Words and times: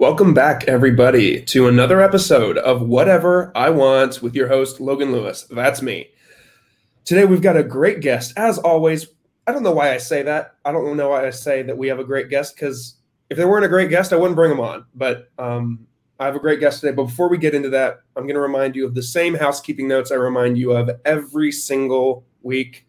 Welcome 0.00 0.32
back, 0.32 0.64
everybody, 0.66 1.42
to 1.42 1.68
another 1.68 2.00
episode 2.00 2.56
of 2.56 2.80
Whatever 2.80 3.52
I 3.54 3.68
Want 3.68 4.22
with 4.22 4.34
your 4.34 4.48
host, 4.48 4.80
Logan 4.80 5.12
Lewis. 5.12 5.42
That's 5.50 5.82
me. 5.82 6.08
Today, 7.04 7.26
we've 7.26 7.42
got 7.42 7.58
a 7.58 7.62
great 7.62 8.00
guest. 8.00 8.32
As 8.34 8.56
always, 8.56 9.08
I 9.46 9.52
don't 9.52 9.62
know 9.62 9.72
why 9.72 9.92
I 9.92 9.98
say 9.98 10.22
that. 10.22 10.54
I 10.64 10.72
don't 10.72 10.96
know 10.96 11.10
why 11.10 11.26
I 11.26 11.28
say 11.28 11.60
that 11.64 11.76
we 11.76 11.88
have 11.88 11.98
a 11.98 12.04
great 12.04 12.30
guest 12.30 12.56
because 12.56 12.94
if 13.28 13.36
there 13.36 13.46
weren't 13.46 13.66
a 13.66 13.68
great 13.68 13.90
guest, 13.90 14.14
I 14.14 14.16
wouldn't 14.16 14.36
bring 14.36 14.50
him 14.50 14.58
on. 14.58 14.86
But 14.94 15.28
um, 15.38 15.86
I 16.18 16.24
have 16.24 16.34
a 16.34 16.40
great 16.40 16.60
guest 16.60 16.80
today. 16.80 16.94
But 16.94 17.04
before 17.04 17.28
we 17.28 17.36
get 17.36 17.54
into 17.54 17.68
that, 17.68 18.00
I'm 18.16 18.22
going 18.22 18.36
to 18.36 18.40
remind 18.40 18.76
you 18.76 18.86
of 18.86 18.94
the 18.94 19.02
same 19.02 19.34
housekeeping 19.34 19.86
notes 19.86 20.10
I 20.10 20.14
remind 20.14 20.56
you 20.56 20.72
of 20.72 20.90
every 21.04 21.52
single 21.52 22.24
week. 22.40 22.86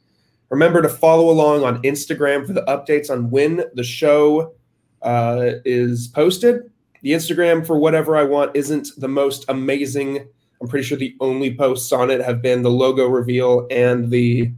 Remember 0.48 0.82
to 0.82 0.88
follow 0.88 1.30
along 1.30 1.66
on 1.66 1.82
Instagram 1.82 2.48
for 2.48 2.54
the 2.54 2.64
updates 2.64 3.10
on 3.10 3.30
when 3.30 3.66
the 3.74 3.84
show 3.84 4.54
uh, 5.02 5.56
is 5.66 6.08
posted 6.08 6.71
the 7.02 7.12
Instagram 7.12 7.66
for 7.66 7.78
whatever 7.78 8.16
I 8.16 8.24
want 8.24 8.56
isn't 8.56 8.90
the 8.98 9.08
most 9.08 9.46
amazing. 9.50 10.28
I'm 10.62 10.68
pretty 10.68 10.86
sure 10.86 10.98
the 10.98 11.16
only 11.20 11.56
posts 11.56 11.92
on 11.92 12.12
it 12.12 12.22
have 12.22 12.42
been 12.42 12.62
the 12.62 12.70
logo 12.70 13.08
reveal 13.08 13.68
and 13.72 14.10
the 14.12 14.52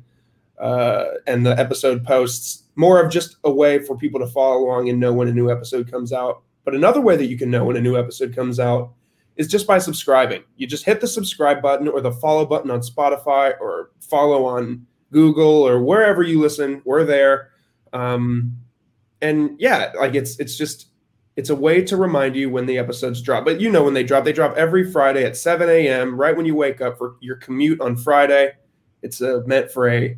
uh, 0.59 1.05
and 1.27 1.45
the 1.45 1.57
episode 1.57 2.05
posts. 2.05 2.63
More 2.75 3.01
of 3.01 3.11
just 3.11 3.37
a 3.43 3.51
way 3.51 3.79
for 3.79 3.97
people 3.97 4.19
to 4.19 4.27
follow 4.27 4.57
along 4.63 4.89
and 4.89 4.99
know 4.99 5.13
when 5.13 5.27
a 5.27 5.33
new 5.33 5.51
episode 5.51 5.89
comes 5.89 6.11
out. 6.11 6.43
But 6.65 6.75
another 6.75 7.01
way 7.01 7.15
that 7.17 7.27
you 7.27 7.37
can 7.37 7.51
know 7.51 7.65
when 7.65 7.77
a 7.77 7.81
new 7.81 7.97
episode 7.97 8.35
comes 8.35 8.59
out 8.59 8.93
is 9.35 9.47
just 9.47 9.67
by 9.67 9.79
subscribing. 9.79 10.43
You 10.57 10.67
just 10.67 10.85
hit 10.85 11.01
the 11.01 11.07
subscribe 11.07 11.61
button 11.61 11.87
or 11.87 12.01
the 12.01 12.11
follow 12.11 12.45
button 12.45 12.71
on 12.71 12.81
Spotify 12.81 13.53
or 13.59 13.91
follow 13.99 14.45
on 14.45 14.85
Google 15.11 15.67
or 15.67 15.81
wherever 15.81 16.23
you 16.23 16.39
listen. 16.39 16.81
We're 16.85 17.05
there. 17.05 17.49
Um, 17.93 18.57
and 19.21 19.55
yeah, 19.59 19.91
like 19.99 20.15
it's 20.15 20.39
it's 20.39 20.57
just 20.57 20.87
it's 21.35 21.49
a 21.49 21.55
way 21.55 21.81
to 21.83 21.97
remind 21.97 22.35
you 22.35 22.49
when 22.49 22.65
the 22.65 22.77
episodes 22.77 23.21
drop. 23.21 23.45
But 23.45 23.59
you 23.59 23.71
know 23.71 23.83
when 23.83 23.93
they 23.93 24.03
drop, 24.03 24.23
they 24.23 24.33
drop 24.33 24.55
every 24.55 24.89
Friday 24.91 25.23
at 25.23 25.35
7 25.35 25.67
a.m. 25.69 26.19
right 26.19 26.35
when 26.35 26.45
you 26.45 26.55
wake 26.55 26.81
up 26.81 26.97
for 26.97 27.15
your 27.21 27.37
commute 27.37 27.81
on 27.81 27.95
Friday. 27.95 28.51
It's 29.01 29.21
uh, 29.21 29.41
meant 29.45 29.71
for 29.71 29.89
a 29.89 30.17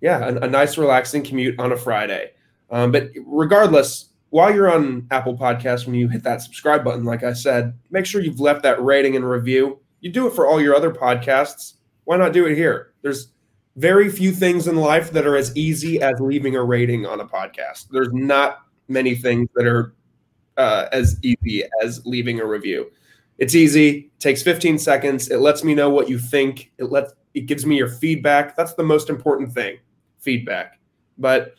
yeah 0.00 0.26
a, 0.26 0.36
a, 0.40 0.48
nice 0.48 0.76
relaxing 0.76 1.22
commute 1.22 1.58
on 1.60 1.72
a 1.72 1.76
Friday. 1.76 2.32
Um, 2.70 2.90
but 2.90 3.10
regardless, 3.26 4.08
while 4.30 4.52
you're 4.52 4.72
on 4.72 5.06
Apple 5.10 5.36
Podcasts, 5.36 5.86
when 5.86 5.94
you 5.94 6.08
hit 6.08 6.22
that 6.24 6.40
subscribe 6.42 6.82
button, 6.82 7.04
like 7.04 7.22
I 7.22 7.34
said, 7.34 7.78
make 7.90 8.06
sure 8.06 8.22
you've 8.22 8.40
left 8.40 8.62
that 8.62 8.82
rating 8.82 9.14
and 9.14 9.28
review. 9.28 9.78
You 10.00 10.10
do 10.10 10.26
it 10.26 10.34
for 10.34 10.46
all 10.46 10.60
your 10.60 10.74
other 10.74 10.90
podcasts. 10.90 11.74
Why 12.04 12.16
not 12.16 12.32
do 12.32 12.46
it 12.46 12.56
here? 12.56 12.94
There's 13.02 13.28
very 13.76 14.10
few 14.10 14.32
things 14.32 14.66
in 14.66 14.76
life 14.76 15.12
that 15.12 15.26
are 15.26 15.36
as 15.36 15.54
easy 15.56 16.00
as 16.00 16.18
leaving 16.18 16.56
a 16.56 16.64
rating 16.64 17.06
on 17.06 17.20
a 17.20 17.26
podcast. 17.26 17.88
There's 17.90 18.12
not 18.12 18.60
many 18.88 19.14
things 19.14 19.48
that 19.54 19.66
are 19.66 19.94
uh, 20.56 20.86
as 20.92 21.18
easy 21.22 21.64
as 21.82 22.04
leaving 22.04 22.40
a 22.40 22.46
review. 22.46 22.90
It's 23.38 23.54
easy, 23.54 24.10
takes 24.18 24.42
15 24.42 24.78
seconds. 24.78 25.30
It 25.30 25.38
lets 25.38 25.64
me 25.64 25.74
know 25.74 25.90
what 25.90 26.08
you 26.08 26.18
think. 26.18 26.70
It 26.78 26.84
lets 26.84 27.12
it 27.34 27.46
gives 27.46 27.64
me 27.64 27.76
your 27.76 27.88
feedback. 27.88 28.56
That's 28.56 28.74
the 28.74 28.82
most 28.82 29.08
important 29.08 29.52
thing, 29.52 29.78
feedback. 30.18 30.78
But 31.18 31.54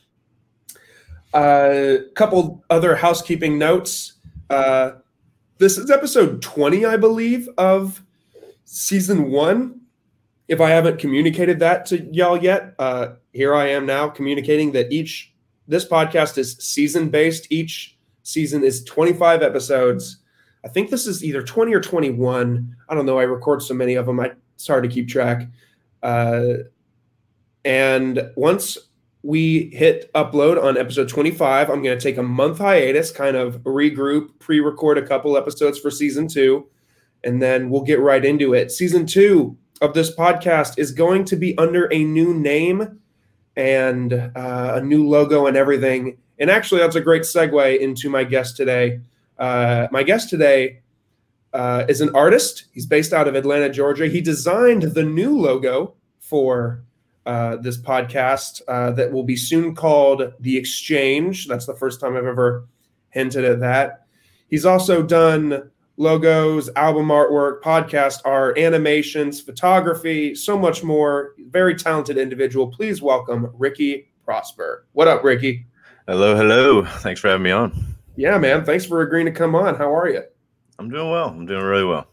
a 1.33 1.37
uh, 1.37 1.97
couple 2.13 2.63
other 2.69 2.95
housekeeping 2.95 3.57
notes. 3.57 4.13
Uh, 4.49 4.91
this 5.57 5.77
is 5.77 5.89
episode 5.89 6.41
20, 6.41 6.85
I 6.85 6.95
believe, 6.97 7.49
of 7.57 8.03
season 8.65 9.31
one. 9.31 9.81
If 10.47 10.61
I 10.61 10.69
haven't 10.69 10.99
communicated 10.99 11.59
that 11.59 11.85
to 11.87 12.03
y'all 12.13 12.37
yet, 12.37 12.75
uh, 12.77 13.13
here 13.31 13.55
I 13.55 13.69
am 13.69 13.85
now 13.85 14.09
communicating 14.09 14.73
that 14.73 14.91
each 14.91 15.33
this 15.67 15.87
podcast 15.87 16.37
is 16.37 16.57
season 16.57 17.09
based. 17.09 17.47
Each 17.49 17.92
season 18.23 18.63
is 18.63 18.83
25 18.83 19.43
episodes. 19.43 20.17
I 20.65 20.69
think 20.69 20.89
this 20.89 21.05
is 21.05 21.23
either 21.23 21.43
20 21.43 21.73
or 21.73 21.81
21. 21.81 22.75
I 22.89 22.95
don't 22.95 23.05
know. 23.05 23.19
I 23.19 23.23
record 23.23 23.61
so 23.61 23.73
many 23.73 23.95
of 23.95 24.05
them. 24.05 24.19
I, 24.19 24.31
it's 24.55 24.67
hard 24.67 24.83
to 24.83 24.89
keep 24.89 25.07
track. 25.07 25.47
Uh, 26.01 26.53
and 27.65 28.31
once 28.35 28.77
we 29.23 29.69
hit 29.69 30.11
upload 30.13 30.61
on 30.61 30.77
episode 30.77 31.07
25, 31.07 31.69
I'm 31.69 31.81
going 31.81 31.97
to 31.97 32.03
take 32.03 32.17
a 32.17 32.23
month 32.23 32.57
hiatus, 32.57 33.11
kind 33.11 33.37
of 33.37 33.57
regroup, 33.63 34.39
pre 34.39 34.59
record 34.59 34.97
a 34.97 35.07
couple 35.07 35.37
episodes 35.37 35.79
for 35.79 35.89
season 35.89 36.27
two, 36.27 36.67
and 37.23 37.41
then 37.41 37.69
we'll 37.69 37.83
get 37.83 37.99
right 37.99 38.23
into 38.23 38.53
it. 38.53 38.71
Season 38.71 39.05
two 39.05 39.57
of 39.81 39.93
this 39.93 40.13
podcast 40.15 40.77
is 40.77 40.91
going 40.91 41.25
to 41.25 41.35
be 41.35 41.57
under 41.57 41.91
a 41.91 42.03
new 42.03 42.33
name 42.33 42.99
and 43.55 44.13
uh, 44.13 44.73
a 44.75 44.81
new 44.81 45.07
logo 45.07 45.47
and 45.47 45.55
everything. 45.55 46.17
And 46.39 46.49
actually, 46.49 46.81
that's 46.81 46.95
a 46.95 47.01
great 47.01 47.23
segue 47.23 47.79
into 47.79 48.09
my 48.09 48.23
guest 48.23 48.57
today. 48.57 48.99
Uh, 49.37 49.87
my 49.91 50.03
guest 50.03 50.29
today 50.29 50.81
uh, 51.53 51.85
is 51.87 52.01
an 52.01 52.13
artist. 52.15 52.65
He's 52.73 52.85
based 52.85 53.13
out 53.13 53.27
of 53.27 53.35
Atlanta, 53.35 53.69
Georgia. 53.69 54.07
He 54.07 54.21
designed 54.21 54.83
the 54.83 55.03
new 55.03 55.37
logo 55.37 55.93
for 56.19 56.83
uh, 57.25 57.57
this 57.57 57.77
podcast 57.77 58.61
uh, 58.67 58.91
that 58.91 59.11
will 59.11 59.23
be 59.23 59.35
soon 59.35 59.75
called 59.75 60.33
The 60.39 60.57
Exchange. 60.57 61.47
That's 61.47 61.65
the 61.65 61.75
first 61.75 61.99
time 62.01 62.17
I've 62.17 62.25
ever 62.25 62.67
hinted 63.09 63.45
at 63.45 63.59
that. 63.61 64.05
He's 64.49 64.65
also 64.65 65.03
done 65.03 65.71
logos, 65.97 66.69
album 66.75 67.07
artwork, 67.07 67.61
podcast 67.61 68.21
art, 68.25 68.57
animations, 68.57 69.39
photography, 69.39 70.35
so 70.35 70.57
much 70.57 70.83
more. 70.83 71.35
Very 71.49 71.75
talented 71.75 72.17
individual. 72.17 72.67
Please 72.67 73.01
welcome 73.01 73.51
Riki 73.53 74.11
Prosper. 74.25 74.85
What 74.93 75.07
up, 75.07 75.23
Riki? 75.23 75.65
Hello, 76.05 76.35
hello. 76.35 76.83
Thanks 76.83 77.21
for 77.21 77.29
having 77.29 77.43
me 77.43 77.51
on. 77.51 77.95
Yeah, 78.17 78.37
man. 78.37 78.65
Thanks 78.65 78.85
for 78.85 79.01
agreeing 79.03 79.25
to 79.25 79.31
come 79.31 79.55
on. 79.55 79.75
How 79.75 79.95
are 79.95 80.09
you? 80.09 80.21
I'm 80.77 80.89
doing 80.89 81.09
well. 81.09 81.29
I'm 81.29 81.45
doing 81.45 81.63
really 81.63 81.85
well. 81.85 82.07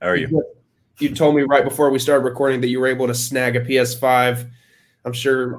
How 0.00 0.08
are 0.08 0.16
you? 0.16 0.42
You 0.98 1.14
told 1.14 1.36
me 1.36 1.42
right 1.42 1.62
before 1.62 1.90
we 1.90 1.98
started 1.98 2.24
recording 2.24 2.62
that 2.62 2.68
you 2.68 2.80
were 2.80 2.86
able 2.86 3.06
to 3.06 3.14
snag 3.14 3.54
a 3.56 3.60
PS5. 3.60 4.50
I'm 5.04 5.12
sure 5.12 5.58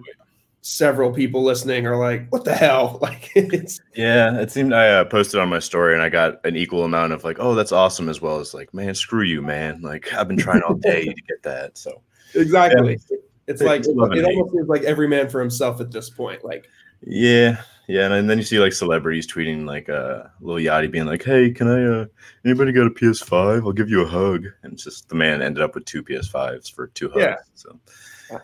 several 0.61 1.13
people 1.13 1.43
listening 1.43 1.85
are 1.85 1.95
like, 1.95 2.27
"What 2.31 2.43
the 2.43 2.55
hell?" 2.55 2.97
Like, 3.03 3.29
it's 3.35 3.79
yeah. 3.93 4.35
It 4.39 4.51
seemed 4.51 4.73
I 4.73 4.89
uh, 4.89 5.05
posted 5.05 5.39
on 5.39 5.49
my 5.49 5.59
story 5.59 5.93
and 5.93 6.01
I 6.01 6.09
got 6.09 6.43
an 6.43 6.55
equal 6.55 6.85
amount 6.85 7.13
of 7.13 7.23
like, 7.23 7.37
"Oh, 7.39 7.53
that's 7.53 7.71
awesome," 7.71 8.09
as 8.09 8.19
well 8.19 8.39
as 8.39 8.55
like, 8.55 8.73
"Man, 8.73 8.95
screw 8.95 9.23
you, 9.23 9.43
man!" 9.43 9.81
Like, 9.81 10.11
I've 10.11 10.27
been 10.27 10.37
trying 10.37 10.63
all 10.63 10.73
day 10.73 11.05
to 11.05 11.21
get 11.21 11.43
that. 11.43 11.77
So 11.77 12.01
exactly, 12.33 12.97
yeah. 13.11 13.17
it's 13.45 13.61
like 13.61 13.81
it, 13.81 13.89
it 13.89 14.25
almost 14.25 14.53
feels 14.53 14.67
like 14.67 14.81
every 14.81 15.07
man 15.07 15.29
for 15.29 15.39
himself 15.39 15.81
at 15.81 15.91
this 15.91 16.09
point. 16.09 16.43
Like, 16.43 16.67
yeah, 17.05 17.61
yeah, 17.87 18.11
and 18.11 18.29
then 18.29 18.37
you 18.37 18.43
see 18.43 18.59
like 18.59 18.73
celebrities 18.73 19.27
tweeting 19.27 19.65
like 19.65 19.89
uh 19.89 20.23
Lil 20.41 20.57
Yachty 20.57 20.91
being 20.91 21.05
like, 21.05 21.23
"Hey, 21.23 21.51
can 21.51 21.67
I 21.67 21.83
uh 21.83 22.05
anybody 22.43 22.71
got 22.71 22.87
a 22.87 22.89
PS5? 22.89 23.65
I'll 23.65 23.71
give 23.71 23.89
you 23.89 24.01
a 24.01 24.07
hug." 24.07 24.45
And 24.63 24.73
it's 24.73 24.83
just 24.83 25.09
the 25.09 25.15
man 25.15 25.41
ended 25.41 25.63
up 25.63 25.75
with 25.75 25.85
two 25.85 26.03
PS5s 26.03 26.71
for 26.73 26.87
two 26.87 27.09
hugs. 27.09 27.21
Yeah. 27.21 27.35
So 27.53 27.79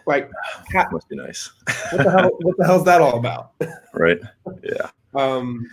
like 0.05 0.29
how, 0.73 0.87
must 0.91 1.09
be 1.09 1.15
nice. 1.15 1.51
what 1.91 2.03
the 2.03 2.11
hell 2.11 2.31
what 2.41 2.57
the 2.57 2.65
hell's 2.65 2.85
that 2.85 3.01
all 3.01 3.17
about? 3.17 3.51
right. 3.93 4.19
Yeah. 4.63 4.89
Um 5.13 5.69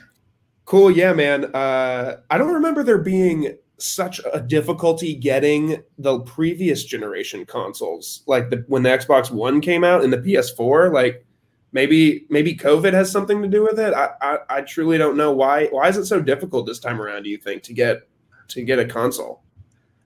cool, 0.65 0.91
yeah, 0.91 1.13
man. 1.13 1.55
Uh 1.55 2.19
I 2.31 2.39
don't 2.39 2.55
remember 2.55 2.83
there 2.83 2.99
being 2.99 3.57
such 3.79 4.21
a 4.33 4.41
difficulty 4.41 5.15
getting 5.15 5.83
the 5.99 6.21
previous 6.21 6.85
generation 6.85 7.47
consoles. 7.47 8.23
Like 8.27 8.51
the 8.51 8.65
when 8.67 8.83
the 8.83 8.91
Xbox 8.91 9.31
One 9.31 9.61
came 9.61 9.85
out 9.85 10.03
and 10.03 10.13
the 10.13 10.19
PS4, 10.19 10.93
like 10.93 11.25
maybe 11.73 12.27
maybe 12.29 12.55
COVID 12.55 12.93
has 12.93 13.11
something 13.11 13.43
to 13.43 13.49
do 13.49 13.63
with 13.63 13.79
it. 13.79 13.95
I, 13.95 14.11
I, 14.21 14.39
I 14.51 14.61
truly 14.63 14.99
don't 14.99 15.17
know 15.17 15.33
why. 15.33 15.67
Why 15.67 15.89
is 15.89 15.97
it 15.97 16.07
so 16.07 16.21
difficult 16.21 16.67
this 16.67 16.79
time 16.79 17.01
around? 17.01 17.25
Do 17.25 17.31
you 17.31 17.39
think 17.39 17.63
to 17.65 17.73
get 17.73 18.09
to 18.49 18.63
get 18.63 18.79
a 18.79 18.85
console? 18.85 19.43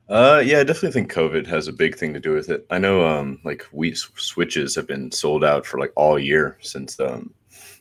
Uh, 0.09 0.43
yeah, 0.45 0.59
I 0.59 0.65
definitely 0.65 0.93
think 0.93 1.13
COVID 1.13 1.47
has 1.47 1.69
a 1.69 1.73
big 1.73 1.97
thing 1.97 2.13
to 2.13 2.21
do 2.21 2.35
with 2.35 2.51
it. 2.51 2.67
I 2.71 2.79
know, 2.79 3.07
um, 3.07 3.39
like 3.45 3.67
we 3.73 3.95
switches 3.95 4.75
have 4.75 4.87
been 4.87 5.11
sold 5.11 5.45
out 5.45 5.65
for 5.65 5.79
like 5.79 5.93
all 5.97 6.19
year 6.19 6.59
since 6.61 6.99
um 7.01 7.33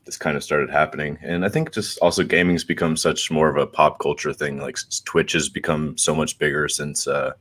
this 0.06 0.18
kind 0.18 0.36
of 0.36 0.44
started 0.44 0.70
happening, 0.70 1.18
and 1.22 1.46
I 1.46 1.50
think 1.50 1.72
just 1.72 2.00
also 2.00 2.24
gaming's 2.24 2.64
become 2.64 2.96
such 2.98 3.30
more 3.30 3.50
of 3.50 3.58
a 3.58 3.68
pop 3.68 4.00
culture 4.00 4.34
thing. 4.34 4.60
Like 4.60 4.78
Twitch 5.06 5.34
has 5.34 5.50
become 5.50 5.98
so 5.98 6.16
much 6.16 6.38
bigger 6.40 6.68
since 6.68 7.08
uh 7.08 7.34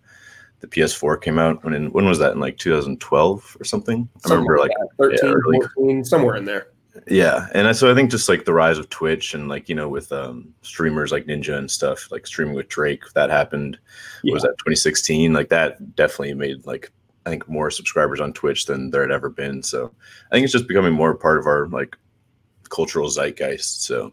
the 0.60 0.66
PS4 0.66 1.20
came 1.20 1.38
out. 1.38 1.64
When 1.64 1.74
in, 1.74 1.90
when 1.92 2.06
was 2.06 2.18
that 2.18 2.32
in 2.32 2.40
like 2.40 2.58
2012 2.58 3.56
or 3.58 3.64
something? 3.64 4.08
I 4.26 4.30
remember 4.30 4.58
like, 4.58 4.70
like 4.98 5.10
13, 5.18 5.30
yeah, 5.30 5.66
14, 5.74 6.04
somewhere 6.04 6.36
in 6.36 6.44
there. 6.44 6.68
Yeah, 7.06 7.48
and 7.54 7.74
so 7.76 7.90
I 7.90 7.94
think 7.94 8.10
just 8.10 8.28
like 8.28 8.44
the 8.44 8.52
rise 8.52 8.78
of 8.78 8.90
Twitch 8.90 9.34
and 9.34 9.48
like 9.48 9.68
you 9.68 9.74
know 9.74 9.88
with 9.88 10.10
um, 10.12 10.52
streamers 10.62 11.12
like 11.12 11.26
Ninja 11.26 11.56
and 11.56 11.70
stuff, 11.70 12.10
like 12.10 12.26
streaming 12.26 12.54
with 12.54 12.68
Drake, 12.68 13.04
that 13.14 13.30
happened. 13.30 13.78
Yeah. 14.22 14.34
Was 14.34 14.42
that 14.42 14.58
2016? 14.58 15.32
Like 15.32 15.48
that 15.50 15.94
definitely 15.94 16.34
made 16.34 16.66
like 16.66 16.90
I 17.26 17.30
think 17.30 17.48
more 17.48 17.70
subscribers 17.70 18.20
on 18.20 18.32
Twitch 18.32 18.66
than 18.66 18.90
there 18.90 19.02
had 19.02 19.12
ever 19.12 19.28
been. 19.28 19.62
So 19.62 19.92
I 20.30 20.34
think 20.34 20.44
it's 20.44 20.52
just 20.52 20.68
becoming 20.68 20.92
more 20.92 21.14
part 21.14 21.38
of 21.38 21.46
our 21.46 21.68
like 21.68 21.96
cultural 22.70 23.08
zeitgeist. 23.08 23.84
So 23.84 24.12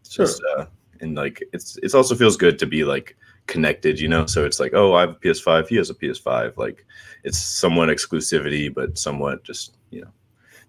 it's 0.00 0.12
sure. 0.12 0.26
just 0.26 0.42
uh, 0.56 0.66
and 1.00 1.14
like 1.14 1.42
it's 1.52 1.78
it 1.78 1.94
also 1.94 2.14
feels 2.14 2.36
good 2.36 2.58
to 2.58 2.66
be 2.66 2.84
like 2.84 3.16
connected, 3.48 3.98
you 3.98 4.06
know. 4.06 4.26
So 4.26 4.44
it's 4.44 4.60
like, 4.60 4.74
oh, 4.74 4.94
I 4.94 5.00
have 5.00 5.10
a 5.10 5.14
PS5, 5.14 5.66
he 5.66 5.76
has 5.76 5.90
a 5.90 5.94
PS5. 5.94 6.56
Like 6.56 6.86
it's 7.24 7.38
somewhat 7.38 7.88
exclusivity, 7.88 8.72
but 8.72 8.96
somewhat 8.96 9.42
just 9.42 9.76
you 9.90 10.02
know 10.02 10.08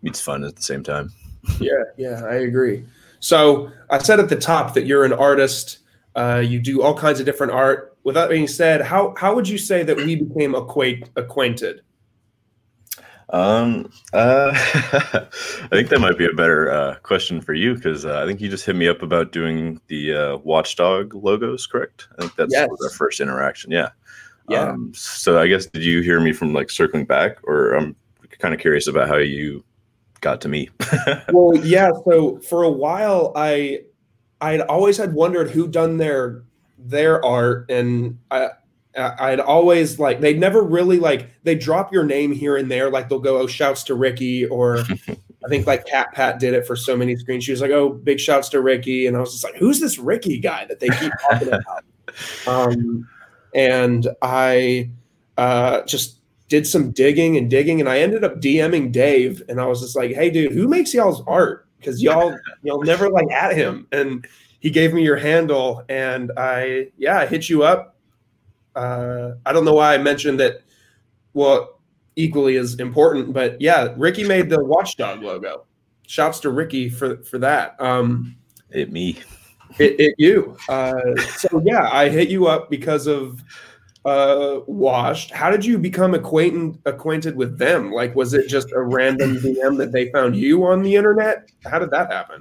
meets 0.01 0.19
fun 0.19 0.43
at 0.43 0.55
the 0.55 0.63
same 0.63 0.81
time. 0.81 1.11
yeah, 1.59 1.83
yeah, 1.97 2.23
I 2.25 2.35
agree. 2.35 2.83
So 3.19 3.71
I 3.91 3.99
said 3.99 4.19
at 4.19 4.29
the 4.29 4.35
top 4.35 4.73
that 4.73 4.87
you're 4.87 5.05
an 5.05 5.13
artist. 5.13 5.79
Uh, 6.15 6.43
you 6.43 6.59
do 6.59 6.81
all 6.81 6.97
kinds 6.97 7.19
of 7.19 7.25
different 7.25 7.53
art. 7.53 7.95
With 8.03 8.15
that 8.15 8.29
being 8.29 8.47
said, 8.47 8.81
how 8.81 9.13
how 9.15 9.35
would 9.35 9.47
you 9.47 9.59
say 9.59 9.83
that 9.83 9.95
we 9.95 10.15
became 10.15 10.55
acquaint, 10.55 11.09
acquainted? 11.15 11.81
Um, 13.31 13.91
uh, 14.13 14.51
I 14.53 15.67
think 15.69 15.89
that 15.89 15.99
might 15.99 16.17
be 16.17 16.25
a 16.25 16.33
better 16.33 16.71
uh, 16.71 16.95
question 17.03 17.41
for 17.41 17.53
you 17.53 17.75
because 17.75 18.05
uh, 18.05 18.21
I 18.21 18.25
think 18.25 18.41
you 18.41 18.49
just 18.49 18.65
hit 18.65 18.75
me 18.75 18.87
up 18.87 19.01
about 19.01 19.31
doing 19.31 19.79
the 19.87 20.15
uh, 20.15 20.37
Watchdog 20.37 21.13
logos, 21.13 21.67
correct? 21.67 22.07
I 22.17 22.21
think 22.21 22.35
that's 22.35 22.53
Yes. 22.53 22.69
was 22.69 22.81
our 22.83 22.97
first 22.97 23.19
interaction. 23.19 23.71
Yeah. 23.71 23.89
Yeah. 24.49 24.69
Um, 24.69 24.91
so 24.95 25.39
I 25.39 25.47
guess 25.47 25.67
did 25.67 25.83
you 25.83 26.01
hear 26.01 26.19
me 26.19 26.33
from 26.33 26.53
like 26.53 26.71
circling 26.71 27.05
back, 27.05 27.37
or 27.43 27.73
I'm 27.73 27.95
kind 28.39 28.53
of 28.53 28.59
curious 28.59 28.87
about 28.87 29.07
how 29.07 29.17
you 29.17 29.63
got 30.21 30.41
to 30.41 30.47
me? 30.49 30.69
well, 31.31 31.55
yeah. 31.63 31.91
So 32.05 32.39
for 32.39 32.63
a 32.63 32.71
while, 32.71 33.31
I 33.35 33.81
I'd 34.41 34.61
always 34.61 34.97
had 34.97 35.13
wondered 35.13 35.51
who 35.51 35.67
done 35.67 35.97
their 35.97 36.41
their 36.79 37.23
art, 37.23 37.69
and 37.69 38.17
I- 38.31 38.51
I'd 38.99 39.39
always 39.39 39.99
like 39.99 40.19
they'd 40.19 40.39
never 40.39 40.61
really 40.61 40.99
like 40.99 41.29
they 41.43 41.55
drop 41.55 41.93
your 41.93 42.03
name 42.03 42.31
here 42.31 42.57
and 42.57 42.69
there, 42.69 42.89
like 42.89 43.09
they'll 43.09 43.19
go 43.19 43.37
oh 43.37 43.47
shouts 43.47 43.83
to 43.83 43.95
Riki, 43.95 44.45
or 44.45 44.79
I 45.09 45.47
think 45.49 45.67
like 45.67 45.85
Cat 45.85 46.13
Pat 46.13 46.39
did 46.39 46.53
it 46.53 46.65
for 46.65 46.75
so 46.75 46.95
many 46.97 47.15
screens. 47.15 47.43
She 47.43 47.51
was 47.51 47.61
like 47.61 47.71
oh 47.71 47.89
big 47.89 48.19
shouts 48.19 48.49
to 48.49 48.61
Riki, 48.61 49.07
and 49.07 49.15
I 49.15 49.19
was 49.19 49.31
just 49.31 49.43
like 49.43 49.55
who's 49.55 49.79
this 49.79 49.97
Riki 49.97 50.39
guy 50.39 50.65
that 50.65 50.79
they 50.79 50.89
keep 50.89 51.11
talking 51.29 51.49
about? 51.49 51.83
Um, 52.47 53.07
and 53.53 54.07
I 54.23 54.89
uh, 55.37 55.83
just 55.83 56.19
did 56.49 56.67
some 56.67 56.91
digging 56.91 57.37
and 57.37 57.49
digging, 57.49 57.79
and 57.79 57.87
I 57.87 57.99
ended 57.99 58.23
up 58.23 58.41
DMing 58.41 58.91
Dave, 58.91 59.41
and 59.47 59.61
I 59.61 59.65
was 59.67 59.81
just 59.81 59.95
like, 59.95 60.11
"Hey, 60.11 60.29
dude, 60.29 60.51
who 60.51 60.67
makes 60.67 60.93
y'all's 60.93 61.23
art? 61.27 61.67
Because 61.77 62.01
y'all 62.01 62.35
y'all 62.63 62.81
never 62.81 63.09
like 63.09 63.31
at 63.31 63.55
him." 63.55 63.87
And 63.91 64.27
he 64.59 64.69
gave 64.69 64.93
me 64.93 65.03
your 65.03 65.17
handle, 65.17 65.83
and 65.87 66.31
I 66.35 66.87
yeah, 66.97 67.19
I 67.19 67.25
hit 67.25 67.47
you 67.47 67.63
up. 67.63 67.95
Uh, 68.75 69.31
I 69.45 69.53
don't 69.53 69.65
know 69.65 69.73
why 69.73 69.93
I 69.93 69.97
mentioned 69.97 70.39
that. 70.39 70.61
Well, 71.33 71.79
equally 72.15 72.57
as 72.57 72.79
important, 72.79 73.33
but 73.33 73.59
yeah, 73.61 73.93
Riki 73.95 74.27
made 74.27 74.49
the 74.49 74.63
Watchdog 74.63 75.21
logo. 75.21 75.65
Shouts 76.07 76.39
to 76.41 76.49
Riki 76.49 76.89
for 76.89 77.17
for 77.23 77.37
that. 77.39 77.79
Um, 77.79 78.35
it 78.71 78.91
me. 78.91 79.19
it, 79.79 79.99
it 79.99 80.15
you. 80.17 80.57
Uh, 80.67 81.15
so 81.37 81.61
yeah, 81.63 81.89
I 81.91 82.09
hit 82.09 82.29
you 82.29 82.47
up 82.47 82.69
because 82.69 83.07
of 83.07 83.43
uh 84.05 84.61
washed 84.65 85.29
how 85.31 85.51
did 85.51 85.65
you 85.65 85.77
become 85.77 86.13
acquainted 86.13 86.79
acquainted 86.85 87.35
with 87.35 87.57
them 87.57 87.91
like 87.91 88.15
was 88.15 88.33
it 88.33 88.47
just 88.47 88.71
a 88.71 88.81
random 88.81 89.35
dm 89.35 89.77
that 89.77 89.91
they 89.91 90.09
found 90.11 90.37
you 90.37 90.65
on 90.65 90.81
the 90.81 90.95
internet 90.95 91.51
how 91.65 91.77
did 91.77 91.91
that 91.91 92.09
happen 92.09 92.39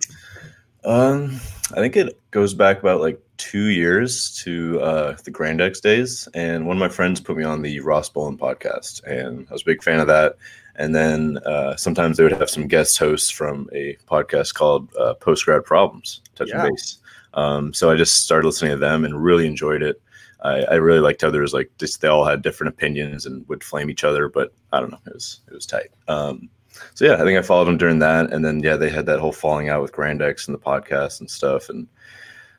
Um, 0.88 1.35
I 1.73 1.81
think 1.81 1.96
it 1.96 2.19
goes 2.31 2.55
back 2.55 2.79
about 2.81 3.02
like 3.02 3.20
two 3.37 3.67
years 3.67 4.35
to 4.43 4.81
uh, 4.81 5.17
the 5.23 5.31
Grandex 5.31 5.82
days, 5.82 6.26
and 6.35 6.67
one 6.67 6.79
of 6.79 6.81
my 6.81 6.88
friends 6.88 7.20
put 7.20 7.37
me 7.37 7.44
on 7.44 7.61
the 7.61 7.81
Ross 7.81 8.08
Bolen 8.08 8.38
podcast, 8.38 9.05
and 9.05 9.46
I 9.50 9.52
was 9.52 9.62
a 9.62 9.67
big 9.67 9.82
fan 9.82 10.00
of 10.00 10.06
that. 10.06 10.37
And 10.76 10.94
then 10.94 11.38
uh, 11.44 11.76
sometimes 11.76 12.17
they 12.17 12.23
would 12.23 12.32
have 12.32 12.49
some 12.49 12.69
guest 12.69 12.99
hosts 12.99 13.29
from 13.31 13.69
a 13.75 13.96
podcast 14.08 14.55
called 14.55 14.88
uh, 14.96 15.12
Post 15.14 15.44
Grad 15.44 15.64
Problems, 15.64 16.23
Touch 16.37 16.49
Yeah. 16.49 16.64
and 16.64 16.75
Base. 16.75 16.99
Um, 17.34 17.75
so 17.75 17.91
I 17.91 17.96
just 17.96 18.25
started 18.25 18.46
listening 18.46 18.70
to 18.70 18.79
them 18.79 19.05
and 19.05 19.23
really 19.23 19.46
enjoyed 19.46 19.82
it. 19.82 20.00
I, 20.43 20.62
I 20.62 20.75
really 20.75 21.00
liked 21.00 21.20
how 21.20 21.31
there 21.31 21.43
was 21.43 21.52
like 21.52 21.70
just 21.79 22.00
they 22.00 22.08
all 22.08 22.25
had 22.25 22.43
different 22.43 22.73
opinions 22.73 23.26
and 23.26 23.46
would 23.49 23.62
flame 23.62 23.91
each 23.91 24.05
other, 24.05 24.29
but 24.29 24.55
I 24.73 24.81
don't 24.81 24.93
know, 24.93 25.00
it 25.06 25.14
was 25.14 25.41
it 25.49 25.52
was 25.52 25.67
tight. 25.67 25.91
Um, 26.06 26.49
so 26.95 27.05
yeah, 27.05 27.15
I 27.15 27.25
think 27.25 27.39
I 27.39 27.43
followed 27.43 27.67
them 27.67 27.79
during 27.79 27.99
that, 28.01 28.33
and 28.33 28.45
then 28.45 28.61
yeah, 28.61 28.77
they 28.77 28.91
had 28.91 29.07
that 29.07 29.21
whole 29.21 29.33
falling 29.33 29.69
out 29.69 29.83
with 29.83 29.93
Grandex 29.93 30.47
and 30.47 30.55
the 30.55 30.61
podcast 30.61 31.21
and 31.21 31.31
stuff, 31.31 31.69
and 31.69 31.87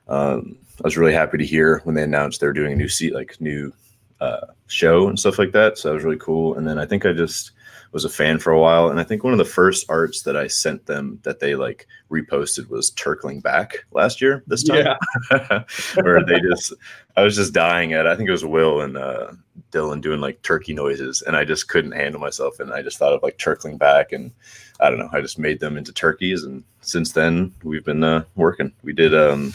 um, 0.07 0.57
I 0.80 0.88
was 0.88 0.98
really 0.98 1.13
happy 1.13 1.38
to 1.38 1.45
hear 1.45 1.81
when 1.83 1.95
they 1.95 2.04
announced 2.04 2.39
they 2.39 2.48
were 2.48 2.54
doing 2.54 2.74
a 2.74 2.75
new 2.75 2.88
seat, 2.88 3.13
like 3.13 3.39
new 3.39 3.74
uh, 4.21 4.48
show 4.68 5.07
and 5.07 5.19
stuff 5.19 5.38
like 5.38 5.51
that. 5.51 5.77
So 5.77 5.89
that 5.89 5.95
was 5.95 6.04
really 6.04 6.18
cool. 6.18 6.56
And 6.56 6.68
then 6.68 6.80
I 6.80 6.86
think 6.86 7.06
I 7.06 7.13
just 7.13 7.51
was 7.91 8.06
a 8.06 8.09
fan 8.09 8.39
for 8.39 8.51
a 8.51 8.59
while, 8.59 8.89
and 8.89 9.00
I 9.00 9.03
think 9.03 9.24
one 9.24 9.33
of 9.33 9.39
the 9.39 9.45
first 9.45 9.86
arts 9.89 10.21
that 10.24 10.38
I 10.38 10.47
sent 10.47 10.86
them 10.86 11.19
that 11.24 11.39
they 11.39 11.56
like 11.56 11.88
reposted 12.12 12.69
was 12.69 12.91
Turkling 12.91 13.41
Back 13.41 13.86
last 13.91 14.21
year. 14.21 14.44
This 14.47 14.63
time, 14.63 14.95
where 16.01 16.24
they 16.24 16.39
just 16.39 16.74
I 17.18 17.24
was 17.24 17.36
just 17.36 17.53
dying 17.53 17.94
at. 17.94 18.07
I 18.07 18.15
think 18.15 18.30
it 18.30 18.33
was 18.33 18.45
Will 18.45 18.81
and 18.81 18.97
uh, 18.97 19.31
Dylan 19.71 20.01
doing 20.01 20.21
like 20.21 20.41
turkey 20.41 20.74
noises, 20.74 21.21
and 21.24 21.36
I 21.36 21.45
just 21.45 21.68
couldn't 21.68 21.94
handle 21.94 22.21
myself, 22.21 22.59
and 22.59 22.71
I 22.74 22.81
just 22.81 22.97
thought 22.97 23.13
of 23.13 23.24
like 23.24 23.38
turkling 23.38 23.77
back, 23.77 24.12
and 24.12 24.31
I 24.80 24.89
don't 24.89 25.00
know. 25.00 25.09
I 25.12 25.21
just 25.21 25.39
made 25.39 25.59
them 25.59 25.77
into 25.77 25.92
turkeys, 25.92 26.44
and 26.44 26.63
since 26.81 27.12
then 27.13 27.53
we've 27.63 27.85
been 27.85 28.03
uh, 28.03 28.24
working. 28.35 28.71
We 28.83 28.94
did 28.94 29.15
um, 29.15 29.53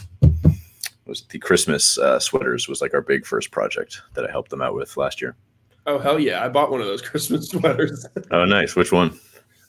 was 1.07 1.23
the 1.23 1.39
Christmas 1.39 1.99
uh, 1.99 2.19
sweaters 2.19 2.69
was 2.69 2.81
like 2.81 2.95
our 2.95 3.03
big 3.03 3.27
first 3.27 3.51
project 3.51 4.03
that 4.15 4.27
I 4.27 4.31
helped 4.31 4.51
them 4.51 4.63
out 4.63 4.75
with 4.75 4.97
last 4.97 5.21
year. 5.21 5.37
Oh 5.87 5.99
hell 5.99 6.19
yeah 6.19 6.45
i 6.45 6.49
bought 6.49 6.71
one 6.71 6.81
of 6.81 6.87
those 6.87 7.03
christmas 7.11 7.49
sweaters 7.49 8.07
Oh, 8.31 8.45
nice. 8.45 8.75
Which 8.77 8.93
one? 8.93 9.19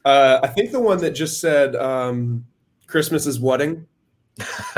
uh 0.05 0.39
i 0.43 0.47
think 0.47 0.71
the 0.71 0.79
one 0.79 0.97
that 0.99 1.11
just 1.11 1.39
said 1.41 1.75
um 1.75 2.45
christmas 2.87 3.25
is 3.25 3.39
wedding 3.39 3.85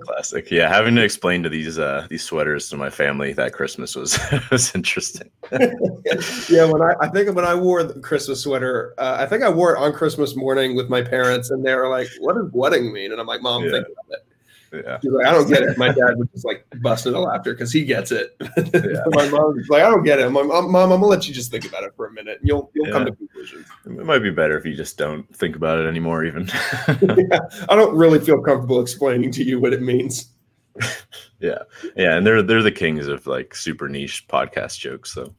Classic. 0.00 0.50
Yeah, 0.50 0.68
having 0.68 0.94
to 0.96 1.02
explain 1.02 1.42
to 1.44 1.48
these 1.48 1.78
uh, 1.78 2.06
these 2.10 2.22
sweaters 2.22 2.68
to 2.68 2.76
my 2.76 2.90
family 2.90 3.32
that 3.32 3.54
Christmas 3.54 3.94
was 3.96 4.18
was 4.50 4.74
interesting. 4.74 5.30
yeah 5.52 6.64
when 6.70 6.82
i 6.82 6.92
i 7.00 7.08
think 7.08 7.34
when 7.34 7.44
i 7.46 7.54
wore 7.54 7.82
the 7.82 7.98
christmas 8.00 8.42
sweater 8.42 8.94
uh, 8.98 9.16
i 9.18 9.24
think 9.26 9.42
i 9.42 9.48
wore 9.48 9.74
it 9.74 9.78
on 9.78 9.92
christmas 9.94 10.36
morning 10.36 10.76
with 10.76 10.88
my 10.90 11.00
parents 11.02 11.50
and 11.50 11.64
they 11.64 11.74
were 11.74 11.88
like 11.88 12.06
what 12.20 12.34
does 12.34 12.50
wedding 12.52 12.92
mean 12.92 13.12
and 13.12 13.20
i'm 13.20 13.26
like 13.26 13.40
mom 13.40 13.64
Yeah. 13.64 13.70
think 13.70 13.86
about 13.86 14.18
it 14.18 14.26
Yeah. 14.72 14.98
Like, 15.02 15.26
I 15.26 15.32
don't 15.32 15.48
get 15.48 15.62
it. 15.62 15.78
My 15.78 15.88
dad 15.88 16.16
was 16.16 16.28
just 16.32 16.44
like 16.44 16.64
busting 16.80 17.10
into 17.10 17.20
laughter 17.20 17.52
because 17.52 17.72
he 17.72 17.84
gets 17.84 18.12
it. 18.12 18.36
Yeah. 18.72 19.02
my 19.08 19.28
mom 19.28 19.56
was 19.56 19.68
like, 19.68 19.82
I 19.82 19.90
don't 19.90 20.04
get 20.04 20.20
it. 20.20 20.26
I'm 20.26 20.34
like, 20.34 20.46
mom, 20.46 20.74
I'm 20.76 20.88
gonna 20.88 21.06
let 21.06 21.26
you 21.26 21.34
just 21.34 21.50
think 21.50 21.64
about 21.64 21.82
it 21.82 21.92
for 21.96 22.06
a 22.06 22.12
minute. 22.12 22.38
And 22.40 22.48
you'll 22.48 22.70
you'll 22.74 22.92
come 22.92 23.04
to 23.04 23.12
conclusions. 23.12 23.66
It 23.84 23.90
might 23.90 24.20
be 24.20 24.30
better 24.30 24.56
if 24.56 24.64
you 24.64 24.74
just 24.74 24.96
don't 24.96 25.24
think 25.34 25.56
about 25.56 25.78
it 25.78 25.86
anymore. 25.86 26.24
Even. 26.24 26.46
yeah, 26.88 27.40
I 27.68 27.74
don't 27.74 27.96
really 27.96 28.20
feel 28.20 28.40
comfortable 28.40 28.80
explaining 28.80 29.32
to 29.32 29.44
you 29.44 29.60
what 29.60 29.72
it 29.72 29.82
means. 29.82 30.30
yeah, 31.40 31.58
yeah, 31.96 32.16
and 32.16 32.26
they're 32.26 32.42
they're 32.42 32.62
the 32.62 32.70
kings 32.70 33.06
of 33.08 33.26
like 33.26 33.54
super 33.54 33.88
niche 33.88 34.26
podcast 34.28 34.78
jokes, 34.78 35.12
so 35.12 35.34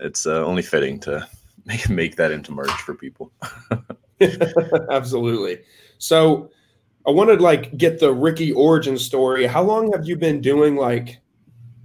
it's 0.00 0.26
uh, 0.26 0.44
only 0.44 0.62
fitting 0.62 0.98
to 1.00 1.26
make 1.66 1.88
make 1.88 2.16
that 2.16 2.32
into 2.32 2.52
merch 2.52 2.70
for 2.70 2.94
people. 2.94 3.32
Absolutely. 4.90 5.58
So 5.98 6.50
I 7.06 7.10
wanted 7.10 7.38
to 7.38 7.42
like 7.42 7.76
get 7.76 7.98
the 7.98 8.12
Riki 8.12 8.52
origin 8.52 8.96
story. 8.96 9.46
How 9.46 9.62
long 9.62 9.92
have 9.92 10.06
you 10.06 10.16
been 10.16 10.40
doing 10.40 10.76
like 10.76 11.18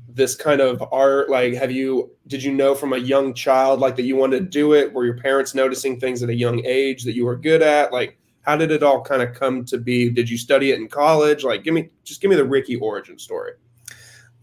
this 0.08 0.36
kind 0.36 0.62
of 0.62 0.84
art? 0.92 1.30
Like, 1.30 1.54
have 1.54 1.72
you 1.72 2.12
did 2.28 2.44
you 2.44 2.54
know 2.54 2.76
from 2.76 2.94
a 2.94 2.98
young 2.98 3.34
child 3.34 3.80
like 3.80 3.96
that 3.96 4.04
you 4.04 4.16
wanted 4.16 4.40
to 4.40 4.46
do 4.46 4.74
it? 4.74 4.94
Were 4.94 5.06
your 5.06 5.18
parents 5.18 5.56
noticing 5.56 6.00
things 6.00 6.22
at 6.22 6.30
a 6.30 6.36
young 6.36 6.64
age 6.66 7.04
that 7.04 7.16
you 7.16 7.26
were 7.26 7.36
good 7.36 7.62
at? 7.62 7.92
Like, 7.92 8.20
how 8.42 8.56
did 8.56 8.72
it 8.72 8.84
all 8.84 9.02
kind 9.02 9.22
of 9.22 9.34
come 9.34 9.66
to 9.66 9.78
be? 9.78 10.10
Did 10.10 10.30
you 10.30 10.38
study 10.38 10.72
it 10.72 10.80
in 10.80 10.88
college? 10.88 11.44
Like, 11.44 11.64
give 11.64 11.74
me 11.74 11.90
just 12.04 12.22
give 12.22 12.30
me 12.30 12.36
the 12.36 12.46
Riki 12.46 12.76
origin 12.76 13.18
story. 13.18 13.54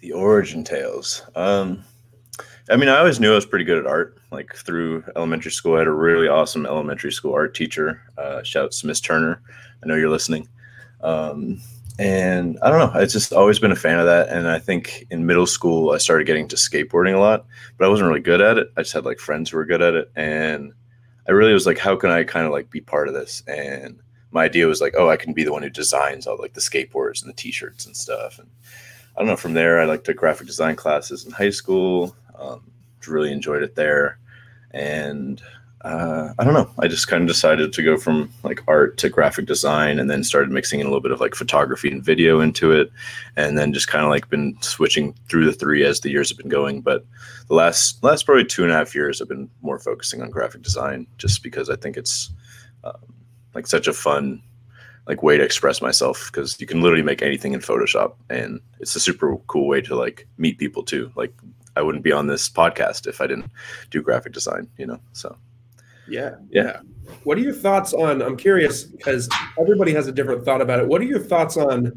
The 0.01 0.13
origin 0.13 0.65
tales. 0.65 1.23
Um, 1.37 1.85
I 2.69 2.77
mean, 2.77 2.89
I 2.89 2.99
always 2.99 3.21
knew 3.21 3.33
I 3.33 3.37
was 3.37 3.47
pretty 3.47 3.65
good 3.65 3.79
at 3.79 3.87
art. 3.87 4.19
Like 4.33 4.55
through 4.55 5.05
elementary 5.15 5.53
school, 5.53 5.77
I 5.77 5.81
had 5.81 5.87
a 5.87 5.93
really 5.93 6.27
awesome 6.27 6.67
elementary 6.67 7.13
school 7.13 7.33
art 7.33 7.55
teacher. 7.55 8.03
Uh, 8.19 8.43
shouts 8.43 8.83
Miss 8.83 9.01
Turner. 9.01 9.41
I 9.83 9.87
know 9.87 9.95
you're 9.95 10.11
listening. 10.11 10.49
Um, 11.05 11.61
and 11.99 12.59
I 12.63 12.71
don't 12.71 12.81
know. 12.81 12.99
I've 12.99 13.11
just 13.11 13.33
always 13.33 13.61
been 13.61 13.71
a 13.71 13.77
fan 13.77 14.01
of 14.01 14.07
that. 14.07 14.29
And 14.31 14.49
I 14.49 14.59
think 14.59 15.07
in 15.11 15.27
middle 15.27 15.47
school, 15.47 15.93
I 15.93 15.99
started 15.99 16.27
getting 16.27 16.49
to 16.49 16.57
skateboarding 16.57 17.15
a 17.15 17.19
lot, 17.19 17.47
but 17.79 17.85
I 17.85 17.89
wasn't 17.89 18.09
really 18.09 18.21
good 18.21 18.41
at 18.41 18.59
it. 18.59 18.73
I 18.77 18.83
just 18.83 18.95
had 18.95 19.05
like 19.05 19.21
friends 19.21 19.51
who 19.51 19.59
were 19.59 19.65
good 19.65 19.83
at 19.83 19.95
it. 19.95 20.11
And 20.17 20.73
I 21.29 21.33
really 21.33 21.53
was 21.53 21.67
like, 21.67 21.79
how 21.79 21.95
can 21.95 22.11
I 22.11 22.25
kind 22.25 22.47
of 22.47 22.53
like 22.53 22.69
be 22.71 22.81
part 22.81 23.07
of 23.07 23.15
this? 23.15 23.45
And 23.47 24.01
my 24.33 24.45
idea 24.45 24.67
was 24.67 24.81
like, 24.81 24.95
oh, 24.99 25.09
I 25.09 25.17
can 25.17 25.33
be 25.33 25.45
the 25.45 25.53
one 25.53 25.63
who 25.63 25.71
designs 25.71 26.27
all 26.27 26.37
like 26.37 26.55
the 26.55 26.61
skateboards 26.61 27.23
and 27.23 27.29
the 27.29 27.37
t-shirts 27.37 27.87
and 27.87 27.97
stuff. 27.97 28.41
And 28.41 28.49
I 29.17 29.21
don't 29.21 29.29
know. 29.29 29.37
From 29.37 29.55
there, 29.55 29.81
I 29.81 29.85
like 29.85 30.03
took 30.03 30.17
graphic 30.17 30.49
design 30.49 30.75
classes 30.75 31.25
in 31.25 31.31
high 31.31 31.51
school. 31.51 32.17
Um, 32.37 32.73
really 33.07 33.33
enjoyed 33.33 33.63
it 33.63 33.75
there, 33.75 34.19
and 34.71 35.43
uh, 35.85 36.33
I 36.39 36.45
don't 36.45 36.55
know. 36.55 36.71
I 36.79 36.89
just 36.89 37.09
kind 37.09 37.23
of 37.23 37.29
decided 37.29 37.75
to 37.75 37.83
go 37.83 37.99
from 37.99 38.31
like 38.43 38.63
art 38.67 38.97
to 38.99 39.11
graphic 39.11 39.45
design, 39.45 39.99
and 39.99 40.11
then 40.11 40.25
started 40.25 40.51
mixing 40.51 40.81
in 40.81 40.87
a 40.87 40.89
little 40.89 41.03
bit 41.03 41.13
of 41.13 41.21
like 41.21 41.35
photography 41.35 41.91
and 41.91 42.03
video 42.03 42.41
into 42.41 42.73
it, 42.73 42.91
and 43.37 43.59
then 43.59 43.75
just 43.75 43.89
kind 43.89 44.03
of 44.03 44.11
like 44.11 44.31
been 44.31 44.57
switching 44.63 45.15
through 45.29 45.45
the 45.45 45.53
three 45.53 45.85
as 45.85 46.01
the 46.01 46.11
years 46.11 46.31
have 46.31 46.39
been 46.39 46.49
going. 46.49 46.81
But 46.81 47.05
the 47.49 47.55
last 47.55 48.03
last 48.03 48.25
probably 48.25 48.47
two 48.47 48.63
and 48.63 48.73
a 48.73 48.77
half 48.77 48.95
years, 48.95 49.21
I've 49.21 49.29
been 49.29 49.51
more 49.61 49.79
focusing 49.79 50.23
on 50.23 50.31
graphic 50.31 50.63
design, 50.63 51.07
just 51.19 51.43
because 51.43 51.69
I 51.69 51.77
think 51.77 51.99
it's 51.99 52.33
um, 52.83 53.15
like 53.55 53.67
such 53.67 53.87
a 53.87 53.93
fun 53.93 54.43
like 55.07 55.23
way 55.23 55.37
to 55.37 55.45
express 55.45 55.83
myself 55.83 56.31
because 56.33 56.59
you 56.59 56.67
can 56.67 56.81
literally 56.81 57.05
make 57.05 57.21
anything 57.21 57.53
in 57.53 57.61
Photoshop 57.61 58.15
and 58.31 58.59
it's 58.81 58.97
a 58.97 59.01
super 59.01 59.37
cool 59.49 59.69
way 59.69 59.83
to 59.83 59.95
like 59.95 60.27
meet 60.39 60.57
people 60.57 60.83
too. 60.83 61.13
Like 61.15 61.35
I 61.77 61.83
wouldn't 61.83 62.05
be 62.05 62.13
on 62.13 62.27
this 62.27 62.49
podcast 62.49 63.07
if 63.07 63.21
I 63.21 63.27
didn't 63.27 63.51
do 63.91 64.01
graphic 64.01 64.33
design, 64.33 64.67
you 64.79 64.87
know. 64.87 64.99
So 65.13 65.37
Yeah, 66.09 66.37
Yeah. 66.51 66.81
What 67.25 67.37
are 67.39 67.43
your 67.43 67.55
thoughts 67.55 67.93
on? 67.93 68.23
I'm 68.23 68.37
curious 68.37 68.85
because 68.85 69.29
everybody 69.59 69.93
has 69.93 70.07
a 70.07 70.13
different 70.13 70.45
thought 70.45 70.61
about 70.61 70.81
it. 70.81 70.89
What 70.89 71.01
are 71.03 71.05
your 71.05 71.19
thoughts 71.19 71.57
on? 71.57 71.93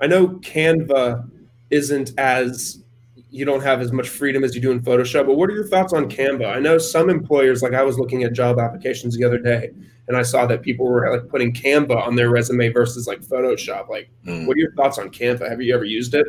I 0.00 0.06
know 0.06 0.28
Canva 0.28 1.28
isn't 1.70 2.12
as 2.18 2.82
you 3.30 3.44
don't 3.44 3.62
have 3.62 3.80
as 3.80 3.92
much 3.92 4.08
freedom 4.08 4.42
as 4.42 4.54
you 4.54 4.60
do 4.60 4.70
in 4.72 4.80
Photoshop. 4.80 5.26
But 5.26 5.36
what 5.36 5.48
are 5.48 5.54
your 5.54 5.66
thoughts 5.66 5.92
on 5.92 6.10
Canva? 6.10 6.56
I 6.56 6.58
know 6.58 6.78
some 6.78 7.08
employers, 7.08 7.62
like 7.62 7.74
I 7.74 7.82
was 7.82 7.98
looking 7.98 8.24
at 8.24 8.32
job 8.32 8.58
applications 8.58 9.16
the 9.16 9.24
other 9.24 9.38
day, 9.38 9.70
and 10.08 10.16
I 10.16 10.22
saw 10.22 10.46
that 10.46 10.62
people 10.62 10.86
were 10.86 11.10
like 11.12 11.28
putting 11.28 11.52
Canva 11.52 12.06
on 12.06 12.16
their 12.16 12.30
resume 12.30 12.70
versus 12.70 13.06
like 13.06 13.20
Photoshop. 13.20 13.88
Like, 13.88 14.10
mm. 14.26 14.46
what 14.46 14.56
are 14.56 14.60
your 14.60 14.74
thoughts 14.74 14.98
on 14.98 15.10
Canva? 15.10 15.48
Have 15.48 15.62
you 15.62 15.74
ever 15.74 15.84
used 15.84 16.14
it? 16.14 16.26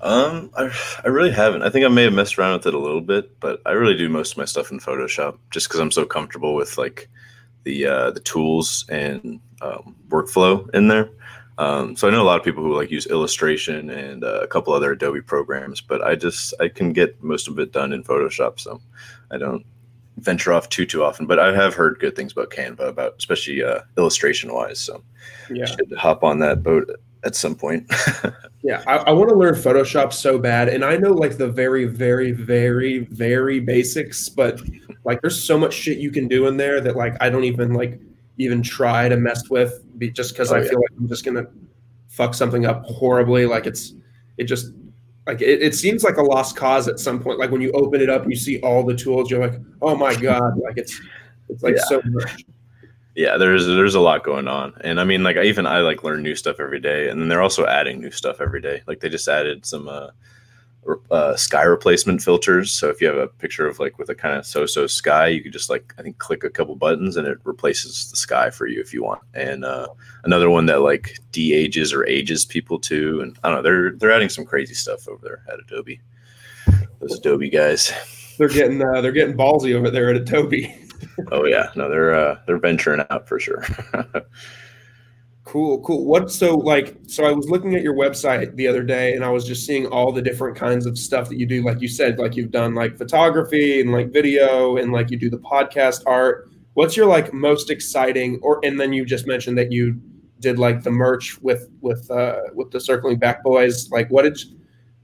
Um, 0.00 0.50
I, 0.56 0.70
I 1.04 1.08
really 1.08 1.32
haven't. 1.32 1.62
I 1.62 1.70
think 1.70 1.84
I 1.84 1.88
may 1.88 2.04
have 2.04 2.12
messed 2.12 2.38
around 2.38 2.58
with 2.58 2.66
it 2.66 2.74
a 2.74 2.78
little 2.78 3.00
bit, 3.00 3.38
but 3.40 3.60
I 3.66 3.72
really 3.72 3.96
do 3.96 4.08
most 4.08 4.32
of 4.32 4.38
my 4.38 4.44
stuff 4.44 4.70
in 4.70 4.78
Photoshop 4.78 5.38
just 5.50 5.68
because 5.68 5.80
I'm 5.80 5.90
so 5.90 6.04
comfortable 6.04 6.54
with 6.54 6.78
like 6.78 7.08
the 7.64 7.86
uh, 7.86 8.10
the 8.12 8.20
tools 8.20 8.84
and 8.88 9.40
um, 9.60 9.96
workflow 10.08 10.72
in 10.74 10.88
there. 10.88 11.10
Um, 11.58 11.96
so 11.96 12.06
I 12.06 12.12
know 12.12 12.22
a 12.22 12.24
lot 12.24 12.38
of 12.38 12.44
people 12.44 12.62
who 12.62 12.76
like 12.76 12.90
use 12.90 13.06
Illustration 13.06 13.90
and 13.90 14.22
uh, 14.22 14.40
a 14.40 14.46
couple 14.46 14.72
other 14.72 14.92
Adobe 14.92 15.20
programs, 15.20 15.80
but 15.80 16.00
I 16.02 16.14
just 16.14 16.54
I 16.60 16.68
can 16.68 16.92
get 16.92 17.20
most 17.22 17.48
of 17.48 17.58
it 17.58 17.72
done 17.72 17.92
in 17.92 18.04
Photoshop, 18.04 18.60
so 18.60 18.80
I 19.32 19.38
don't 19.38 19.66
venture 20.18 20.52
off 20.52 20.68
too 20.68 20.86
too 20.86 21.02
often. 21.02 21.26
But 21.26 21.40
I 21.40 21.52
have 21.52 21.74
heard 21.74 21.98
good 21.98 22.14
things 22.14 22.30
about 22.30 22.50
Canva, 22.50 22.88
about 22.88 23.16
especially 23.18 23.64
uh, 23.64 23.80
illustration 23.96 24.52
wise. 24.54 24.78
So 24.78 25.02
yeah, 25.50 25.64
should 25.64 25.92
hop 25.98 26.22
on 26.22 26.38
that 26.38 26.62
boat 26.62 26.88
at 27.24 27.34
some 27.34 27.54
point. 27.54 27.90
yeah, 28.62 28.82
I, 28.86 28.96
I 28.96 29.10
want 29.12 29.30
to 29.30 29.36
learn 29.36 29.54
Photoshop 29.54 30.12
so 30.12 30.38
bad, 30.38 30.68
and 30.68 30.84
I 30.84 30.96
know 30.96 31.12
like 31.12 31.36
the 31.36 31.48
very 31.48 31.84
very 31.84 32.32
very 32.32 33.00
very 33.00 33.60
basics, 33.60 34.28
but 34.28 34.60
like 35.04 35.20
there's 35.20 35.42
so 35.42 35.58
much 35.58 35.74
shit 35.74 35.98
you 35.98 36.10
can 36.10 36.28
do 36.28 36.46
in 36.46 36.56
there 36.56 36.80
that 36.80 36.96
like 36.96 37.16
I 37.20 37.30
don't 37.30 37.44
even 37.44 37.74
like 37.74 38.00
even 38.38 38.62
try 38.62 39.08
to 39.08 39.16
mess 39.16 39.48
with 39.50 39.84
just 40.12 40.32
because 40.32 40.52
oh, 40.52 40.56
I 40.56 40.62
yeah. 40.62 40.68
feel 40.70 40.80
like 40.80 40.90
I'm 40.98 41.08
just 41.08 41.24
gonna 41.24 41.46
fuck 42.08 42.34
something 42.34 42.66
up 42.66 42.84
horribly. 42.84 43.46
Like 43.46 43.66
it's 43.66 43.94
it 44.36 44.44
just 44.44 44.72
like 45.26 45.42
it, 45.42 45.62
it 45.62 45.74
seems 45.74 46.04
like 46.04 46.16
a 46.16 46.22
lost 46.22 46.56
cause 46.56 46.88
at 46.88 46.98
some 46.98 47.20
point. 47.20 47.38
Like 47.38 47.50
when 47.50 47.60
you 47.60 47.70
open 47.72 48.00
it 48.00 48.08
up 48.08 48.22
and 48.22 48.30
you 48.30 48.38
see 48.38 48.60
all 48.60 48.84
the 48.84 48.94
tools, 48.94 49.30
you're 49.30 49.40
like, 49.40 49.60
oh 49.82 49.94
my 49.94 50.14
god, 50.14 50.58
like 50.58 50.76
it's 50.76 51.00
it's 51.48 51.62
like 51.62 51.76
yeah. 51.76 51.84
so 51.84 52.00
much. 52.04 52.44
Yeah, 53.18 53.36
there's 53.36 53.66
there's 53.66 53.96
a 53.96 54.00
lot 54.00 54.22
going 54.22 54.46
on, 54.46 54.74
and 54.82 55.00
I 55.00 55.04
mean, 55.04 55.24
like 55.24 55.36
even 55.38 55.66
I 55.66 55.80
like 55.80 56.04
learn 56.04 56.22
new 56.22 56.36
stuff 56.36 56.60
every 56.60 56.78
day, 56.78 57.08
and 57.08 57.20
then 57.20 57.26
they're 57.26 57.42
also 57.42 57.66
adding 57.66 58.00
new 58.00 58.12
stuff 58.12 58.40
every 58.40 58.60
day. 58.60 58.80
Like 58.86 59.00
they 59.00 59.08
just 59.08 59.26
added 59.26 59.66
some 59.66 59.88
uh, 59.88 60.10
uh, 61.10 61.34
sky 61.34 61.64
replacement 61.64 62.22
filters. 62.22 62.70
So 62.70 62.88
if 62.90 63.00
you 63.00 63.08
have 63.08 63.16
a 63.16 63.26
picture 63.26 63.66
of 63.66 63.80
like 63.80 63.98
with 63.98 64.08
a 64.08 64.14
kind 64.14 64.36
of 64.36 64.46
so-so 64.46 64.86
sky, 64.86 65.26
you 65.26 65.42
could 65.42 65.52
just 65.52 65.68
like 65.68 65.92
I 65.98 66.02
think 66.02 66.18
click 66.18 66.44
a 66.44 66.48
couple 66.48 66.76
buttons 66.76 67.16
and 67.16 67.26
it 67.26 67.38
replaces 67.42 68.08
the 68.08 68.16
sky 68.16 68.50
for 68.50 68.68
you 68.68 68.80
if 68.80 68.94
you 68.94 69.02
want. 69.02 69.22
And 69.34 69.64
uh, 69.64 69.88
another 70.22 70.48
one 70.48 70.66
that 70.66 70.82
like 70.82 71.18
de-ages 71.32 71.92
or 71.92 72.06
ages 72.06 72.44
people 72.44 72.78
too. 72.78 73.20
And 73.20 73.36
I 73.42 73.48
don't 73.48 73.56
know, 73.56 73.62
they're 73.62 73.90
they're 73.96 74.12
adding 74.12 74.28
some 74.28 74.44
crazy 74.44 74.74
stuff 74.74 75.08
over 75.08 75.20
there 75.24 75.42
at 75.52 75.58
Adobe. 75.58 76.00
Those 77.00 77.18
Adobe 77.18 77.50
guys. 77.50 77.92
They're 78.38 78.46
getting 78.46 78.80
uh, 78.80 79.00
they're 79.00 79.10
getting 79.10 79.36
ballsy 79.36 79.74
over 79.74 79.90
there 79.90 80.08
at 80.08 80.14
Adobe. 80.14 80.72
oh 81.32 81.44
yeah, 81.44 81.70
no, 81.76 81.88
they're 81.88 82.14
uh, 82.14 82.38
they're 82.46 82.58
venturing 82.58 83.04
out 83.10 83.28
for 83.28 83.38
sure. 83.38 83.64
Cool, 85.48 85.80
cool. 85.80 86.04
What 86.04 86.30
so 86.30 86.56
like 86.56 86.94
so 87.06 87.24
I 87.24 87.32
was 87.32 87.48
looking 87.48 87.74
at 87.74 87.80
your 87.80 87.94
website 87.94 88.54
the 88.56 88.68
other 88.68 88.82
day 88.82 89.14
and 89.14 89.24
I 89.24 89.30
was 89.30 89.46
just 89.46 89.64
seeing 89.64 89.86
all 89.86 90.12
the 90.12 90.20
different 90.20 90.58
kinds 90.58 90.84
of 90.84 90.98
stuff 90.98 91.30
that 91.30 91.38
you 91.38 91.46
do. 91.46 91.64
Like 91.64 91.80
you 91.80 91.88
said, 91.88 92.18
like 92.18 92.36
you've 92.36 92.50
done 92.50 92.74
like 92.74 92.98
photography 92.98 93.80
and 93.80 93.90
like 93.90 94.12
video 94.12 94.76
and 94.76 94.92
like 94.92 95.10
you 95.10 95.16
do 95.16 95.30
the 95.30 95.38
podcast 95.38 96.02
art. 96.04 96.50
What's 96.74 96.98
your 96.98 97.06
like 97.06 97.32
most 97.32 97.70
exciting 97.70 98.38
or 98.42 98.60
and 98.62 98.78
then 98.78 98.92
you 98.92 99.06
just 99.06 99.26
mentioned 99.26 99.56
that 99.56 99.72
you 99.72 99.98
did 100.38 100.58
like 100.58 100.82
the 100.82 100.90
merch 100.90 101.40
with 101.40 101.70
with 101.80 102.10
uh 102.10 102.40
with 102.52 102.70
the 102.70 102.78
circling 102.78 103.16
back 103.18 103.42
boys. 103.42 103.90
Like 103.90 104.10
what 104.10 104.24
did 104.24 104.38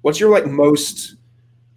what's 0.03 0.21
your 0.21 0.29
like 0.29 0.45
most 0.45 1.17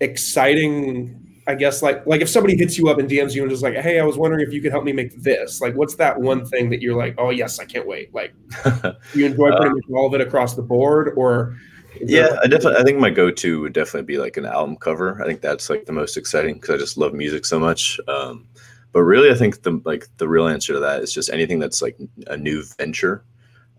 exciting 0.02 1.27
I 1.48 1.56
guess 1.56 1.82
like 1.82 2.06
like 2.06 2.22
if 2.22 2.30
somebody 2.30 2.58
hits 2.58 2.78
you 2.78 2.90
up 2.90 3.00
and 3.00 3.10
DMs 3.10 3.34
you 3.34 3.42
and 3.42 3.50
just 3.50 3.64
like, 3.64 3.76
hey, 3.76 4.00
I 4.00 4.04
was 4.04 4.18
wondering 4.18 4.46
if 4.46 4.54
you 4.54 4.62
could 4.62 4.72
help 4.72 4.84
me 4.84 4.92
make 4.92 5.16
this. 5.22 5.62
Like, 5.62 5.76
what's 5.76 5.96
that 5.96 6.20
one 6.20 6.46
thing 6.46 6.70
that 6.70 6.82
you're 6.82 6.98
like, 6.98 7.16
oh 7.18 7.30
yes, 7.30 7.60
I 7.60 7.66
can't 7.66 7.88
wait. 7.88 8.14
Like, 8.14 8.34
you 9.14 9.26
enjoy 9.26 9.52
pretty 9.52 9.72
uh, 9.72 9.76
much 9.76 9.84
all 9.94 10.08
of 10.08 10.14
it 10.14 10.22
across 10.22 10.56
the 10.56 10.62
board, 10.62 11.14
or 11.16 11.56
yeah, 12.02 12.38
I 12.44 12.48
definitely. 12.48 12.80
I 12.80 12.84
think 12.84 13.00
my 13.00 13.10
go-to 13.10 13.62
would 13.62 13.74
definitely 13.74 14.04
be 14.04 14.18
like 14.18 14.38
an 14.38 14.46
album 14.46 14.76
cover. 14.76 15.22
I 15.22 15.26
think 15.26 15.42
that's 15.42 15.70
like 15.70 15.86
the 15.86 15.94
most 15.94 16.18
exciting 16.18 16.56
because 16.56 16.76
I 16.76 16.78
just 16.78 16.98
love 16.98 17.14
music 17.14 17.46
so 17.46 17.60
much. 17.60 18.00
Um, 18.08 18.46
but 18.92 19.04
really, 19.04 19.32
I 19.32 19.36
think 19.36 19.64
the 19.64 19.82
like 19.86 20.06
the 20.18 20.28
real 20.28 20.48
answer 20.48 20.74
to 20.74 20.80
that 20.80 21.02
is 21.02 21.14
just 21.14 21.30
anything 21.30 21.60
that's 21.60 21.82
like 21.82 21.98
a 22.28 22.38
new 22.38 22.64
venture 22.78 23.24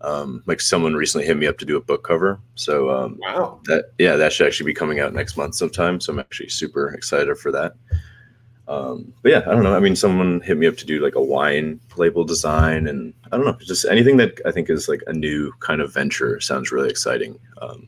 um, 0.01 0.43
like 0.45 0.61
someone 0.61 0.93
recently 0.93 1.27
hit 1.27 1.37
me 1.37 1.47
up 1.47 1.57
to 1.57 1.65
do 1.65 1.77
a 1.77 1.81
book 1.81 2.03
cover. 2.03 2.39
So 2.55 2.89
um, 2.89 3.19
wow, 3.19 3.59
that 3.65 3.91
yeah, 3.97 4.15
that 4.15 4.31
should 4.31 4.47
actually 4.47 4.67
be 4.67 4.73
coming 4.73 4.99
out 4.99 5.13
next 5.13 5.35
month 5.37 5.55
sometime. 5.55 5.99
So 5.99 6.13
I'm 6.13 6.19
actually 6.19 6.49
super 6.49 6.89
excited 6.93 7.37
for 7.37 7.51
that. 7.51 7.73
Um, 8.67 9.13
but 9.23 9.31
yeah, 9.31 9.39
I 9.39 9.51
don't 9.51 9.63
know. 9.63 9.75
I 9.75 9.79
mean, 9.79 9.95
someone 9.95 10.41
hit 10.41 10.57
me 10.57 10.67
up 10.67 10.77
to 10.77 10.85
do 10.85 11.03
like 11.03 11.15
a 11.15 11.21
wine 11.21 11.79
label 11.97 12.23
design, 12.23 12.87
and 12.87 13.13
I 13.31 13.37
don't 13.37 13.45
know, 13.45 13.57
just 13.59 13.85
anything 13.85 14.17
that 14.17 14.39
I 14.45 14.51
think 14.51 14.69
is 14.69 14.87
like 14.87 15.01
a 15.07 15.13
new 15.13 15.51
kind 15.59 15.81
of 15.81 15.93
venture 15.93 16.39
sounds 16.39 16.71
really 16.71 16.89
exciting. 16.89 17.37
Um, 17.61 17.87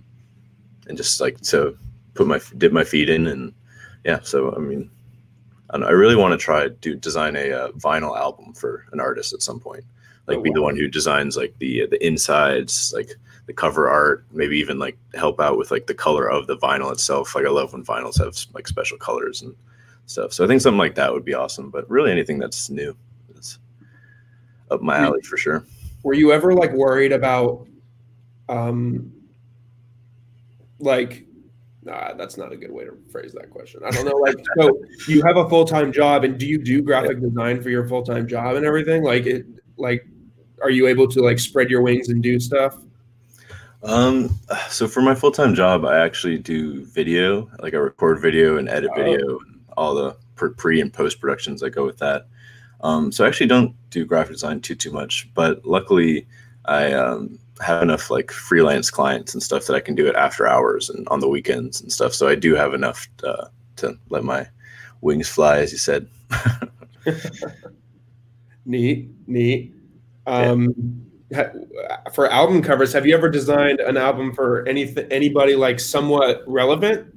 and 0.88 0.98
just 0.98 1.22
like 1.22 1.40
to 1.42 1.78
put 2.16 2.28
my 2.28 2.42
dip 2.58 2.74
my 2.74 2.84
feet 2.84 3.10
in, 3.10 3.28
and 3.28 3.54
yeah. 4.04 4.20
So 4.24 4.54
I 4.56 4.60
mean, 4.60 4.90
I, 5.70 5.78
I 5.78 5.92
really 5.92 6.16
want 6.16 6.34
to 6.34 6.44
try 6.44 6.68
to 6.68 6.96
design 6.96 7.38
a, 7.38 7.52
a 7.52 7.66
uh, 7.66 7.72
vinyl 7.74 8.18
album 8.18 8.54
for 8.54 8.86
an 8.92 9.00
artist 9.00 9.34
at 9.34 9.44
some 9.44 9.60
point 9.60 9.86
like 10.32 10.40
oh, 10.40 10.44
be 10.44 10.50
wow. 10.50 10.56
the 10.56 10.62
one 10.62 10.76
who 10.76 10.88
designs 10.88 11.38
like 11.38 11.54
the 11.60 11.88
the 11.88 12.06
insides, 12.06 12.94
like 12.96 13.12
the 13.46 13.54
cover 13.54 13.90
art, 13.90 14.26
maybe 14.32 14.58
even 14.58 14.80
like 14.80 14.98
help 15.14 15.40
out 15.40 15.58
with 15.58 15.72
like 15.72 15.88
the 15.88 15.94
color 15.94 16.30
of 16.30 16.48
the 16.48 16.58
vinyl 16.58 16.92
itself. 16.92 17.36
Like 17.36 17.46
I 17.46 17.50
love 17.50 17.74
when 17.74 17.84
vinyls 17.84 18.18
have 18.18 18.36
like 18.54 18.68
special 18.68 18.98
colors 18.98 19.42
and 19.42 19.56
stuff. 20.06 20.34
So 20.34 20.44
I 20.44 20.48
think 20.48 20.62
something 20.62 20.78
like 20.78 20.96
that 20.96 21.12
would 21.12 21.26
be 21.26 21.34
awesome. 21.34 21.70
But 21.70 21.90
really 21.90 22.12
anything 22.12 22.40
that's 22.40 22.70
new 22.70 22.96
is 23.38 23.60
up 24.70 24.82
my 24.82 24.98
alley 24.98 25.22
for 25.22 25.38
sure. 25.38 25.66
Were 26.04 26.14
you 26.14 26.32
ever 26.32 26.54
like 26.54 26.72
worried 26.74 27.12
about 27.12 27.68
um 28.50 29.12
like 30.80 31.26
Nah, 31.84 32.14
that's 32.14 32.38
not 32.38 32.52
a 32.52 32.58
good 32.58 32.72
way 32.72 32.86
to 32.86 32.96
phrase 33.12 33.34
that 33.34 33.50
question. 33.50 33.82
I 33.84 33.90
don't 33.90 34.06
know. 34.06 34.18
Like, 34.18 34.36
so 34.56 34.80
you 35.08 35.24
have 35.24 35.38
a 35.38 35.50
full 35.50 35.66
time 35.66 35.92
job, 35.92 36.24
and 36.24 36.38
do 36.38 36.46
you 36.46 36.60
do 36.60 36.82
graphic 36.84 37.20
design 37.28 37.62
for 37.62 37.70
your 37.72 37.88
full 37.88 38.04
time 38.04 38.28
job 38.28 38.56
and 38.56 38.66
everything? 38.66 39.04
Like, 39.04 39.26
it, 39.26 39.48
like 39.78 40.06
are 40.62 40.70
you 40.70 40.88
able 40.88 41.08
to 41.08 41.22
like 41.22 41.40
spread 41.40 41.70
your 41.70 41.82
wings 41.82 42.10
and 42.10 42.22
do 42.22 42.40
stuff? 42.40 42.78
Um, 43.84 44.40
so 44.70 44.88
for 44.88 45.02
my 45.02 45.16
full 45.16 45.32
time 45.32 45.56
job, 45.56 45.86
I 45.86 46.00
actually 46.00 46.38
do 46.38 46.86
video. 46.86 47.50
Like 47.60 47.74
I 47.74 47.78
record 47.78 48.22
video 48.22 48.58
and 48.58 48.70
edit 48.70 48.92
oh. 48.94 48.96
video, 48.96 49.40
and 49.40 49.60
all 49.78 49.96
the 49.96 50.16
pre 50.38 50.82
and 50.82 50.94
post 50.94 51.20
productions 51.20 51.62
that 51.62 51.72
go 51.72 51.86
with 51.86 51.98
that. 52.00 52.28
Um, 52.82 53.12
so 53.12 53.24
I 53.24 53.28
actually 53.28 53.48
don't 53.48 53.76
do 53.90 54.06
graphic 54.06 54.34
design 54.34 54.62
too 54.62 54.76
too 54.76 54.92
much, 54.92 55.30
but 55.34 55.66
luckily 55.66 56.28
I 56.66 56.94
um, 56.94 57.40
have 57.60 57.82
enough 57.82 58.10
like 58.10 58.32
freelance 58.32 58.90
clients 58.90 59.34
and 59.34 59.42
stuff 59.42 59.66
that 59.68 59.76
I 59.76 59.80
can 59.80 59.96
do 59.96 60.08
it 60.08 60.16
after 60.16 60.48
hours 60.48 60.90
and 60.90 61.08
on 61.10 61.20
the 61.20 61.28
weekends 61.28 61.82
and 61.82 61.92
stuff. 61.92 62.14
So 62.14 62.28
I 62.28 62.36
do 62.36 62.56
have 62.56 62.74
enough 62.74 63.08
uh, 63.24 63.46
to 63.78 63.98
let 64.10 64.24
my 64.24 64.48
wings 65.02 65.30
fly, 65.30 65.60
as 65.60 65.72
you 65.72 65.78
said. 65.78 66.08
neat, 68.66 69.10
neat. 69.28 69.74
Um, 70.32 71.06
yeah. 71.30 71.52
For 72.14 72.30
album 72.30 72.62
covers, 72.62 72.94
have 72.94 73.06
you 73.06 73.14
ever 73.16 73.30
designed 73.30 73.80
an 73.80 73.98
album 73.98 74.34
for 74.34 74.68
anything, 74.68 75.08
anybody 75.12 75.56
like 75.56 75.80
somewhat 75.80 76.44
relevant? 76.48 77.14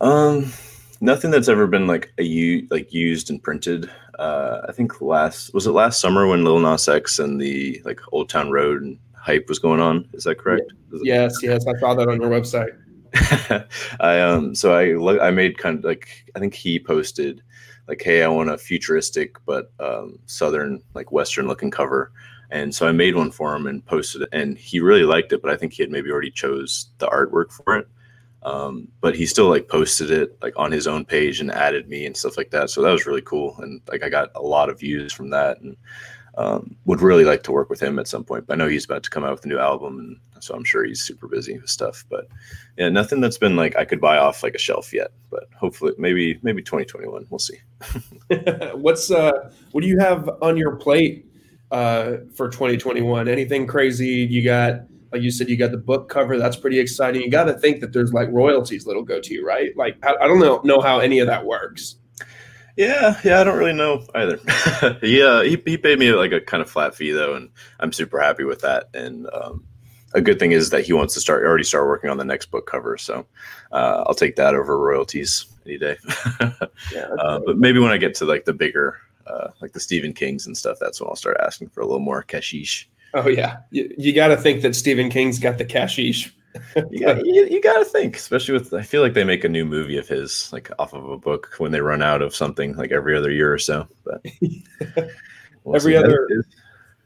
Um, 0.00 0.52
nothing 1.00 1.30
that's 1.30 1.48
ever 1.48 1.66
been 1.66 1.86
like 1.86 2.12
a 2.18 2.22
u 2.22 2.66
like 2.70 2.92
used 2.92 3.30
and 3.30 3.42
printed. 3.42 3.90
Uh, 4.18 4.62
I 4.68 4.72
think 4.72 5.00
last 5.00 5.54
was 5.54 5.66
it 5.66 5.72
last 5.72 6.00
summer 6.00 6.26
when 6.26 6.44
Lil 6.44 6.60
Nas 6.60 6.88
X 6.88 7.18
and 7.18 7.40
the 7.40 7.80
like 7.84 8.00
Old 8.12 8.28
Town 8.28 8.50
Road 8.50 8.82
and 8.82 8.98
hype 9.14 9.48
was 9.48 9.58
going 9.58 9.80
on. 9.80 10.08
Is 10.12 10.24
that 10.24 10.38
correct? 10.38 10.72
Yes, 11.02 11.38
yes, 11.42 11.66
I 11.66 11.78
saw 11.78 11.94
that 11.94 12.08
on 12.08 12.20
your 12.20 12.30
website. 12.30 12.76
I 14.00 14.20
um 14.20 14.54
so 14.54 14.74
I 14.74 15.26
I 15.26 15.30
made 15.30 15.58
kind 15.58 15.78
of 15.78 15.84
like 15.84 16.08
I 16.34 16.38
think 16.38 16.54
he 16.54 16.78
posted 16.78 17.42
like, 17.92 18.02
hey, 18.02 18.22
I 18.22 18.28
want 18.28 18.48
a 18.48 18.56
futuristic 18.56 19.36
but 19.44 19.70
um, 19.78 20.18
southern, 20.24 20.82
like 20.94 21.12
Western 21.12 21.46
looking 21.46 21.70
cover. 21.70 22.10
And 22.50 22.74
so 22.74 22.88
I 22.88 22.92
made 22.92 23.14
one 23.14 23.30
for 23.30 23.54
him 23.54 23.66
and 23.66 23.84
posted 23.84 24.22
it, 24.22 24.30
and 24.32 24.56
he 24.56 24.80
really 24.80 25.04
liked 25.04 25.30
it. 25.34 25.42
But 25.42 25.50
I 25.50 25.56
think 25.58 25.74
he 25.74 25.82
had 25.82 25.90
maybe 25.90 26.10
already 26.10 26.30
chose 26.30 26.88
the 26.98 27.06
artwork 27.08 27.52
for 27.52 27.76
it. 27.76 27.88
Um, 28.44 28.88
but 29.02 29.14
he 29.14 29.26
still 29.26 29.48
like 29.50 29.68
posted 29.68 30.10
it 30.10 30.38
like 30.40 30.54
on 30.56 30.72
his 30.72 30.86
own 30.86 31.04
page 31.04 31.40
and 31.40 31.50
added 31.50 31.86
me 31.86 32.06
and 32.06 32.16
stuff 32.16 32.38
like 32.38 32.50
that. 32.50 32.70
So 32.70 32.80
that 32.80 32.90
was 32.90 33.04
really 33.04 33.22
cool, 33.22 33.56
and 33.58 33.82
like 33.88 34.02
I 34.02 34.08
got 34.08 34.30
a 34.34 34.42
lot 34.42 34.70
of 34.70 34.80
views 34.80 35.12
from 35.12 35.28
that, 35.30 35.60
and 35.60 35.76
um, 36.36 36.76
would 36.86 37.00
really 37.00 37.24
like 37.24 37.42
to 37.44 37.52
work 37.52 37.68
with 37.68 37.80
him 37.80 37.98
at 37.98 38.08
some 38.08 38.24
point. 38.24 38.46
But 38.46 38.54
I 38.54 38.56
know 38.56 38.68
he's 38.68 38.84
about 38.84 39.02
to 39.04 39.10
come 39.10 39.24
out 39.24 39.32
with 39.32 39.44
a 39.44 39.48
new 39.48 39.58
album, 39.58 39.98
and 39.98 40.42
so 40.42 40.54
I'm 40.54 40.64
sure 40.64 40.84
he's 40.84 41.02
super 41.02 41.28
busy 41.28 41.58
with 41.58 41.68
stuff. 41.68 42.04
But 42.08 42.28
yeah, 42.78 42.88
nothing 42.88 43.20
that's 43.20 43.38
been 43.38 43.56
like 43.56 43.76
I 43.76 43.84
could 43.84 44.00
buy 44.00 44.16
off 44.16 44.42
like 44.42 44.54
a 44.54 44.58
shelf 44.58 44.92
yet. 44.92 45.12
But 45.30 45.48
hopefully, 45.54 45.92
maybe 45.98 46.38
maybe 46.42 46.62
2021, 46.62 47.26
we'll 47.30 47.38
see. 47.38 47.58
What's 48.74 49.10
uh, 49.10 49.50
what 49.72 49.82
do 49.82 49.88
you 49.88 49.98
have 49.98 50.30
on 50.40 50.56
your 50.56 50.76
plate 50.76 51.26
uh, 51.70 52.18
for 52.34 52.48
2021? 52.48 53.28
Anything 53.28 53.66
crazy 53.66 54.26
you 54.30 54.42
got 54.42 54.82
like 55.12 55.22
you 55.22 55.30
said, 55.30 55.50
you 55.50 55.58
got 55.58 55.70
the 55.70 55.78
book 55.78 56.08
cover. 56.08 56.38
That's 56.38 56.56
pretty 56.56 56.78
exciting. 56.78 57.20
You 57.20 57.30
got 57.30 57.44
to 57.44 57.52
think 57.52 57.80
that 57.80 57.92
there's 57.92 58.14
like 58.14 58.30
royalties 58.30 58.84
that'll 58.84 59.02
go 59.02 59.20
to 59.20 59.34
you, 59.34 59.46
right? 59.46 59.76
Like 59.76 59.96
I, 60.02 60.14
I 60.22 60.26
don't 60.26 60.40
know 60.40 60.60
know 60.64 60.80
how 60.80 61.00
any 61.00 61.18
of 61.18 61.26
that 61.26 61.44
works. 61.44 61.96
Yeah, 62.76 63.20
yeah, 63.24 63.40
I 63.40 63.44
don't 63.44 63.58
really 63.58 63.74
know 63.74 64.06
either. 64.14 64.38
yeah, 65.02 65.42
he, 65.42 65.60
he 65.64 65.76
paid 65.76 65.98
me 65.98 66.12
like 66.12 66.32
a 66.32 66.40
kind 66.40 66.62
of 66.62 66.70
flat 66.70 66.94
fee 66.94 67.10
though, 67.10 67.34
and 67.34 67.50
I'm 67.80 67.92
super 67.92 68.18
happy 68.20 68.44
with 68.44 68.60
that. 68.62 68.88
And 68.94 69.28
um, 69.32 69.64
a 70.14 70.20
good 70.20 70.38
thing 70.38 70.52
is 70.52 70.70
that 70.70 70.84
he 70.84 70.92
wants 70.92 71.14
to 71.14 71.20
start 71.20 71.44
already 71.44 71.64
start 71.64 71.86
working 71.86 72.10
on 72.10 72.16
the 72.16 72.24
next 72.24 72.50
book 72.50 72.66
cover, 72.66 72.96
so 72.96 73.26
uh, 73.72 74.04
I'll 74.06 74.14
take 74.14 74.36
that 74.36 74.54
over 74.54 74.78
royalties 74.78 75.46
any 75.66 75.78
day. 75.78 75.96
yeah, 76.92 77.08
uh, 77.18 77.40
but 77.44 77.58
maybe 77.58 77.78
when 77.78 77.92
I 77.92 77.98
get 77.98 78.14
to 78.16 78.24
like 78.24 78.44
the 78.44 78.52
bigger, 78.54 78.98
uh, 79.26 79.48
like 79.60 79.72
the 79.72 79.80
Stephen 79.80 80.12
Kings 80.12 80.46
and 80.46 80.56
stuff, 80.56 80.78
that's 80.80 81.00
when 81.00 81.08
I'll 81.08 81.16
start 81.16 81.36
asking 81.40 81.68
for 81.68 81.80
a 81.80 81.86
little 81.86 82.00
more 82.00 82.22
cashish. 82.22 82.88
Oh 83.14 83.28
yeah, 83.28 83.58
you, 83.70 83.92
you 83.98 84.12
got 84.14 84.28
to 84.28 84.36
think 84.36 84.62
that 84.62 84.74
Stephen 84.74 85.10
King's 85.10 85.38
got 85.38 85.58
the 85.58 85.64
cashish. 85.64 86.34
You, 86.90 87.00
got, 87.00 87.24
you, 87.24 87.46
you 87.46 87.60
got 87.60 87.78
to 87.78 87.84
think, 87.84 88.16
especially 88.16 88.54
with 88.54 88.72
I 88.74 88.82
feel 88.82 89.02
like 89.02 89.14
they 89.14 89.24
make 89.24 89.44
a 89.44 89.48
new 89.48 89.64
movie 89.64 89.98
of 89.98 90.08
his 90.08 90.52
like 90.52 90.70
off 90.78 90.92
of 90.92 91.08
a 91.08 91.18
book 91.18 91.54
when 91.58 91.72
they 91.72 91.80
run 91.80 92.02
out 92.02 92.22
of 92.22 92.34
something 92.34 92.76
like 92.76 92.92
every 92.92 93.16
other 93.16 93.30
year 93.30 93.52
or 93.52 93.58
so. 93.58 93.86
But 94.04 94.24
we'll 95.64 95.76
every 95.76 95.96
other, 95.96 96.44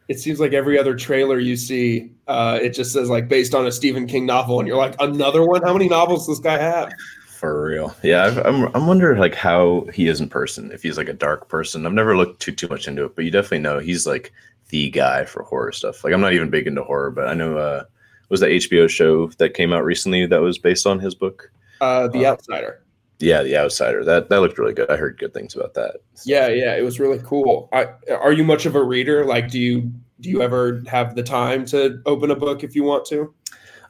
it 0.09 0.19
seems 0.19 0.41
like 0.41 0.53
every 0.53 0.79
other 0.79 0.95
trailer 0.95 1.39
you 1.39 1.57
see, 1.57 2.13
uh, 2.27 2.59
it 2.61 2.71
just 2.71 2.93
says 2.93 3.09
like 3.09 3.29
based 3.29 3.55
on 3.55 3.67
a 3.67 3.73
Stephen 3.73 4.07
King 4.07 4.27
novel, 4.27 4.59
and 4.59 4.69
you're 4.69 4.77
like, 4.77 4.95
another 5.01 5.45
one? 5.45 5.63
How 5.63 5.73
many 5.73 5.89
novels 5.89 6.27
does 6.27 6.39
this 6.39 6.45
guy 6.45 6.59
have? 6.59 6.93
For 7.27 7.67
real, 7.67 7.95
yeah. 8.03 8.25
I've, 8.25 8.39
I'm 8.39 8.75
I'm 8.75 8.87
wondering 8.87 9.21
like 9.21 9.35
how 9.35 9.87
he 9.93 10.09
is 10.09 10.21
in 10.21 10.29
person. 10.29 10.73
If 10.73 10.83
he's 10.83 10.97
like 10.97 11.09
a 11.09 11.13
dark 11.13 11.49
person, 11.49 11.85
I've 11.87 11.93
never 11.93 12.17
looked 12.17 12.41
too 12.41 12.53
too 12.53 12.69
much 12.69 12.89
into 12.89 13.05
it, 13.05 13.15
but 13.15 13.25
you 13.25 13.31
definitely 13.31 13.59
know 13.59 13.79
he's 13.79 14.07
like 14.07 14.33
the 14.71 14.91
guy 14.91 15.25
for 15.25 15.43
horror 15.43 15.73
stuff. 15.73 16.03
Like 16.03 16.13
I'm 16.13 16.21
not 16.21 16.33
even 16.33 16.51
big 16.51 16.67
into 16.67 16.83
horror, 16.83 17.11
but 17.11 17.29
I 17.29 17.35
know 17.35 17.59
uh 17.59 17.85
was 18.29 18.41
the 18.41 18.47
HBO 18.47 18.89
show 18.89 19.29
that 19.39 19.55
came 19.55 19.73
out 19.73 19.85
recently 19.85 20.27
that 20.27 20.41
was 20.41 20.59
based 20.59 20.87
on 20.87 20.99
his 20.99 21.15
book? 21.15 21.51
Uh 21.81 22.09
The 22.09 22.27
uh, 22.27 22.33
Outsider. 22.33 22.83
Yeah, 23.19 23.43
The 23.43 23.57
Outsider. 23.57 24.05
That 24.05 24.29
that 24.29 24.41
looked 24.41 24.59
really 24.59 24.75
good. 24.75 24.91
I 24.91 24.97
heard 24.97 25.19
good 25.19 25.35
things 25.35 25.55
about 25.55 25.75
that. 25.75 25.97
Yeah, 26.25 26.49
yeah, 26.49 26.77
it 26.77 26.83
was 26.83 27.01
really 27.01 27.21
cool. 27.25 27.69
I, 27.73 27.87
are 28.11 28.33
you 28.33 28.45
much 28.45 28.67
of 28.67 28.75
a 28.75 28.83
reader? 28.83 29.25
Like 29.25 29.51
do 29.51 29.59
you 29.59 29.93
do 30.21 30.31
you 30.31 30.43
ever 30.43 30.83
have 30.87 31.15
the 31.15 31.23
time 31.23 31.65
to 31.67 32.01
open 32.07 32.31
a 32.31 32.37
book 32.37 32.65
if 32.65 32.75
you 32.75 32.85
want 32.85 33.05
to? 33.07 33.35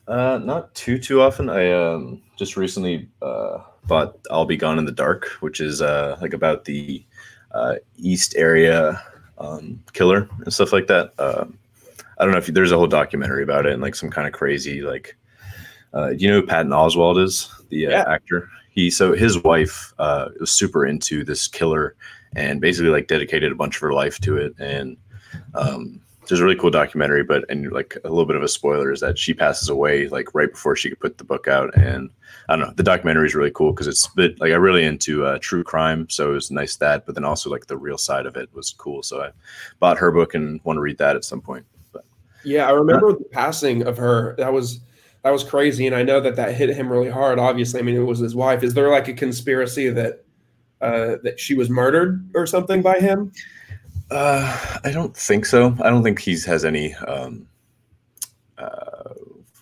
Uh 0.09 0.39
not 0.43 0.75
too 0.75 0.99
too 0.99 1.21
often. 1.21 1.49
I 1.49 1.73
um 1.73 2.23
just 2.37 2.57
recently 2.57 3.09
uh 3.23 3.59
bought 3.87 4.19
I'll 4.31 4.45
Be 4.45 4.57
Gone 4.57 4.79
in 4.79 4.85
the 4.85 4.93
Dark, 4.93 5.29
which 5.41 5.61
is 5.61 5.83
uh 5.83 6.17
like 6.21 6.33
about 6.33 6.65
the 6.65 7.05
uh, 7.57 7.77
East 7.97 8.35
area 8.37 9.03
um, 9.39 9.83
killer 9.93 10.29
and 10.45 10.53
stuff 10.53 10.73
like 10.73 10.87
that. 10.89 11.13
Um, 11.19 11.59
I 12.19 12.25
don't 12.25 12.33
know 12.33 12.39
if 12.39 12.49
you, 12.49 12.55
there's 12.55 12.73
a 12.73 12.77
whole 12.77 12.87
documentary 12.87 13.43
about 13.43 13.67
it 13.67 13.73
and 13.73 13.83
like 13.83 13.95
some 13.95 14.11
kind 14.11 14.27
of 14.27 14.33
crazy 14.33 14.83
like. 14.83 15.17
Uh, 15.95 16.11
you 16.11 16.29
know 16.29 16.41
who 16.41 16.47
Patton 16.47 16.73
Oswalt 16.73 17.23
is? 17.23 17.51
The 17.71 17.87
uh, 17.87 17.91
yeah. 17.91 18.05
actor. 18.07 18.51
He 18.71 18.91
so 18.91 19.15
his 19.15 19.43
wife 19.43 19.95
uh, 19.99 20.29
was 20.39 20.53
super 20.53 20.85
into 20.85 21.25
this 21.25 21.49
killer 21.49 21.97
and 22.35 22.61
basically 22.61 22.91
like 22.91 23.09
dedicated 23.09 23.51
a 23.51 23.55
bunch 23.55 23.77
of 23.77 23.81
her 23.81 23.95
life 23.95 24.19
to 24.21 24.37
it. 24.37 24.55
And 24.59 24.99
um, 25.55 26.01
there's 26.29 26.41
a 26.41 26.45
really 26.45 26.57
cool 26.57 26.71
documentary, 26.71 27.23
but 27.23 27.45
and 27.49 27.71
like 27.73 27.97
a 28.05 28.09
little 28.09 28.27
bit 28.27 28.37
of 28.37 28.43
a 28.43 28.49
spoiler 28.49 28.93
is 28.93 29.01
that 29.01 29.19
she 29.19 29.33
passes 29.33 29.69
away 29.69 30.09
like 30.09 30.35
right 30.35 30.51
before 30.51 30.77
she 30.77 30.91
could 30.91 31.01
put 31.01 31.19
the 31.19 31.25
book 31.25 31.49
out. 31.49 31.75
And 31.77 32.11
I 32.49 32.57
don't 32.57 32.67
know, 32.67 32.75
the 32.75 32.83
documentary 32.83 33.27
is 33.27 33.35
really 33.35 33.51
cool 33.53 33.73
because 33.73 33.87
it's 33.87 34.07
bit 34.09 34.41
like 34.41 34.53
I 34.53 34.57
really 34.57 34.85
into 34.85 35.25
uh, 35.25 35.39
true 35.41 35.65
crime, 35.65 36.09
so 36.11 36.31
it 36.31 36.35
was 36.35 36.51
nice 36.51 36.77
that. 36.77 37.07
But 37.07 37.15
then 37.15 37.25
also 37.25 37.51
like 37.51 37.67
the 37.67 37.77
real 37.77 37.99
side 37.99 38.27
of 38.27 38.37
it 38.37 38.53
was 38.53 38.73
cool. 38.73 39.03
So 39.03 39.23
I 39.23 39.31
bought 39.79 39.99
her 39.99 40.11
book 40.11 40.35
and 40.35 40.61
want 40.65 40.77
to 40.77 40.81
read 40.83 40.99
that 40.99 41.17
at 41.17 41.25
some 41.25 41.41
point. 41.41 41.65
Yeah, 42.47 42.69
I 42.69 42.71
remember 42.71 43.13
the 43.13 43.25
passing 43.25 43.83
of 43.83 43.97
her. 43.99 44.37
That 44.37 44.53
was 44.53 44.81
that 45.25 45.31
was 45.31 45.43
crazy, 45.43 45.87
and 45.89 45.97
I 45.97 46.05
know 46.05 46.21
that 46.21 46.37
that 46.37 46.55
hit 46.55 46.71
him 46.71 46.91
really 46.91 47.11
hard. 47.11 47.41
Obviously, 47.41 47.81
I 47.81 47.83
mean 47.83 47.97
it 47.97 48.01
was 48.01 48.21
his 48.21 48.37
wife. 48.37 48.63
Is 48.63 48.73
there 48.73 48.89
like 48.89 49.09
a 49.09 49.13
conspiracy 49.13 49.91
that 49.91 50.25
uh, 50.81 51.17
that 51.25 51.41
she 51.41 51.55
was 51.55 51.69
murdered 51.69 52.31
or 52.35 52.47
something 52.47 52.83
by 52.83 53.01
him? 53.01 53.33
Uh, 54.13 54.79
I 54.85 54.93
don't 54.93 55.17
think 55.17 55.45
so. 55.45 55.77
I 55.83 55.91
don't 55.91 56.05
think 56.05 56.21
he's 56.21 56.45
has 56.45 56.65
any 56.65 56.95
um, 56.95 57.49
uh, 58.59 59.15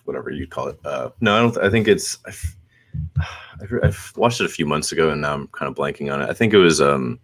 whatever 0.03 0.29
you 0.29 0.45
call 0.45 0.67
it. 0.67 0.79
Uh, 0.85 1.09
no, 1.21 1.35
I 1.35 1.39
don't. 1.39 1.57
I 1.57 1.69
think 1.71 1.87
it's. 1.87 2.19
I've, 3.61 3.71
I've, 3.81 4.13
watched 4.15 4.41
it 4.41 4.45
a 4.45 4.49
few 4.49 4.67
months 4.67 4.91
ago, 4.91 5.09
and 5.09 5.21
now 5.21 5.33
I'm 5.33 5.47
kind 5.47 5.69
of 5.69 5.75
blanking 5.75 6.13
on 6.13 6.21
it. 6.21 6.29
I 6.29 6.33
think 6.33 6.53
it 6.53 6.57
was 6.57 6.81
um, 6.81 7.19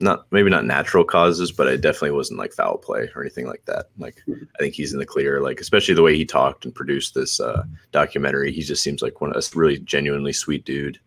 not 0.00 0.26
maybe 0.30 0.50
not 0.50 0.64
natural 0.64 1.04
causes, 1.04 1.52
but 1.52 1.68
it 1.68 1.80
definitely 1.80 2.10
wasn't 2.10 2.38
like 2.38 2.52
foul 2.52 2.78
play 2.78 3.10
or 3.14 3.22
anything 3.22 3.46
like 3.46 3.64
that. 3.66 3.86
Like 3.98 4.22
I 4.28 4.58
think 4.58 4.74
he's 4.74 4.92
in 4.92 4.98
the 4.98 5.06
clear. 5.06 5.40
Like 5.40 5.60
especially 5.60 5.94
the 5.94 6.02
way 6.02 6.16
he 6.16 6.24
talked 6.24 6.64
and 6.64 6.74
produced 6.74 7.14
this 7.14 7.40
uh, 7.40 7.64
documentary, 7.92 8.52
he 8.52 8.62
just 8.62 8.82
seems 8.82 9.02
like 9.02 9.20
one 9.20 9.34
of 9.34 9.36
a 9.36 9.58
really 9.58 9.78
genuinely 9.78 10.32
sweet 10.32 10.64
dude. 10.64 10.98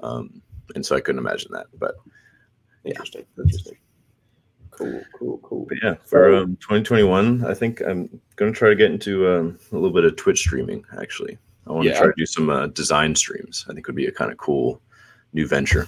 Um, 0.00 0.42
and 0.74 0.84
so 0.84 0.96
I 0.96 1.00
couldn't 1.00 1.20
imagine 1.20 1.52
that. 1.52 1.66
But 1.78 1.94
yeah. 2.84 2.90
interesting, 2.90 3.24
interesting. 3.38 3.76
Cool, 4.70 5.02
cool, 5.16 5.38
cool. 5.38 5.66
But 5.68 5.78
yeah, 5.82 5.94
for 6.04 6.34
um, 6.34 6.56
2021, 6.56 7.44
I 7.44 7.54
think 7.54 7.80
I'm 7.80 8.20
going 8.34 8.52
to 8.52 8.58
try 8.58 8.68
to 8.70 8.74
get 8.74 8.90
into 8.90 9.28
um, 9.28 9.58
a 9.70 9.76
little 9.76 9.92
bit 9.92 10.04
of 10.04 10.16
Twitch 10.16 10.40
streaming. 10.40 10.84
Actually, 11.00 11.38
I 11.66 11.72
want 11.72 11.86
yeah. 11.86 11.92
to 11.92 11.98
try 11.98 12.06
to 12.08 12.14
do 12.16 12.26
some 12.26 12.50
uh, 12.50 12.66
design 12.68 13.14
streams. 13.14 13.64
I 13.68 13.72
think 13.72 13.86
would 13.86 13.94
be 13.94 14.06
a 14.06 14.12
kind 14.12 14.32
of 14.32 14.38
cool 14.38 14.80
new 15.32 15.46
venture. 15.46 15.86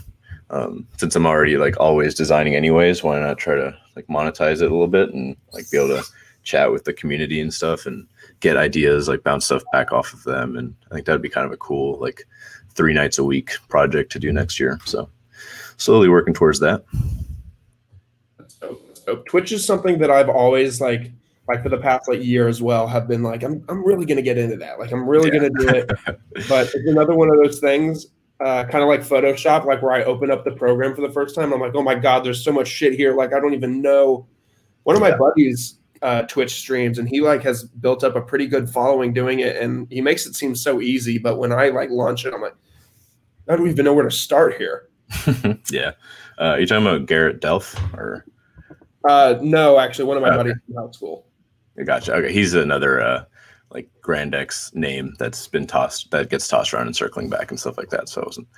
Um, 0.51 0.87
since 0.97 1.17
I'm 1.17 1.27
already 1.27 1.57
like 1.57 1.79
always 1.81 2.15
designing 2.15 2.55
anyways, 2.55 3.03
why 3.03 3.19
not 3.19 3.39
try 3.39 3.57
to 3.57 3.77
like 3.97 4.07
monetize 4.07 4.63
it 4.63 4.71
a 4.71 4.75
little 4.75 4.87
bit 4.87 5.13
and 5.13 5.37
like 5.53 5.69
be 5.71 5.79
able 5.79 5.89
to 5.89 6.05
chat 6.45 6.71
with 6.71 6.85
the 6.85 6.93
community 6.93 7.41
and 7.41 7.53
stuff 7.53 7.87
and 7.87 8.07
get 8.41 8.57
ideas, 8.57 9.09
like 9.09 9.25
bounce 9.25 9.47
stuff 9.47 9.65
back 9.73 9.93
off 9.93 10.13
of 10.13 10.23
them. 10.23 10.57
And 10.57 10.75
I 10.91 10.95
think 10.95 11.07
that'd 11.07 11.21
be 11.23 11.29
kind 11.29 11.47
of 11.47 11.53
a 11.53 11.57
cool 11.57 11.99
like 12.01 12.27
three 12.75 12.93
nights 12.93 13.19
a 13.19 13.25
week 13.25 13.53
project 13.69 14.13
to 14.13 14.19
do 14.19 14.33
next 14.33 14.61
year. 14.61 14.79
So 14.85 15.11
slowly 15.77 16.09
working 16.09 16.35
towards 16.35 16.61
that. 16.61 16.85
Twitch 19.27 19.53
is 19.53 19.65
something 19.65 19.99
that 19.99 20.11
I've 20.11 20.29
always 20.29 20.81
like 20.81 21.13
like 21.49 21.63
for 21.63 21.69
the 21.69 21.79
past 21.79 22.09
like 22.09 22.25
year 22.25 22.49
as 22.49 22.61
well 22.61 22.87
have 22.89 23.07
been 23.07 23.23
like 23.23 23.45
I'm 23.45 23.65
I'm 23.69 23.85
really 23.85 24.05
gonna 24.05 24.23
get 24.23 24.39
into 24.39 24.57
that. 24.57 24.79
Like 24.79 24.93
I'm 24.93 25.09
really 25.09 25.31
yeah. 25.33 25.49
gonna 25.49 25.51
do 25.51 25.69
it. 25.69 25.91
but 26.49 26.67
it's 26.67 26.89
another 26.89 27.15
one 27.15 27.31
of 27.31 27.37
those 27.37 27.61
things, 27.61 28.07
uh, 28.41 28.65
kind 28.65 28.83
of 28.83 28.89
like 28.89 29.01
Photoshop, 29.01 29.65
like 29.65 29.83
where 29.83 29.93
I 29.93 30.05
open 30.05 30.31
up 30.31 30.45
the 30.45 30.51
program 30.51 30.95
for 30.95 31.01
the 31.01 31.11
first 31.11 31.35
time. 31.35 31.53
I'm 31.53 31.61
like, 31.61 31.75
oh 31.75 31.83
my 31.83 31.95
god, 31.95 32.25
there's 32.25 32.45
so 32.45 32.53
much 32.53 32.69
shit 32.69 32.93
here. 32.93 33.15
Like 33.15 33.33
I 33.33 33.41
don't 33.41 33.55
even 33.55 33.81
know. 33.81 34.27
One 34.83 34.97
of 34.97 35.03
my 35.03 35.11
yeah. 35.11 35.17
buddies 35.17 35.79
uh, 36.03 36.23
Twitch 36.23 36.55
streams, 36.55 36.99
and 36.99 37.09
he 37.09 37.21
like 37.21 37.43
has 37.43 37.65
built 37.65 38.05
up 38.05 38.17
a 38.17 38.21
pretty 38.21 38.47
good 38.47 38.69
following 38.69 39.13
doing 39.13 39.41
it, 39.41 39.57
and 39.57 39.91
he 39.91 40.01
makes 40.01 40.27
it 40.27 40.35
seem 40.35 40.55
so 40.55 40.81
easy. 40.81 41.19
But 41.19 41.39
when 41.39 41.53
I 41.53 41.69
like 41.69 41.91
launch 41.91 42.27
it, 42.27 42.35
I'm 42.35 42.43
like, 42.43 42.57
I 43.49 43.57
don't 43.57 43.69
even 43.69 43.85
know 43.85 43.95
where 43.95 44.05
to 44.05 44.11
start 44.11 44.57
here. 44.57 44.89
yeah, 45.71 45.93
uh, 46.39 46.57
you 46.59 46.67
talking 46.67 46.87
about 46.87 47.07
Garrett 47.07 47.41
Delph 47.41 47.75
or? 47.95 48.27
Uh, 49.09 49.39
no, 49.41 49.79
actually, 49.79 50.05
one 50.05 50.17
of 50.17 50.23
my 50.23 50.31
okay. 50.31 50.37
buddies 50.37 50.57
from 50.67 50.85
high 50.85 50.91
school. 50.91 51.27
I 51.79 51.85
gotcha. 51.85 52.15
Okay, 52.15 52.33
he's 52.33 52.55
another 52.55 53.01
uh, 53.01 53.25
like 53.71 53.89
Grandex 54.03 54.75
name 54.75 55.15
that's 55.19 55.49
been 55.49 55.67
tossed 55.67 56.11
that 56.11 56.31
gets 56.31 56.49
tossed 56.49 56.73
around 56.73 56.87
and 56.87 56.97
circling 56.97 57.29
back 57.29 57.51
and 57.51 57.59
stuff 57.59 57.77
like 57.77 57.91
that. 57.91 58.09
So 58.09 58.23
I 58.23 58.27
wasn't 58.27 58.49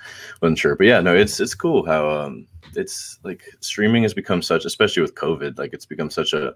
wasn't 0.41 0.59
sure, 0.59 0.75
but 0.75 0.87
yeah, 0.87 1.01
no, 1.01 1.15
it's 1.15 1.39
it's 1.39 1.55
cool 1.55 1.85
how 1.85 2.09
um 2.09 2.47
it's 2.75 3.19
like 3.23 3.43
streaming 3.59 4.03
has 4.03 4.13
become 4.13 4.41
such, 4.41 4.65
especially 4.65 5.01
with 5.01 5.15
COVID, 5.15 5.57
like 5.57 5.73
it's 5.73 5.85
become 5.85 6.09
such 6.09 6.33
a 6.33 6.55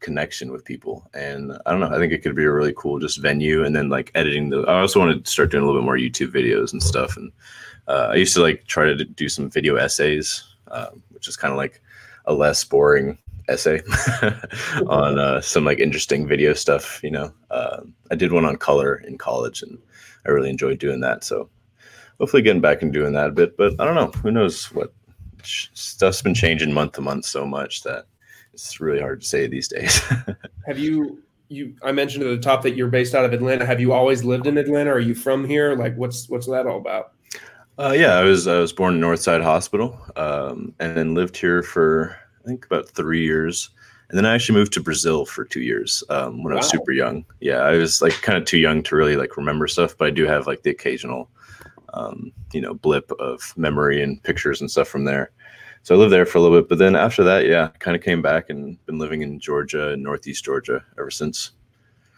connection 0.00 0.52
with 0.52 0.64
people. 0.64 1.08
And 1.14 1.52
I 1.64 1.70
don't 1.70 1.80
know, 1.80 1.88
I 1.88 1.98
think 1.98 2.12
it 2.12 2.22
could 2.22 2.36
be 2.36 2.44
a 2.44 2.52
really 2.52 2.74
cool 2.76 2.98
just 2.98 3.20
venue. 3.20 3.64
And 3.64 3.74
then 3.74 3.88
like 3.88 4.10
editing 4.14 4.50
the. 4.50 4.62
I 4.62 4.80
also 4.80 5.00
want 5.00 5.24
to 5.24 5.30
start 5.30 5.50
doing 5.50 5.64
a 5.64 5.66
little 5.66 5.80
bit 5.80 5.86
more 5.86 5.96
YouTube 5.96 6.32
videos 6.32 6.72
and 6.72 6.82
stuff. 6.82 7.16
And 7.16 7.32
uh, 7.88 8.08
I 8.12 8.16
used 8.16 8.34
to 8.34 8.42
like 8.42 8.66
try 8.66 8.84
to 8.84 9.04
do 9.04 9.28
some 9.28 9.50
video 9.50 9.76
essays, 9.76 10.44
uh, 10.68 10.88
which 11.10 11.28
is 11.28 11.36
kind 11.36 11.52
of 11.52 11.58
like 11.58 11.80
a 12.26 12.34
less 12.34 12.62
boring 12.64 13.18
essay 13.48 13.80
on 14.86 15.18
uh, 15.18 15.40
some 15.40 15.64
like 15.64 15.78
interesting 15.78 16.26
video 16.26 16.54
stuff. 16.54 17.02
You 17.02 17.10
know, 17.10 17.32
uh, 17.50 17.80
I 18.10 18.14
did 18.14 18.32
one 18.32 18.44
on 18.44 18.56
color 18.56 18.96
in 18.96 19.18
college, 19.18 19.62
and 19.62 19.78
I 20.26 20.30
really 20.30 20.50
enjoyed 20.50 20.78
doing 20.78 21.00
that. 21.00 21.24
So 21.24 21.48
hopefully, 22.18 22.42
getting 22.42 22.62
back 22.62 22.82
and 22.82 22.92
doing 22.92 23.12
that 23.14 23.28
a 23.28 23.32
bit. 23.32 23.56
But 23.56 23.80
I 23.80 23.84
don't 23.84 23.94
know. 23.94 24.12
Who 24.20 24.30
knows 24.30 24.72
what 24.72 24.92
stuff's 25.42 26.22
been 26.22 26.34
changing 26.34 26.72
month 26.72 26.92
to 26.92 27.00
month 27.00 27.26
so 27.26 27.46
much 27.46 27.82
that 27.82 28.06
it's 28.52 28.80
really 28.80 29.00
hard 29.00 29.20
to 29.20 29.26
say 29.26 29.46
these 29.46 29.68
days. 29.68 29.98
Have 30.66 30.78
you? 30.78 31.20
You, 31.48 31.76
I 31.84 31.92
mentioned 31.92 32.24
at 32.24 32.30
the 32.30 32.38
top 32.38 32.62
that 32.62 32.74
you're 32.74 32.88
based 32.88 33.14
out 33.14 33.26
of 33.26 33.34
Atlanta. 33.34 33.66
Have 33.66 33.78
you 33.78 33.92
always 33.92 34.24
lived 34.24 34.46
in 34.46 34.56
Atlanta? 34.56 34.90
Are 34.90 34.98
you 34.98 35.14
from 35.14 35.44
here? 35.44 35.76
Like, 35.76 35.94
what's 35.94 36.28
what's 36.28 36.46
that 36.48 36.66
all 36.66 36.78
about? 36.78 37.12
Uh, 37.78 37.94
yeah, 37.96 38.14
I 38.14 38.22
was 38.22 38.46
I 38.46 38.58
was 38.58 38.72
born 38.72 38.94
in 38.94 39.00
Northside 39.00 39.42
Hospital, 39.42 40.00
um, 40.16 40.74
and 40.80 40.96
then 40.96 41.14
lived 41.14 41.36
here 41.36 41.62
for 41.62 42.16
I 42.44 42.48
think 42.48 42.66
about 42.66 42.88
three 42.88 43.22
years. 43.22 43.70
And 44.10 44.18
then 44.18 44.26
I 44.26 44.34
actually 44.34 44.58
moved 44.58 44.72
to 44.74 44.82
Brazil 44.82 45.24
for 45.24 45.44
two 45.44 45.62
years 45.62 46.04
um, 46.10 46.42
when 46.42 46.52
wow. 46.52 46.58
I 46.58 46.62
was 46.62 46.68
super 46.68 46.92
young. 46.92 47.24
Yeah, 47.40 47.60
I 47.60 47.72
was 47.76 48.02
like 48.02 48.12
kind 48.22 48.36
of 48.36 48.44
too 48.44 48.58
young 48.58 48.82
to 48.84 48.96
really 48.96 49.16
like 49.16 49.36
remember 49.36 49.66
stuff, 49.66 49.96
but 49.96 50.08
I 50.08 50.10
do 50.10 50.26
have 50.26 50.46
like 50.46 50.62
the 50.62 50.70
occasional, 50.70 51.30
um, 51.94 52.30
you 52.52 52.60
know, 52.60 52.74
blip 52.74 53.10
of 53.12 53.54
memory 53.56 54.02
and 54.02 54.22
pictures 54.22 54.60
and 54.60 54.70
stuff 54.70 54.88
from 54.88 55.04
there. 55.04 55.32
So 55.82 55.94
I 55.94 55.98
lived 55.98 56.12
there 56.12 56.26
for 56.26 56.38
a 56.38 56.40
little 56.42 56.60
bit, 56.60 56.68
but 56.68 56.78
then 56.78 56.96
after 56.96 57.24
that, 57.24 57.46
yeah, 57.46 57.68
kind 57.78 57.96
of 57.96 58.02
came 58.02 58.22
back 58.22 58.50
and 58.50 58.84
been 58.86 58.98
living 58.98 59.22
in 59.22 59.40
Georgia 59.40 59.92
and 59.92 60.02
Northeast 60.02 60.44
Georgia 60.44 60.84
ever 60.98 61.10
since. 61.10 61.52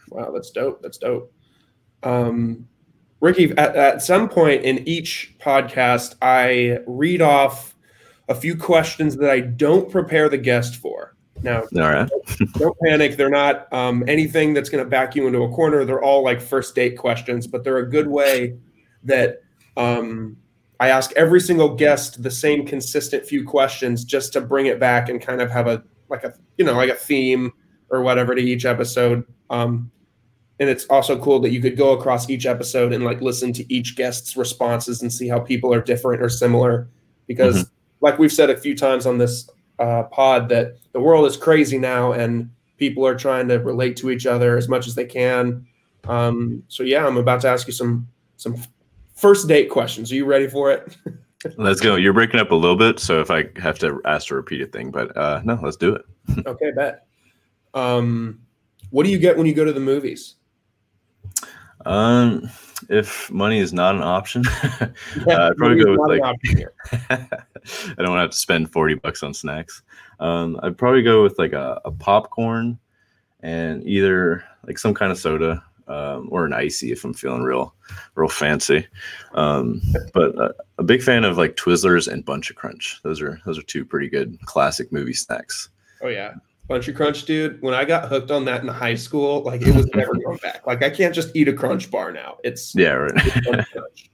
Wow, 0.09 0.31
that's 0.31 0.51
dope. 0.51 0.81
That's 0.81 0.97
dope. 0.97 1.33
Um, 2.03 2.67
Riki, 3.19 3.51
at, 3.57 3.75
at 3.75 4.01
some 4.01 4.29
point 4.29 4.63
in 4.63 4.87
each 4.87 5.35
podcast, 5.39 6.15
I 6.21 6.79
read 6.85 7.21
off 7.21 7.75
a 8.29 8.35
few 8.35 8.55
questions 8.57 9.15
that 9.17 9.29
I 9.29 9.39
don't 9.41 9.89
prepare 9.91 10.29
the 10.29 10.37
guest 10.37 10.77
for. 10.77 11.15
Now, 11.43 11.61
All 11.61 11.81
right. 11.81 12.09
don't, 12.09 12.53
don't 12.53 12.77
panic. 12.83 13.15
They're 13.15 13.29
not 13.29 13.71
um, 13.71 14.03
anything 14.07 14.53
that's 14.53 14.69
going 14.69 14.83
to 14.83 14.89
back 14.89 15.15
you 15.15 15.27
into 15.27 15.43
a 15.43 15.49
corner. 15.49 15.85
They're 15.85 16.01
all 16.03 16.23
like 16.23 16.41
first 16.41 16.73
date 16.73 16.97
questions, 16.97 17.45
but 17.45 17.63
they're 17.63 17.77
a 17.77 17.89
good 17.89 18.07
way 18.07 18.57
that 19.03 19.41
um, 19.77 20.35
I 20.79 20.89
ask 20.89 21.11
every 21.15 21.39
single 21.39 21.75
guest 21.75 22.23
the 22.23 22.31
same 22.31 22.65
consistent 22.65 23.25
few 23.25 23.45
questions 23.45 24.03
just 24.03 24.33
to 24.33 24.41
bring 24.41 24.65
it 24.65 24.79
back 24.79 25.09
and 25.09 25.21
kind 25.21 25.39
of 25.41 25.51
have 25.51 25.67
a 25.67 25.83
like 26.09 26.23
a 26.23 26.33
you 26.57 26.65
know 26.65 26.73
like 26.73 26.89
a 26.89 26.95
theme 26.95 27.51
or 27.89 28.01
whatever 28.01 28.33
to 28.33 28.41
each 28.41 28.65
episode. 28.65 29.23
Um, 29.51 29.91
and 30.59 30.69
it's 30.69 30.85
also 30.85 31.19
cool 31.19 31.39
that 31.41 31.51
you 31.51 31.61
could 31.61 31.77
go 31.77 31.91
across 31.91 32.29
each 32.31 32.47
episode 32.47 32.91
and 32.93 33.05
like 33.05 33.21
listen 33.21 33.53
to 33.53 33.73
each 33.73 33.95
guest's 33.95 34.35
responses 34.35 35.03
and 35.03 35.13
see 35.13 35.27
how 35.27 35.39
people 35.39 35.71
are 35.71 35.81
different 35.81 36.21
or 36.23 36.29
similar 36.29 36.89
because 37.27 37.63
Mhm. 37.65 37.69
Like 38.01 38.19
we've 38.19 38.33
said 38.33 38.49
a 38.49 38.57
few 38.57 38.75
times 38.75 39.05
on 39.05 39.17
this 39.17 39.49
uh, 39.79 40.03
pod 40.03 40.49
that 40.49 40.77
the 40.93 40.99
world 40.99 41.25
is 41.25 41.37
crazy 41.37 41.77
now 41.77 42.11
and 42.11 42.49
people 42.77 43.05
are 43.05 43.15
trying 43.15 43.47
to 43.47 43.55
relate 43.55 43.97
to 43.97 44.11
each 44.11 44.25
other 44.25 44.57
as 44.57 44.67
much 44.67 44.87
as 44.87 44.95
they 44.95 45.05
can. 45.05 45.65
Um, 46.07 46.63
so 46.69 46.83
yeah 46.83 47.05
i'm 47.05 47.17
about 47.17 47.41
to 47.41 47.49
ask 47.49 47.67
you 47.67 47.73
some 47.73 48.07
some 48.37 48.55
first 49.17 49.47
date 49.47 49.69
questions. 49.69 50.11
Are 50.11 50.15
you 50.15 50.25
ready 50.25 50.47
for 50.47 50.71
it? 50.71 50.95
Let's 51.57 51.81
go. 51.81 51.95
You're 51.95 52.13
breaking 52.13 52.39
up 52.39 52.51
a 52.51 52.55
little 52.55 52.77
bit, 52.77 52.99
so 52.99 53.19
if 53.19 53.29
I 53.29 53.49
have 53.57 53.77
to 53.79 54.01
ask 54.05 54.27
to 54.27 54.35
repeat 54.35 54.61
a 54.61 54.65
thing, 54.65 54.89
but 54.89 55.15
uh, 55.15 55.41
no, 55.43 55.59
let's 55.61 55.77
do 55.77 55.93
it. 55.93 56.03
okay 56.47 56.71
bet. 56.71 57.05
Um, 57.75 58.39
what 58.89 59.03
do 59.03 59.11
you 59.11 59.19
get 59.19 59.37
when 59.37 59.45
you 59.45 59.53
go 59.53 59.63
to 59.63 59.71
the 59.71 59.79
movies 59.79 60.35
Um, 61.87 62.49
if 62.89 63.31
money 63.31 63.59
is 63.59 63.73
not 63.73 63.95
an 63.95 64.03
option, 64.03 64.43
uh, 64.81 64.87
I'd 65.27 65.57
probably 65.57 65.83
go 65.83 65.91
with 65.91 66.19
like. 66.19 66.37
I 67.09 67.95
don't 67.97 68.09
want 68.09 68.17
to 68.17 68.21
have 68.21 68.31
to 68.31 68.37
spend 68.37 68.71
40 68.71 68.95
bucks 68.95 69.23
on 69.23 69.33
snacks. 69.33 69.81
Um, 70.19 70.59
I'd 70.63 70.77
probably 70.77 71.01
go 71.01 71.23
with 71.23 71.37
like 71.39 71.53
a, 71.53 71.81
a 71.85 71.91
popcorn 71.91 72.77
and 73.41 73.83
either 73.87 74.43
like 74.65 74.77
some 74.77 74.93
kind 74.93 75.11
of 75.11 75.17
soda 75.17 75.63
um, 75.87 76.27
or 76.31 76.45
an 76.45 76.53
icy 76.53 76.91
if 76.91 77.03
I'm 77.03 77.13
feeling 77.13 77.43
real, 77.43 77.73
real 78.15 78.29
fancy. 78.29 78.87
Um, 79.33 79.81
but 80.13 80.37
uh, 80.37 80.53
a 80.77 80.83
big 80.83 81.01
fan 81.01 81.23
of 81.23 81.37
like 81.37 81.55
Twizzlers 81.55 82.07
and 82.11 82.25
Buncha 82.25 82.53
Crunch. 82.55 82.99
Those 83.03 83.21
are 83.21 83.39
those 83.45 83.57
are 83.57 83.63
two 83.63 83.85
pretty 83.85 84.09
good 84.09 84.37
classic 84.45 84.91
movie 84.91 85.13
snacks. 85.13 85.69
Oh 86.01 86.09
yeah, 86.09 86.35
Buncha 86.69 86.93
Crunch, 86.95 87.23
dude. 87.25 87.61
When 87.61 87.73
I 87.73 87.85
got 87.85 88.09
hooked 88.09 88.29
on 88.31 88.45
that 88.45 88.61
in 88.61 88.67
high 88.67 88.95
school, 88.95 89.41
like 89.43 89.61
it 89.61 89.73
was 89.73 89.87
never 89.95 90.13
going 90.15 90.37
back. 90.37 90.67
Like 90.67 90.83
I 90.83 90.89
can't 90.89 91.15
just 91.15 91.33
eat 91.35 91.47
a 91.47 91.53
Crunch 91.53 91.89
bar 91.89 92.11
now. 92.11 92.37
It's 92.43 92.75
Yeah, 92.75 92.89
right. 92.91 93.11
it's 93.15 93.47
Buncha 93.47 93.65
Crunch. 93.71 94.09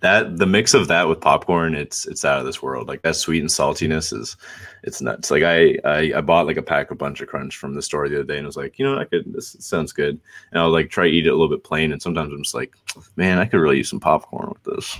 that 0.00 0.36
the 0.36 0.46
mix 0.46 0.74
of 0.74 0.86
that 0.86 1.08
with 1.08 1.20
popcorn, 1.20 1.74
it's 1.74 2.06
it's 2.06 2.24
out 2.24 2.38
of 2.38 2.46
this 2.46 2.62
world. 2.62 2.86
Like 2.86 3.02
that 3.02 3.16
sweet 3.16 3.40
and 3.40 3.50
saltiness 3.50 4.12
is 4.16 4.36
it's 4.84 5.00
nuts. 5.00 5.32
Like 5.32 5.42
I 5.42 5.76
I, 5.84 6.12
I 6.16 6.20
bought 6.20 6.46
like 6.46 6.56
a 6.56 6.62
pack 6.62 6.92
of 6.92 6.98
Buncha 6.98 7.26
Crunch 7.26 7.56
from 7.56 7.74
the 7.74 7.82
store 7.82 8.08
the 8.08 8.16
other 8.16 8.24
day 8.24 8.36
and 8.38 8.46
I 8.46 8.48
was 8.48 8.56
like, 8.56 8.78
you 8.78 8.84
know, 8.84 8.96
I 8.98 9.04
could 9.04 9.32
this 9.32 9.56
sounds 9.58 9.92
good. 9.92 10.20
And 10.52 10.60
I'll 10.60 10.70
like 10.70 10.90
try 10.90 11.08
to 11.08 11.12
eat 11.12 11.26
it 11.26 11.30
a 11.30 11.34
little 11.34 11.48
bit 11.48 11.64
plain. 11.64 11.90
And 11.90 12.00
sometimes 12.00 12.32
I'm 12.32 12.44
just 12.44 12.54
like, 12.54 12.76
man, 13.16 13.38
I 13.38 13.46
could 13.46 13.58
really 13.58 13.78
use 13.78 13.90
some 13.90 13.98
popcorn 13.98 14.52
with 14.52 14.62
this. 14.62 14.96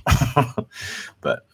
but 1.20 1.46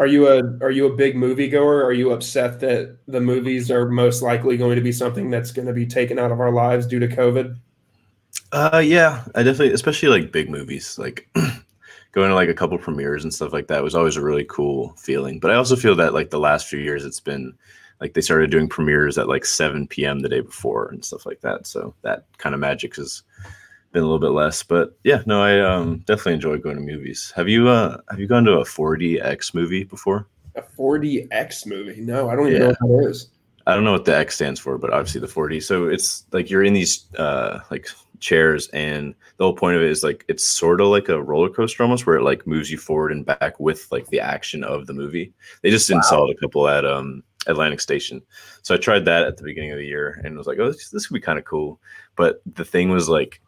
Are 0.00 0.06
you 0.06 0.28
a 0.28 0.42
are 0.62 0.70
you 0.70 0.86
a 0.86 0.96
big 0.96 1.16
movie 1.16 1.48
goer? 1.48 1.84
Are 1.84 1.92
you 1.92 2.12
upset 2.12 2.60
that 2.60 2.98
the 3.08 3.20
movies 3.20 3.70
are 3.70 3.88
most 3.88 4.22
likely 4.22 4.56
going 4.56 4.76
to 4.76 4.82
be 4.82 4.92
something 4.92 5.28
that's 5.28 5.50
going 5.50 5.66
to 5.66 5.74
be 5.74 5.86
taken 5.86 6.18
out 6.18 6.30
of 6.30 6.40
our 6.40 6.52
lives 6.52 6.86
due 6.86 7.00
to 7.00 7.08
COVID? 7.08 7.56
Uh, 8.52 8.82
yeah, 8.84 9.24
I 9.34 9.42
definitely, 9.42 9.72
especially 9.74 10.08
like 10.08 10.32
big 10.32 10.48
movies, 10.48 10.98
like 10.98 11.28
going 12.12 12.28
to 12.28 12.34
like 12.34 12.48
a 12.48 12.54
couple 12.54 12.78
premieres 12.78 13.24
and 13.24 13.34
stuff 13.34 13.52
like 13.52 13.66
that 13.66 13.82
was 13.82 13.94
always 13.94 14.16
a 14.16 14.22
really 14.22 14.44
cool 14.44 14.94
feeling. 14.96 15.40
But 15.40 15.50
I 15.50 15.56
also 15.56 15.76
feel 15.76 15.96
that 15.96 16.14
like 16.14 16.30
the 16.30 16.38
last 16.38 16.68
few 16.68 16.78
years, 16.78 17.04
it's 17.04 17.20
been 17.20 17.52
like 18.00 18.14
they 18.14 18.20
started 18.20 18.50
doing 18.50 18.68
premieres 18.68 19.18
at 19.18 19.28
like 19.28 19.44
7 19.44 19.88
p.m. 19.88 20.20
the 20.20 20.28
day 20.28 20.40
before 20.40 20.88
and 20.90 21.04
stuff 21.04 21.26
like 21.26 21.40
that. 21.40 21.66
So 21.66 21.94
that 22.02 22.26
kind 22.38 22.54
of 22.54 22.60
magic 22.60 22.96
has 22.96 23.22
been 23.92 24.02
a 24.02 24.06
little 24.06 24.18
bit 24.18 24.30
less. 24.30 24.62
But 24.62 24.96
yeah, 25.04 25.22
no, 25.26 25.42
I 25.42 25.60
um, 25.60 25.98
definitely 25.98 26.34
enjoy 26.34 26.58
going 26.58 26.76
to 26.76 26.82
movies. 26.82 27.32
Have 27.36 27.48
you 27.48 27.68
uh 27.68 27.98
have 28.10 28.20
you 28.20 28.26
gone 28.26 28.44
to 28.44 28.58
a 28.58 28.64
4DX 28.64 29.54
movie 29.54 29.84
before? 29.84 30.26
A 30.56 30.62
4DX 30.62 31.66
movie? 31.66 32.00
No, 32.00 32.28
I 32.28 32.36
don't 32.36 32.48
even 32.48 32.60
Yeah. 32.60 32.68
know 32.68 32.74
what 32.80 33.02
that 33.04 33.10
is. 33.10 33.28
I 33.66 33.74
don't 33.74 33.84
know 33.84 33.92
what 33.92 34.06
the 34.06 34.16
X 34.16 34.36
stands 34.36 34.58
for, 34.58 34.78
but 34.78 34.92
obviously 34.92 35.20
the 35.20 35.26
4D. 35.26 35.62
So 35.62 35.88
it's 35.88 36.24
like 36.32 36.48
you're 36.48 36.64
in 36.64 36.72
these 36.72 37.04
uh 37.18 37.60
like 37.70 37.88
chairs 38.20 38.68
and 38.68 39.14
the 39.36 39.44
whole 39.44 39.54
point 39.54 39.76
of 39.76 39.82
it 39.82 39.90
is 39.90 40.02
like 40.02 40.24
it's 40.26 40.44
sort 40.44 40.80
of 40.80 40.88
like 40.88 41.08
a 41.08 41.22
roller 41.22 41.48
coaster 41.48 41.82
almost 41.84 42.04
where 42.06 42.16
it 42.16 42.24
like 42.24 42.46
moves 42.46 42.70
you 42.70 42.76
forward 42.78 43.12
and 43.12 43.24
back 43.24 43.60
with 43.60 43.86
like 43.92 44.06
the 44.08 44.20
action 44.20 44.64
of 44.64 44.86
the 44.86 44.94
movie. 44.94 45.32
They 45.62 45.70
just 45.70 45.90
installed 45.90 46.30
a 46.30 46.34
couple 46.34 46.68
at 46.68 46.84
um 46.84 47.22
Atlantic 47.46 47.80
Station. 47.80 48.22
So 48.62 48.74
I 48.74 48.78
tried 48.78 49.04
that 49.04 49.24
at 49.24 49.36
the 49.36 49.44
beginning 49.44 49.72
of 49.72 49.78
the 49.78 49.86
year 49.86 50.20
and 50.24 50.36
was 50.36 50.46
like, 50.46 50.58
oh, 50.58 50.70
this, 50.72 50.90
this 50.90 51.06
could 51.06 51.14
be 51.14 51.20
kind 51.20 51.38
of 51.38 51.44
cool. 51.44 51.80
But 52.16 52.42
the 52.54 52.64
thing 52.64 52.90
was 52.90 53.08
like 53.08 53.40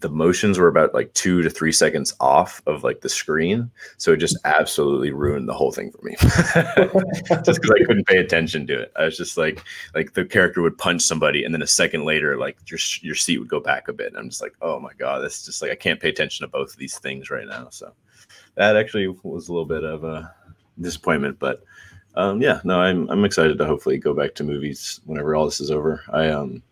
the 0.00 0.08
motions 0.08 0.58
were 0.58 0.68
about 0.68 0.94
like 0.94 1.12
two 1.14 1.42
to 1.42 1.50
three 1.50 1.72
seconds 1.72 2.14
off 2.20 2.62
of 2.66 2.84
like 2.84 3.00
the 3.00 3.08
screen. 3.08 3.70
So 3.96 4.12
it 4.12 4.18
just 4.18 4.36
absolutely 4.44 5.10
ruined 5.10 5.48
the 5.48 5.54
whole 5.54 5.72
thing 5.72 5.90
for 5.90 6.02
me. 6.02 6.16
just 6.20 7.60
because 7.60 7.70
I 7.70 7.84
couldn't 7.84 8.06
pay 8.06 8.18
attention 8.18 8.66
to 8.66 8.82
it. 8.82 8.92
I 8.96 9.04
was 9.04 9.16
just 9.16 9.36
like, 9.36 9.62
like 9.94 10.14
the 10.14 10.24
character 10.24 10.62
would 10.62 10.78
punch 10.78 11.02
somebody, 11.02 11.44
and 11.44 11.54
then 11.54 11.62
a 11.62 11.66
second 11.66 12.04
later, 12.04 12.36
like 12.36 12.58
your 12.66 12.78
your 13.00 13.14
seat 13.14 13.38
would 13.38 13.48
go 13.48 13.60
back 13.60 13.88
a 13.88 13.92
bit. 13.92 14.14
I'm 14.16 14.28
just 14.28 14.42
like, 14.42 14.54
oh 14.60 14.78
my 14.80 14.92
god, 14.98 15.22
that's 15.22 15.44
just 15.44 15.62
like 15.62 15.70
I 15.70 15.76
can't 15.76 16.00
pay 16.00 16.08
attention 16.08 16.44
to 16.44 16.50
both 16.50 16.72
of 16.72 16.76
these 16.76 16.98
things 16.98 17.30
right 17.30 17.46
now. 17.46 17.68
So 17.70 17.92
that 18.56 18.76
actually 18.76 19.08
was 19.22 19.48
a 19.48 19.52
little 19.52 19.66
bit 19.66 19.84
of 19.84 20.04
a 20.04 20.34
disappointment, 20.80 21.38
but 21.38 21.62
um, 22.16 22.40
yeah, 22.40 22.60
no, 22.64 22.80
I'm 22.80 23.08
I'm 23.10 23.24
excited 23.24 23.58
to 23.58 23.66
hopefully 23.66 23.98
go 23.98 24.14
back 24.14 24.34
to 24.36 24.44
movies 24.44 25.00
whenever 25.04 25.34
all 25.34 25.44
this 25.44 25.60
is 25.60 25.70
over. 25.70 26.02
I 26.10 26.28
um 26.28 26.62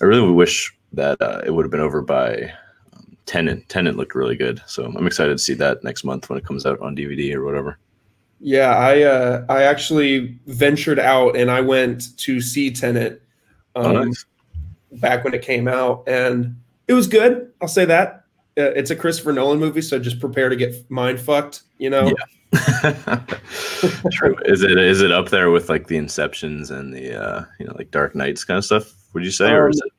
I 0.00 0.04
really 0.04 0.30
wish 0.30 0.74
that 0.92 1.20
uh, 1.20 1.40
it 1.44 1.50
would 1.52 1.64
have 1.64 1.70
been 1.70 1.80
over 1.80 2.02
by 2.02 2.52
um, 2.94 3.16
Tenet. 3.26 3.68
Tenet 3.68 3.96
looked 3.96 4.14
really 4.14 4.36
good, 4.36 4.62
so 4.66 4.84
I'm 4.84 5.06
excited 5.06 5.32
to 5.32 5.38
see 5.38 5.54
that 5.54 5.84
next 5.84 6.04
month 6.04 6.28
when 6.28 6.38
it 6.38 6.44
comes 6.44 6.66
out 6.66 6.80
on 6.80 6.96
DVD 6.96 7.34
or 7.34 7.44
whatever. 7.44 7.78
Yeah, 8.40 8.76
I 8.76 9.02
uh, 9.02 9.44
I 9.48 9.62
actually 9.62 10.38
ventured 10.46 10.98
out 10.98 11.36
and 11.36 11.50
I 11.50 11.60
went 11.60 12.16
to 12.18 12.40
see 12.40 12.70
Tenet 12.70 13.22
um, 13.76 13.84
Oh, 13.84 14.04
nice. 14.04 14.24
back 14.92 15.24
when 15.24 15.34
it 15.34 15.42
came 15.42 15.68
out, 15.68 16.04
and 16.08 16.56
it 16.88 16.94
was 16.94 17.06
good. 17.06 17.52
I'll 17.60 17.68
say 17.68 17.84
that. 17.84 18.24
Uh, 18.58 18.72
it's 18.72 18.90
a 18.90 18.96
Christopher 18.96 19.32
Nolan 19.32 19.60
movie, 19.60 19.82
so 19.82 19.98
just 19.98 20.20
prepare 20.20 20.48
to 20.48 20.56
get 20.56 20.90
mind 20.90 21.20
fucked. 21.20 21.62
You 21.78 21.90
know. 21.90 22.12
True. 24.12 24.36
Is 24.44 24.62
it 24.62 24.76
is 24.76 25.02
it 25.02 25.12
up 25.12 25.28
there 25.28 25.50
with 25.50 25.68
like 25.68 25.86
the 25.86 25.96
Inceptions 25.96 26.70
and 26.70 26.92
the 26.92 27.14
uh 27.14 27.44
you 27.60 27.66
know 27.66 27.74
like 27.76 27.90
Dark 27.90 28.14
Knights 28.14 28.42
kind 28.42 28.58
of 28.58 28.64
stuff? 28.64 28.92
Would 29.12 29.24
you 29.24 29.30
say, 29.30 29.50
or 29.50 29.68
is 29.68 29.80
it? 29.84 29.92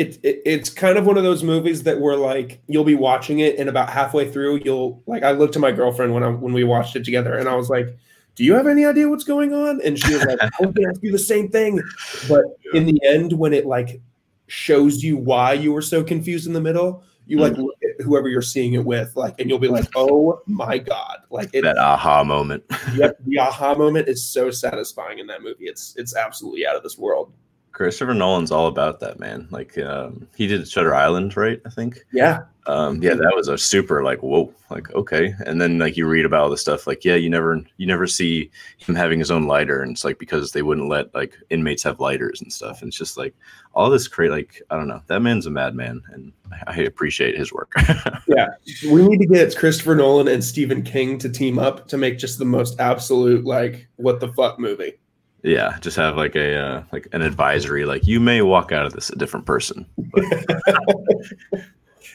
It, 0.00 0.18
it 0.22 0.42
it's 0.46 0.70
kind 0.70 0.96
of 0.96 1.04
one 1.04 1.18
of 1.18 1.24
those 1.24 1.42
movies 1.42 1.82
that 1.82 2.00
where 2.00 2.16
like 2.16 2.62
you'll 2.68 2.84
be 2.84 2.94
watching 2.94 3.40
it 3.40 3.58
and 3.58 3.68
about 3.68 3.90
halfway 3.90 4.30
through 4.30 4.60
you'll 4.64 5.02
like 5.06 5.22
I 5.22 5.32
looked 5.32 5.52
to 5.54 5.58
my 5.58 5.72
girlfriend 5.72 6.14
when 6.14 6.22
I 6.22 6.30
when 6.30 6.54
we 6.54 6.64
watched 6.64 6.96
it 6.96 7.04
together 7.04 7.36
and 7.36 7.48
I 7.48 7.54
was 7.54 7.68
like, 7.68 7.94
"Do 8.34 8.42
you 8.42 8.54
have 8.54 8.66
any 8.66 8.86
idea 8.86 9.10
what's 9.10 9.24
going 9.24 9.52
on?" 9.52 9.80
And 9.82 9.98
she 9.98 10.14
was 10.14 10.24
like, 10.24 10.42
"I 10.42 10.50
was 10.58 10.72
gonna 10.72 10.94
do 10.94 11.12
the 11.12 11.18
same 11.18 11.50
thing," 11.50 11.82
but 12.28 12.44
in 12.72 12.86
the 12.86 12.98
end, 13.06 13.34
when 13.34 13.52
it 13.52 13.66
like 13.66 14.00
shows 14.46 15.04
you 15.04 15.18
why 15.18 15.52
you 15.52 15.70
were 15.70 15.82
so 15.82 16.02
confused 16.02 16.46
in 16.46 16.54
the 16.54 16.62
middle, 16.62 17.04
you 17.26 17.38
like 17.38 17.52
mm-hmm. 17.52 17.64
look 17.64 17.76
at 17.84 18.02
whoever 18.02 18.30
you're 18.30 18.40
seeing 18.40 18.72
it 18.72 18.84
with, 18.84 19.14
like, 19.16 19.38
and 19.38 19.50
you'll 19.50 19.58
be 19.58 19.68
like, 19.68 19.86
"Oh 19.94 20.40
my 20.46 20.78
god!" 20.78 21.18
Like 21.28 21.50
it, 21.52 21.60
that 21.62 21.76
aha 21.76 22.24
moment? 22.24 22.64
yep, 22.94 23.18
the 23.26 23.38
aha 23.38 23.74
moment 23.74 24.08
is 24.08 24.24
so 24.24 24.50
satisfying 24.50 25.18
in 25.18 25.26
that 25.26 25.42
movie. 25.42 25.66
It's 25.66 25.94
it's 25.96 26.16
absolutely 26.16 26.66
out 26.66 26.74
of 26.74 26.82
this 26.82 26.96
world. 26.96 27.34
Christopher 27.80 28.12
Nolan's 28.12 28.50
all 28.50 28.66
about 28.66 29.00
that 29.00 29.18
man. 29.18 29.48
Like 29.50 29.78
um, 29.78 30.28
he 30.36 30.46
did 30.46 30.68
Shutter 30.68 30.94
Island, 30.94 31.34
right? 31.34 31.62
I 31.64 31.70
think. 31.70 32.04
Yeah, 32.12 32.40
Um, 32.66 33.02
yeah, 33.02 33.14
that 33.14 33.32
was 33.34 33.48
a 33.48 33.56
super 33.56 34.02
like 34.02 34.22
whoa, 34.22 34.52
like 34.68 34.92
okay. 34.92 35.34
And 35.46 35.62
then 35.62 35.78
like 35.78 35.96
you 35.96 36.06
read 36.06 36.26
about 36.26 36.42
all 36.42 36.50
the 36.50 36.58
stuff, 36.58 36.86
like 36.86 37.06
yeah, 37.06 37.14
you 37.14 37.30
never 37.30 37.58
you 37.78 37.86
never 37.86 38.06
see 38.06 38.50
him 38.76 38.94
having 38.94 39.18
his 39.18 39.30
own 39.30 39.46
lighter, 39.46 39.80
and 39.80 39.92
it's 39.92 40.04
like 40.04 40.18
because 40.18 40.52
they 40.52 40.60
wouldn't 40.60 40.90
let 40.90 41.14
like 41.14 41.38
inmates 41.48 41.82
have 41.84 42.00
lighters 42.00 42.42
and 42.42 42.52
stuff. 42.52 42.82
And 42.82 42.88
it's 42.88 42.98
just 42.98 43.16
like 43.16 43.34
all 43.72 43.88
this 43.88 44.08
great 44.08 44.30
like 44.30 44.60
I 44.68 44.76
don't 44.76 44.86
know. 44.86 45.00
That 45.06 45.22
man's 45.22 45.46
a 45.46 45.50
madman, 45.50 46.02
and 46.12 46.32
I 46.66 46.80
appreciate 46.80 47.38
his 47.38 47.50
work. 47.50 47.72
Yeah, 48.28 48.48
we 48.92 49.02
need 49.08 49.18
to 49.18 49.26
get 49.26 49.56
Christopher 49.56 49.96
Nolan 49.96 50.28
and 50.28 50.44
Stephen 50.44 50.82
King 50.82 51.18
to 51.18 51.28
team 51.28 51.58
up 51.58 51.88
to 51.88 51.96
make 51.96 52.16
just 52.16 52.38
the 52.38 52.44
most 52.44 52.78
absolute 52.78 53.44
like 53.44 53.88
what 53.96 54.20
the 54.20 54.32
fuck 54.34 54.58
movie. 54.60 54.99
Yeah, 55.42 55.78
just 55.80 55.96
have 55.96 56.16
like 56.16 56.36
a 56.36 56.56
uh, 56.56 56.82
like 56.92 57.08
an 57.12 57.22
advisory, 57.22 57.84
like 57.84 58.06
you 58.06 58.20
may 58.20 58.42
walk 58.42 58.72
out 58.72 58.86
of 58.86 58.92
this 58.92 59.10
a 59.10 59.16
different 59.16 59.46
person. 59.46 59.86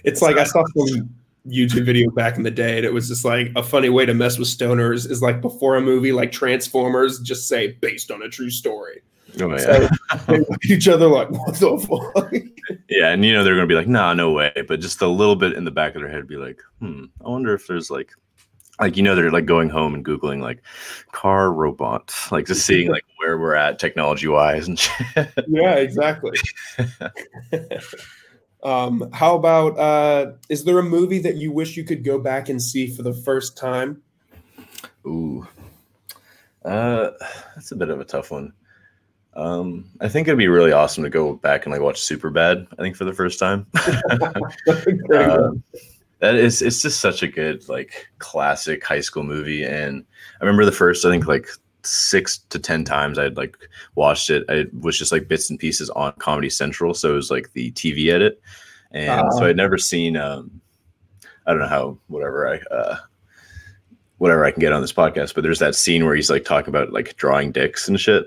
It's 0.06 0.22
like 0.22 0.38
I 0.38 0.44
saw 0.44 0.64
some 0.76 1.10
YouTube 1.48 1.86
video 1.86 2.12
back 2.12 2.38
in 2.38 2.44
the 2.44 2.52
day, 2.52 2.78
and 2.78 2.86
it 2.86 2.94
was 2.94 3.08
just 3.08 3.26
like 3.26 3.52
a 3.56 3.64
funny 3.64 3.90
way 3.90 4.06
to 4.06 4.14
mess 4.14 4.38
with 4.38 4.48
stoners 4.48 5.10
is 5.10 5.22
like 5.22 5.42
before 5.42 5.76
a 5.76 5.82
movie 5.82 6.12
like 6.12 6.32
Transformers, 6.32 7.20
just 7.20 7.48
say 7.48 7.72
based 7.72 8.12
on 8.12 8.22
a 8.22 8.30
true 8.30 8.52
story. 8.52 9.02
Oh, 9.42 9.50
yeah. 9.50 9.58
So 9.58 9.90
they 10.28 10.38
look 10.40 10.64
at 10.64 10.70
each 10.70 10.88
other 10.88 11.08
like, 11.08 11.30
what 11.32 11.56
the 11.56 12.14
fuck? 12.16 12.32
yeah, 12.90 13.10
and 13.10 13.26
you 13.26 13.34
know 13.34 13.44
they're 13.44 13.56
gonna 13.56 13.68
be 13.68 13.76
like, 13.76 13.88
nah, 13.88 14.14
no 14.14 14.32
way. 14.32 14.54
But 14.68 14.80
just 14.80 15.02
a 15.02 15.08
little 15.08 15.36
bit 15.36 15.54
in 15.54 15.66
the 15.66 15.72
back 15.72 15.96
of 15.96 16.02
their 16.02 16.12
head 16.12 16.28
be 16.28 16.38
like, 16.38 16.62
hmm, 16.80 17.06
I 17.26 17.30
wonder 17.30 17.54
if 17.54 17.66
there's 17.66 17.90
like 17.90 18.12
like 18.80 18.98
you 18.98 19.04
know 19.04 19.16
they're 19.16 19.32
like 19.32 19.46
going 19.46 19.70
home 19.70 19.94
and 19.94 20.06
googling 20.06 20.42
like 20.42 20.62
car 21.12 21.52
robots 21.52 22.32
like 22.32 22.46
just 22.46 22.66
seeing 22.66 22.90
like 22.90 23.06
where 23.18 23.38
we're 23.38 23.56
at 23.56 23.80
technology 23.80 24.28
wise 24.28 24.68
and 24.68 24.80
shit. 24.80 25.30
yeah, 25.48 25.76
exactly. 25.76 26.38
um, 28.64 29.10
how 29.14 29.36
about 29.36 29.80
uh, 29.80 30.32
is 30.50 30.64
there 30.66 30.80
a 30.80 30.84
movie 30.84 31.20
that 31.20 31.36
you 31.36 31.52
wish 31.52 31.78
you 31.78 31.84
could 31.84 32.04
go 32.04 32.20
back 32.20 32.50
and 32.50 32.62
see 32.62 32.88
for 32.88 33.04
the 33.04 33.14
first 33.14 33.58
time? 33.58 34.02
Ooh, 35.06 35.48
uh, 36.64 37.12
that's 37.56 37.72
a 37.72 37.76
bit 37.76 37.90
of 37.90 38.00
a 38.00 38.06
tough 38.06 38.32
one. 38.32 38.54
Um, 39.36 39.90
I 40.00 40.08
think 40.08 40.28
it'd 40.28 40.38
be 40.38 40.48
really 40.48 40.72
awesome 40.72 41.04
to 41.04 41.10
go 41.10 41.34
back 41.34 41.66
and 41.66 41.74
like 41.74 41.82
watch 41.82 42.02
Superbad. 42.02 42.68
I 42.72 42.76
think 42.82 42.96
for 42.96 43.06
the 43.06 43.14
first 43.14 43.38
time. 43.38 43.68
uh, 45.14 45.52
that 46.26 46.36
is, 46.36 46.62
it's 46.62 46.82
just 46.82 47.00
such 47.00 47.22
a 47.22 47.28
good 47.28 47.68
like 47.70 48.08
classic 48.18 48.84
high 48.84 49.00
school 49.02 49.24
movie, 49.24 49.64
and 49.64 50.04
I 50.42 50.44
remember 50.44 50.66
the 50.66 50.72
first 50.72 51.06
I 51.06 51.12
think 51.12 51.28
like 51.28 51.48
six 51.84 52.40
to 52.50 52.58
ten 52.58 52.84
times 52.84 53.20
I'd 53.20 53.38
like 53.38 53.58
watched 53.94 54.30
it. 54.32 54.44
It 54.50 54.74
was 54.74 54.98
just 54.98 55.12
like 55.12 55.28
bits 55.28 55.50
and 55.50 55.60
pieces 55.60 55.90
on 55.92 56.14
Comedy 56.14 56.50
Central, 56.50 56.94
so 56.94 57.12
it 57.12 57.16
was 57.16 57.30
like 57.30 57.54
the 57.54 57.72
TV 57.74 58.12
edit, 58.12 58.42
and 58.92 59.32
so 59.34 59.46
I'd 59.46 59.56
never 59.56 59.78
seen. 59.78 60.18
Um, 60.18 60.62
I 61.46 61.52
don't 61.52 61.60
know 61.60 61.68
how 61.68 61.98
whatever 62.08 62.48
I 62.48 62.74
uh, 62.74 62.98
whatever 64.18 64.46
I 64.46 64.52
can 64.52 64.62
get 64.62 64.72
on 64.72 64.82
this 64.82 64.94
podcast, 64.94 65.36
but 65.36 65.44
there's 65.44 65.60
that 65.60 65.76
scene 65.76 66.06
where 66.06 66.16
he's 66.16 66.30
like 66.30 66.46
talking 66.46 66.70
about 66.70 66.94
like 66.94 67.18
drawing 67.18 67.52
dicks 67.52 67.88
and 67.88 68.00
shit. 68.00 68.26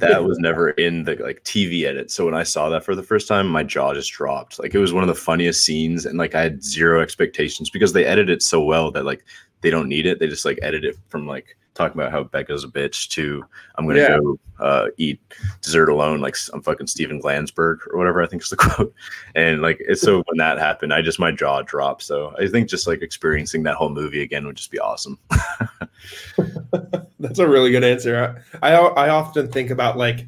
That 0.00 0.24
was 0.28 0.38
never 0.38 0.70
in 0.70 1.04
the 1.04 1.14
like 1.16 1.44
TV 1.44 1.84
edit. 1.84 2.10
So 2.10 2.24
when 2.24 2.34
I 2.34 2.42
saw 2.42 2.68
that 2.70 2.84
for 2.84 2.94
the 2.94 3.02
first 3.02 3.28
time, 3.28 3.48
my 3.48 3.62
jaw 3.62 3.94
just 3.94 4.12
dropped. 4.12 4.58
Like 4.58 4.74
it 4.74 4.78
was 4.78 4.92
one 4.92 5.04
of 5.04 5.08
the 5.08 5.14
funniest 5.14 5.64
scenes, 5.64 6.06
and 6.06 6.18
like 6.18 6.34
I 6.34 6.42
had 6.42 6.62
zero 6.62 7.00
expectations 7.00 7.70
because 7.70 7.92
they 7.92 8.04
edit 8.04 8.28
it 8.28 8.42
so 8.42 8.62
well 8.62 8.90
that 8.92 9.04
like 9.04 9.24
they 9.60 9.70
don't 9.70 9.88
need 9.88 10.06
it. 10.06 10.18
They 10.18 10.26
just 10.26 10.44
like 10.44 10.58
edit 10.62 10.84
it 10.84 10.96
from 11.08 11.26
like 11.26 11.56
talking 11.78 11.98
about 11.98 12.12
how 12.12 12.24
Becca's 12.24 12.64
a 12.64 12.68
bitch 12.68 13.08
to 13.10 13.44
I'm 13.76 13.86
gonna 13.86 14.00
yeah. 14.00 14.18
go 14.18 14.38
uh, 14.58 14.86
eat 14.98 15.20
dessert 15.62 15.88
alone, 15.88 16.20
like 16.20 16.36
I'm 16.52 16.60
fucking 16.60 16.88
Steven 16.88 17.22
Glansberg 17.22 17.78
or 17.90 17.96
whatever 17.96 18.22
I 18.22 18.26
think 18.26 18.42
is 18.42 18.50
the 18.50 18.56
quote. 18.58 18.92
And 19.36 19.62
like 19.62 19.78
it's 19.80 20.02
so 20.02 20.22
when 20.26 20.36
that 20.38 20.58
happened, 20.58 20.92
I 20.92 21.00
just 21.00 21.20
my 21.20 21.30
jaw 21.30 21.62
dropped. 21.62 22.02
So 22.02 22.34
I 22.38 22.48
think 22.48 22.68
just 22.68 22.86
like 22.86 23.00
experiencing 23.00 23.62
that 23.62 23.76
whole 23.76 23.90
movie 23.90 24.22
again 24.22 24.44
would 24.46 24.56
just 24.56 24.72
be 24.72 24.80
awesome. 24.80 25.18
That's 27.20 27.38
a 27.38 27.48
really 27.48 27.70
good 27.70 27.84
answer. 27.84 28.44
I 28.60 28.74
I 28.74 29.08
often 29.10 29.50
think 29.50 29.70
about 29.70 29.96
like 29.96 30.26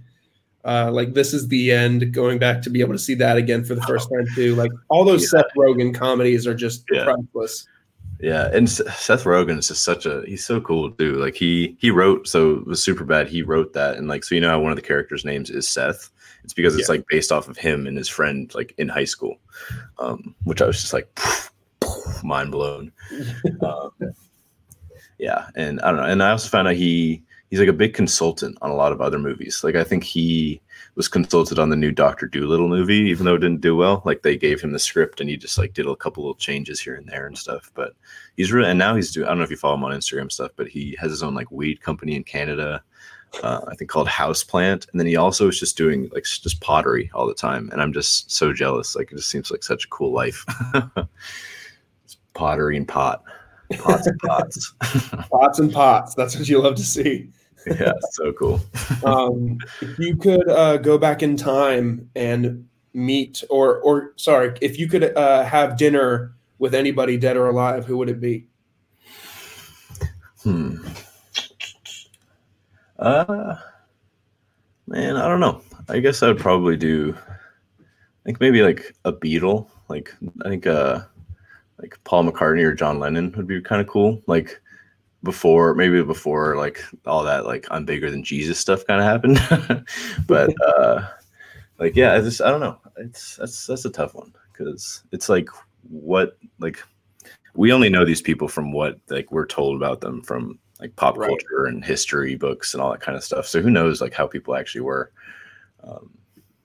uh, 0.64 0.90
like 0.92 1.14
this 1.14 1.34
is 1.34 1.48
the 1.48 1.72
end. 1.72 2.14
Going 2.14 2.38
back 2.38 2.62
to 2.62 2.70
be 2.70 2.80
able 2.80 2.92
to 2.92 2.98
see 2.98 3.14
that 3.16 3.36
again 3.36 3.64
for 3.64 3.74
the 3.74 3.82
first 3.82 4.08
time 4.08 4.26
too. 4.36 4.54
Like 4.54 4.72
all 4.88 5.04
those 5.04 5.22
yeah. 5.22 5.40
Seth 5.40 5.52
Rogen 5.56 5.92
comedies 5.92 6.46
are 6.46 6.54
just 6.54 6.84
yeah. 6.92 7.04
priceless. 7.04 7.66
Yeah, 8.22 8.50
and 8.52 8.68
Seth 8.68 9.24
Rogen 9.24 9.58
is 9.58 9.68
just 9.68 9.82
such 9.82 10.04
a 10.04 10.22
he's 10.26 10.44
so 10.44 10.60
cool 10.60 10.90
too. 10.90 11.14
Like 11.14 11.34
he 11.34 11.76
he 11.80 11.90
wrote 11.90 12.28
so 12.28 12.56
it 12.56 12.66
was 12.66 12.82
super 12.82 13.04
bad. 13.04 13.28
He 13.28 13.42
wrote 13.42 13.72
that 13.72 13.96
and 13.96 14.08
like 14.08 14.24
so 14.24 14.34
you 14.34 14.40
know 14.40 14.50
how 14.50 14.60
one 14.60 14.72
of 14.72 14.76
the 14.76 14.82
characters' 14.82 15.24
names 15.24 15.48
is 15.50 15.68
Seth. 15.68 16.10
It's 16.44 16.54
because 16.54 16.76
it's 16.76 16.88
yeah. 16.88 16.94
like 16.94 17.06
based 17.08 17.32
off 17.32 17.48
of 17.48 17.56
him 17.56 17.86
and 17.86 17.96
his 17.96 18.08
friend 18.08 18.52
like 18.54 18.74
in 18.78 18.88
high 18.88 19.04
school, 19.04 19.36
um, 19.98 20.34
which 20.44 20.60
I 20.62 20.66
was 20.66 20.80
just 20.80 20.92
like 20.92 21.08
mind 22.24 22.52
blown. 22.52 22.92
um, 23.62 23.90
yeah, 25.18 25.48
and 25.54 25.80
I 25.80 25.90
don't 25.90 26.00
know. 26.00 26.06
And 26.06 26.22
I 26.22 26.30
also 26.30 26.48
found 26.48 26.68
out 26.68 26.74
he 26.74 27.22
he's 27.50 27.58
like 27.58 27.68
a 27.68 27.72
big 27.72 27.94
consultant 27.94 28.56
on 28.62 28.70
a 28.70 28.74
lot 28.74 28.92
of 28.92 29.00
other 29.00 29.18
movies. 29.18 29.62
Like 29.62 29.74
I 29.74 29.84
think 29.84 30.04
he 30.04 30.60
was 30.94 31.08
consulted 31.08 31.58
on 31.58 31.68
the 31.68 31.76
new 31.76 31.90
Doctor 31.90 32.26
Dolittle 32.26 32.68
movie, 32.68 33.08
even 33.10 33.26
though 33.26 33.34
it 33.34 33.40
didn't 33.40 33.60
do 33.60 33.76
well. 33.76 34.02
Like 34.04 34.22
they 34.22 34.36
gave 34.36 34.60
him 34.60 34.72
the 34.72 34.78
script 34.78 35.20
and 35.20 35.28
he 35.28 35.36
just 35.36 35.58
like 35.58 35.74
did 35.74 35.86
a 35.86 35.96
couple 35.96 36.22
little 36.22 36.36
changes 36.36 36.80
here 36.80 36.94
and 36.94 37.08
there 37.08 37.26
and 37.26 37.36
stuff. 37.36 37.70
But 37.74 37.94
he's 38.36 38.52
really 38.52 38.70
and 38.70 38.78
now 38.78 38.94
he's 38.94 39.12
doing. 39.12 39.26
I 39.26 39.30
don't 39.30 39.38
know 39.38 39.44
if 39.44 39.50
you 39.50 39.56
follow 39.56 39.74
him 39.74 39.84
on 39.84 39.92
Instagram 39.92 40.30
stuff, 40.30 40.52
but 40.56 40.68
he 40.68 40.96
has 41.00 41.10
his 41.10 41.22
own 41.22 41.34
like 41.34 41.50
weed 41.50 41.82
company 41.82 42.14
in 42.14 42.24
Canada. 42.24 42.82
Uh, 43.44 43.60
I 43.68 43.76
think 43.76 43.90
called 43.90 44.08
Houseplant, 44.08 44.90
and 44.90 44.98
then 44.98 45.06
he 45.06 45.14
also 45.14 45.46
is 45.46 45.60
just 45.60 45.76
doing 45.76 46.08
like 46.12 46.24
just 46.24 46.60
pottery 46.60 47.10
all 47.14 47.28
the 47.28 47.34
time. 47.34 47.68
And 47.70 47.80
I'm 47.80 47.92
just 47.92 48.30
so 48.30 48.52
jealous. 48.52 48.96
Like 48.96 49.12
it 49.12 49.16
just 49.16 49.30
seems 49.30 49.52
like 49.52 49.62
such 49.62 49.84
a 49.84 49.88
cool 49.88 50.12
life. 50.12 50.44
it's 52.04 52.16
pottery 52.34 52.76
and 52.76 52.88
pot, 52.88 53.22
pots 53.78 54.08
and 54.08 54.18
pots, 54.18 54.74
pots 55.30 55.60
and 55.60 55.72
pots. 55.72 56.14
That's 56.16 56.36
what 56.36 56.48
you 56.48 56.60
love 56.60 56.74
to 56.74 56.82
see. 56.82 57.30
Yeah, 57.66 57.92
so 58.12 58.32
cool. 58.32 58.60
um, 59.04 59.58
if 59.80 59.98
you 59.98 60.16
could 60.16 60.48
uh, 60.48 60.76
go 60.78 60.98
back 60.98 61.22
in 61.22 61.36
time 61.36 62.08
and 62.14 62.68
meet, 62.92 63.44
or 63.50 63.78
or 63.80 64.12
sorry, 64.16 64.56
if 64.60 64.78
you 64.78 64.88
could 64.88 65.16
uh, 65.16 65.44
have 65.44 65.76
dinner 65.76 66.34
with 66.58 66.74
anybody 66.74 67.16
dead 67.16 67.36
or 67.36 67.48
alive, 67.48 67.86
who 67.86 67.96
would 67.98 68.08
it 68.08 68.20
be? 68.20 68.46
Hmm. 70.42 70.76
Uh, 72.98 73.56
man, 74.86 75.16
I 75.16 75.28
don't 75.28 75.40
know. 75.40 75.62
I 75.88 76.00
guess 76.00 76.22
I 76.22 76.28
would 76.28 76.38
probably 76.38 76.76
do. 76.76 77.16
I 77.80 78.24
think 78.24 78.40
maybe 78.40 78.62
like 78.62 78.94
a 79.04 79.12
Beatle. 79.12 79.68
Like 79.88 80.14
I 80.44 80.48
think 80.48 80.66
uh, 80.66 81.00
like 81.78 81.98
Paul 82.04 82.24
McCartney 82.24 82.62
or 82.62 82.74
John 82.74 82.98
Lennon 82.98 83.32
would 83.36 83.46
be 83.46 83.60
kind 83.60 83.80
of 83.80 83.86
cool. 83.86 84.22
Like 84.26 84.60
before 85.22 85.74
maybe 85.74 86.02
before 86.02 86.56
like 86.56 86.82
all 87.06 87.22
that 87.22 87.44
like 87.44 87.66
I'm 87.70 87.84
bigger 87.84 88.10
than 88.10 88.22
Jesus 88.24 88.58
stuff 88.58 88.86
kind 88.86 89.00
of 89.00 89.06
happened. 89.06 89.86
but 90.26 90.54
uh 90.66 91.08
like 91.78 91.96
yeah, 91.96 92.14
I 92.14 92.20
just 92.20 92.40
I 92.40 92.50
don't 92.50 92.60
know. 92.60 92.78
It's 92.96 93.36
that's 93.36 93.66
that's 93.66 93.84
a 93.84 93.90
tough 93.90 94.14
one 94.14 94.32
because 94.52 95.02
it's 95.12 95.28
like 95.28 95.48
what 95.88 96.38
like 96.58 96.82
we 97.54 97.72
only 97.72 97.88
know 97.88 98.04
these 98.04 98.22
people 98.22 98.48
from 98.48 98.72
what 98.72 98.98
like 99.08 99.30
we're 99.32 99.46
told 99.46 99.76
about 99.76 100.00
them 100.00 100.22
from 100.22 100.58
like 100.80 100.94
pop 100.96 101.16
right. 101.16 101.28
culture 101.28 101.66
and 101.66 101.84
history 101.84 102.36
books 102.36 102.72
and 102.72 102.82
all 102.82 102.90
that 102.90 103.00
kind 103.00 103.16
of 103.16 103.24
stuff. 103.24 103.46
So 103.46 103.60
who 103.60 103.70
knows 103.70 104.00
like 104.00 104.14
how 104.14 104.26
people 104.26 104.54
actually 104.54 104.82
were. 104.82 105.12
Um, 105.82 106.10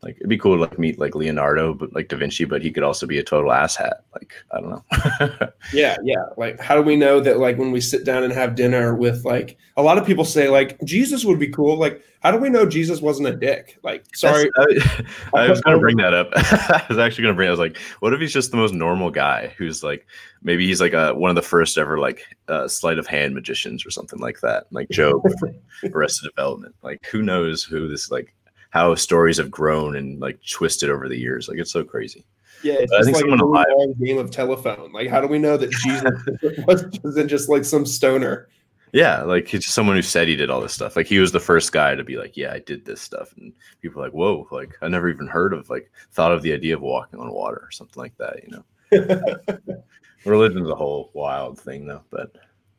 like 0.06 0.18
it'd 0.18 0.30
be 0.30 0.38
cool 0.38 0.56
to 0.56 0.62
like 0.62 0.78
meet 0.78 1.00
like 1.00 1.16
Leonardo, 1.16 1.74
but 1.74 1.92
like 1.94 2.10
Da 2.10 2.16
Vinci, 2.16 2.46
but 2.46 2.62
he 2.62 2.72
could 2.72 2.84
also 2.84 3.08
be 3.08 3.18
a 3.18 3.24
total 3.24 3.50
asshat. 3.50 3.96
Like 4.14 4.36
I 4.52 4.62
don't 4.62 4.70
know. 4.70 5.50
yeah, 5.74 5.98
yeah. 6.04 6.26
Like 6.38 6.60
how 6.60 6.76
do 6.76 6.84
we 6.84 6.96
know 6.96 7.20
that 7.20 7.40
like 7.40 7.58
when 7.58 7.72
we 7.72 7.82
sit 7.82 8.06
down 8.06 8.24
and 8.24 8.32
have 8.32 8.54
dinner 8.54 8.94
with 8.96 9.26
like 9.26 9.58
a 9.78 9.82
lot 9.82 9.98
of 9.98 10.06
people 10.06 10.24
say 10.24 10.48
like 10.48 10.80
Jesus 10.84 11.26
would 11.26 11.40
be 11.40 11.50
cool. 11.50 11.78
Like 11.78 12.04
how 12.20 12.30
do 12.30 12.38
we 12.38 12.50
know 12.50 12.68
Jesus 12.68 13.02
wasn't 13.02 13.30
a 13.30 13.36
dick? 13.36 13.80
Like 13.82 14.06
sorry, 14.16 14.48
I, 14.58 15.08
I, 15.34 15.50
was 15.50 15.60
gonna 15.62 15.80
bring 15.80 15.98
that 15.98 16.14
up. 16.14 16.30
I 16.36 16.86
was 16.88 17.00
actually 17.00 17.24
gonna 17.24 17.34
bring. 17.34 17.48
I 17.48 17.52
was 17.52 17.60
like, 17.60 17.78
what 18.00 18.14
if 18.14 18.20
he's 18.20 18.32
just 18.32 18.52
the 18.52 18.58
most 18.58 18.76
normal 18.76 19.10
guy 19.10 19.56
who's 19.58 19.84
like 19.84 20.06
maybe 20.44 20.68
he's 20.68 20.82
like 20.82 20.94
a 20.94 21.16
one 21.16 21.32
of 21.32 21.36
the 21.36 21.42
first 21.42 21.80
ever 21.80 21.98
like 21.98 22.22
uh, 22.48 22.68
sleight 22.68 23.00
of 23.00 23.08
hand 23.08 23.34
magicians 23.34 23.88
or 23.88 23.90
something 23.90 24.20
like 24.20 24.40
that, 24.42 24.68
like 24.70 24.88
Gob 24.96 25.24
from 25.40 25.56
Arrested 25.92 26.30
Development. 26.30 26.76
Like 26.84 27.04
who 27.08 27.24
knows 27.24 27.64
who 27.64 27.88
this 27.88 28.12
like 28.12 28.36
how 28.76 28.94
stories 28.94 29.38
have 29.38 29.50
grown 29.50 29.96
and 29.96 30.20
like 30.20 30.38
twisted 30.46 30.90
over 30.90 31.08
the 31.08 31.18
years. 31.18 31.48
Like 31.48 31.60
it's 31.60 31.72
so 31.72 31.86
crazy. 31.86 32.26
Yeah, 32.62 32.74
it's 32.74 32.92
I 32.92 33.04
think 33.04 33.16
like 33.16 33.22
someone 33.22 33.40
alive 33.40 33.66
game 34.04 34.18
of 34.18 34.32
telephone. 34.32 34.92
Like, 34.92 35.08
how 35.08 35.22
do 35.22 35.28
we 35.28 35.40
know 35.40 35.56
that 35.56 35.72
Jesus 35.72 36.98
wasn't 37.02 37.30
just 37.30 37.48
like 37.48 37.64
some 37.64 37.86
stoner? 37.86 38.50
Yeah, 38.92 39.22
like 39.22 39.48
he's 39.48 39.62
just 39.62 39.76
someone 39.76 39.96
who 39.96 40.02
said 40.02 40.28
he 40.28 40.36
did 40.36 40.50
all 40.50 40.60
this 40.60 40.74
stuff. 40.74 40.98
Like 40.98 41.08
he 41.08 41.20
was 41.20 41.32
the 41.32 41.40
first 41.40 41.72
guy 41.72 41.96
to 41.96 42.04
be 42.04 42.18
like, 42.18 42.36
"Yeah, 42.36 42.52
I 42.52 42.60
did 42.60 42.84
this 42.84 43.00
stuff," 43.00 43.34
and 43.38 43.54
people 43.82 44.02
are 44.02 44.08
like, 44.08 44.14
"Whoa!" 44.14 44.46
Like 44.52 44.74
I 44.82 44.90
never 44.90 45.08
even 45.08 45.28
heard 45.28 45.54
of 45.54 45.70
like 45.70 45.90
thought 46.12 46.34
of 46.34 46.42
the 46.42 46.52
idea 46.52 46.76
of 46.76 46.82
walking 46.82 47.22
on 47.22 47.32
water 47.32 47.62
or 47.64 47.72
something 47.72 48.02
like 48.02 48.18
that. 48.18 48.44
You 48.44 48.58
know, 48.58 49.84
religion's 50.26 50.70
a 50.70 50.76
whole 50.76 51.12
wild 51.14 51.58
thing 51.58 51.88
though. 51.88 52.04
But 52.10 52.36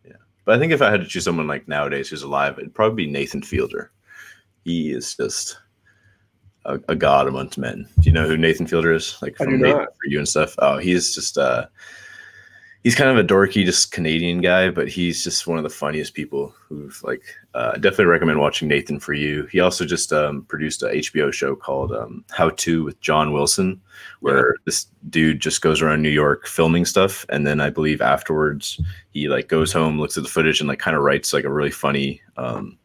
yeah, 0.07 0.17
but 0.45 0.57
I 0.57 0.59
think 0.59 0.73
if 0.73 0.83
I 0.83 0.91
had 0.91 1.01
to 1.01 1.07
choose 1.07 1.25
someone 1.25 1.47
like 1.47 1.69
nowadays 1.69 2.11
who's 2.11 2.23
alive, 2.23 2.59
it'd 2.59 2.75
probably 2.75 3.07
be 3.07 3.11
Nathan 3.11 3.41
Fielder. 3.41 3.93
He 4.63 4.93
is 4.93 5.15
just 5.15 5.57
a, 6.67 6.81
a, 6.89 6.97
god 6.97 7.27
amongst 7.27 7.59
men. 7.59 7.89
Do 8.01 8.09
you 8.09 8.13
know 8.13 8.27
who 8.27 8.37
Nathan 8.37 8.67
Fielder 8.67 8.93
is? 8.93 9.17
Like 9.23 9.37
from 9.37 9.59
for 9.61 9.91
you 10.05 10.19
and 10.19 10.29
stuff. 10.29 10.55
Oh, 10.59 10.79
he's 10.79 11.15
just 11.15 11.39
uh 11.39 11.67
he's 12.87 12.95
kind 12.95 13.11
of 13.11 13.19
a 13.19 13.27
dorky, 13.27 13.65
just 13.65 13.91
Canadian 13.91 14.41
guy, 14.41 14.71
but 14.71 14.87
he's 14.87 15.25
just 15.25 15.49
one 15.49 15.59
of 15.59 15.65
the 15.65 15.71
funniest 15.71 16.15
people 16.15 16.55
who've 16.57 17.03
like 17.03 17.21
uh, 17.53 17.73
definitely 17.73 18.05
recommend 18.05 18.39
watching 18.39 18.69
Nathan 18.69 19.01
for 19.01 19.13
you. 19.13 19.47
He 19.47 19.59
also 19.59 19.85
just 19.85 20.13
um, 20.13 20.43
produced 20.43 20.85
a 20.85 20.87
HBO 20.87 21.33
show 21.33 21.57
called 21.57 21.91
um, 21.91 22.25
How 22.31 22.51
to 22.51 22.85
with 22.85 23.01
John 23.01 23.33
Wilson, 23.33 23.81
where 24.21 24.51
yeah. 24.51 24.63
this 24.67 24.87
dude 25.11 25.41
just 25.41 25.63
goes 25.63 25.83
around 25.83 26.01
New 26.01 26.11
York 26.11 26.47
filming 26.47 26.85
stuff, 26.85 27.27
and 27.29 27.45
then 27.45 27.61
I 27.61 27.71
believe 27.71 28.01
afterwards 28.01 28.81
he 29.11 29.27
like 29.27 29.49
goes 29.49 29.73
home, 29.73 29.99
looks 29.99 30.17
at 30.17 30.23
the 30.23 30.31
footage, 30.31 30.61
and 30.61 30.69
like 30.69 30.79
kind 30.79 30.97
of 30.97 31.03
writes 31.03 31.33
like 31.33 31.45
a 31.45 31.53
really 31.53 31.73
funny 31.73 32.21
um, 32.37 32.79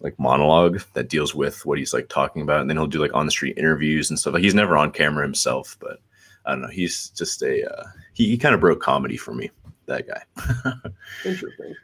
like 0.00 0.18
monologue 0.18 0.80
that 0.94 1.08
deals 1.08 1.34
with 1.34 1.64
what 1.66 1.78
he's 1.78 1.92
like 1.92 2.08
talking 2.08 2.42
about, 2.42 2.60
and 2.60 2.68
then 2.68 2.76
he'll 2.76 2.86
do 2.86 3.00
like 3.00 3.14
on 3.14 3.26
the 3.26 3.32
street 3.32 3.58
interviews 3.58 4.10
and 4.10 4.18
stuff. 4.18 4.34
Like 4.34 4.42
he's 4.42 4.54
never 4.54 4.76
on 4.76 4.90
camera 4.90 5.24
himself, 5.24 5.76
but 5.80 5.98
I 6.46 6.52
don't 6.52 6.62
know. 6.62 6.68
He's 6.68 7.10
just 7.10 7.42
a 7.42 7.70
uh, 7.70 7.84
he, 8.14 8.28
he 8.28 8.38
kind 8.38 8.54
of 8.54 8.60
broke 8.60 8.80
comedy 8.80 9.16
for 9.16 9.34
me. 9.34 9.50
That 9.86 10.06
guy. 10.06 10.22
Interesting. 11.24 11.74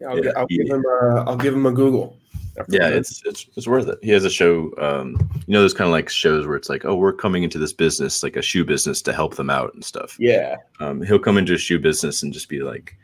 Yeah, 0.00 0.08
I'll, 0.08 0.24
yeah, 0.24 0.32
I'll 0.36 0.46
he, 0.48 0.58
give 0.58 0.68
him 0.68 0.84
a, 0.84 1.24
I'll 1.26 1.36
give 1.36 1.54
him 1.54 1.66
a 1.66 1.72
Google. 1.72 2.18
Yeah, 2.68 2.88
it's, 2.88 3.22
it's 3.26 3.46
it's 3.54 3.66
worth 3.66 3.86
it. 3.88 3.98
He 4.02 4.10
has 4.10 4.24
a 4.24 4.30
show, 4.30 4.72
um, 4.78 5.18
you 5.46 5.52
know, 5.52 5.60
those 5.60 5.74
kind 5.74 5.88
of 5.88 5.92
like 5.92 6.08
shows 6.08 6.46
where 6.46 6.56
it's 6.56 6.70
like, 6.70 6.86
oh, 6.86 6.94
we're 6.94 7.12
coming 7.12 7.42
into 7.42 7.58
this 7.58 7.72
business, 7.72 8.22
like 8.22 8.36
a 8.36 8.42
shoe 8.42 8.64
business, 8.64 9.02
to 9.02 9.12
help 9.12 9.36
them 9.36 9.50
out 9.50 9.74
and 9.74 9.84
stuff. 9.84 10.16
Yeah, 10.18 10.56
um, 10.80 11.02
he'll 11.02 11.18
come 11.18 11.36
into 11.36 11.54
a 11.54 11.58
shoe 11.58 11.78
business 11.78 12.22
and 12.22 12.32
just 12.32 12.48
be 12.48 12.60
like, 12.60 12.96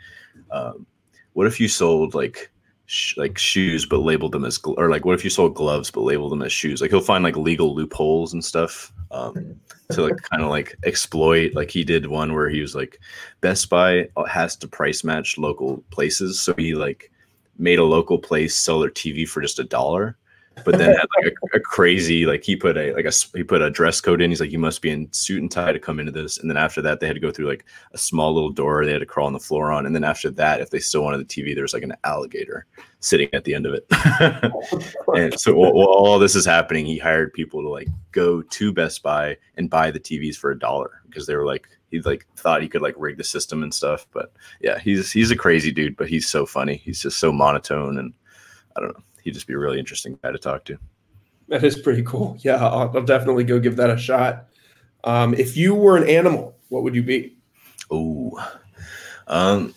um, 0.51 0.87
what 1.35 1.47
if 1.47 1.61
you 1.61 1.69
sold 1.69 2.15
like 2.15 2.51
sh- 2.93 3.17
like 3.17 3.39
shoes 3.39 3.87
but 3.87 3.99
labeled 3.99 4.33
them 4.33 4.45
as 4.45 4.59
gl- 4.59 4.77
or 4.77 4.91
like 4.91 5.05
what 5.05 5.15
if 5.15 5.25
you 5.25 5.31
sold 5.31 5.55
gloves 5.55 5.91
but 5.91 6.03
labeled 6.03 6.31
them 6.31 6.43
as 6.43 6.53
shoes? 6.53 6.81
Like 6.81 6.91
he'll 6.91 7.01
find 7.01 7.25
like 7.25 7.37
legal 7.37 7.75
loopholes 7.75 8.35
and 8.35 8.45
stuff 8.45 8.93
um, 9.11 9.57
to 9.91 10.03
like 10.03 10.17
kind 10.31 10.43
of 10.43 10.51
like 10.51 10.77
exploit. 10.85 11.55
Like 11.55 11.71
he 11.71 11.85
did 11.85 12.07
one 12.07 12.35
where 12.35 12.51
he 12.51 12.61
was 12.61 12.75
like, 12.75 13.01
Best 13.41 13.71
Buy 13.71 14.09
has 14.29 14.57
to 14.57 14.69
price 14.69 15.03
match 15.05 15.39
local 15.39 15.83
places, 15.91 16.41
so 16.41 16.55
he 16.57 16.75
like 16.75 17.11
made 17.59 17.79
a 17.79 17.85
local 17.85 18.19
place 18.19 18.55
sell 18.55 18.81
their 18.81 18.91
TV 18.91 19.27
for 19.27 19.41
just 19.41 19.59
a 19.59 19.65
dollar, 19.65 20.17
but 20.65 20.79
then 20.79 20.95
had 20.95 21.07
like 21.23 21.35
a, 21.55 21.57
a, 21.57 21.61
crazy 21.61 22.27
like 22.27 22.45
he 22.45 22.57
put 22.57 22.77
a 22.77 22.93
like 22.95 23.05
a 23.05 23.13
he 23.35 23.43
put 23.43 23.63
a 23.63 23.71
dress 23.71 24.01
code 24.01 24.21
in. 24.21 24.31
He's 24.31 24.41
like, 24.41 24.53
you 24.53 24.59
must 24.59 24.83
be 24.83 24.91
in 24.91 25.13
suit 25.13 25.41
and 25.41 25.51
tie 25.51 25.73
to 25.73 25.79
come 25.79 25.99
into 25.99 26.13
this. 26.13 26.39
And 26.39 26.49
then 26.49 26.57
after 26.57 26.83
that, 26.83 27.01
they 27.01 27.07
had 27.07 27.15
to 27.15 27.21
go 27.21 27.31
through 27.31 27.49
like 27.49 27.65
a 27.93 27.99
small 27.99 28.33
little 28.33 28.51
door 28.51 28.85
they 28.85 28.93
had 28.93 29.01
to 29.01 29.07
crawl 29.07 29.27
on 29.27 29.33
the 29.33 29.41
floor 29.41 29.73
on. 29.73 29.87
And 29.87 29.95
then 29.95 30.05
after 30.05 30.31
that, 30.31 30.61
if 30.61 30.71
they 30.71 30.79
still 30.79 31.03
wanted 31.03 31.19
the 31.19 31.25
TV, 31.25 31.55
there's 31.55 31.75
like 31.75 31.83
an 31.83 31.95
alligator 32.05 32.67
sitting 33.01 33.29
at 33.33 33.45
the 33.45 33.55
end 33.55 33.67
of 33.67 33.75
it. 33.75 33.87
and 35.15 35.39
so 35.39 35.55
while, 35.55 35.73
while 35.73 35.89
all 35.89 36.19
this 36.19 36.37
is 36.37 36.47
happening, 36.47 36.87
he 36.87 36.99
hired 36.99 37.33
people 37.33 37.63
to 37.63 37.69
like 37.69 37.89
go 38.13 38.43
to 38.43 38.73
Best 38.73 39.03
Buy 39.03 39.37
and 39.57 39.71
buy 39.71 39.91
the 39.91 40.01
TVs 40.01 40.37
for 40.37 40.51
a 40.51 40.59
dollar 40.59 41.03
because 41.07 41.27
they 41.27 41.37
were 41.37 41.47
like 41.47 41.69
he 41.91 42.01
like 42.01 42.27
thought 42.37 42.63
he 42.63 42.69
could 42.69 42.83
like 42.83 42.95
rig 42.97 43.19
the 43.19 43.25
system 43.25 43.63
and 43.63 43.73
stuff. 43.73 44.07
But 44.13 44.33
yeah, 44.61 44.79
he's 44.79 45.13
he's 45.13 45.31
a 45.31 45.37
crazy 45.37 45.71
dude, 45.71 45.97
but 45.97 46.09
he's 46.09 46.29
so 46.29 46.47
funny. 46.47 46.77
He's 46.77 47.03
just 47.03 47.19
so 47.19 47.31
monotone 47.33 47.99
and 47.99 48.13
I 48.77 48.81
don't 48.81 48.97
know. 48.97 49.05
He'd 49.23 49.35
just 49.35 49.47
be 49.47 49.55
a 49.55 49.59
really 49.59 49.79
interesting 49.79 50.19
guy 50.23 50.33
to 50.33 50.39
talk 50.39 50.65
to. 50.67 50.79
That 51.49 51.65
is 51.65 51.79
pretty 51.79 52.03
cool. 52.03 52.37
Yeah, 52.41 52.57
I'll, 52.57 52.91
I'll 52.95 53.05
definitely 53.05 53.45
go 53.45 53.59
give 53.59 53.77
that 53.77 53.91
a 53.91 53.99
shot. 53.99 54.49
Um, 55.05 55.35
if 55.35 55.57
you 55.57 55.75
were 55.75 55.97
an 55.97 56.09
animal, 56.09 56.57
what 56.69 56.83
would 56.83 56.95
you 56.95 57.03
be? 57.03 57.37
Oh, 57.91 58.33
um, 59.27 59.75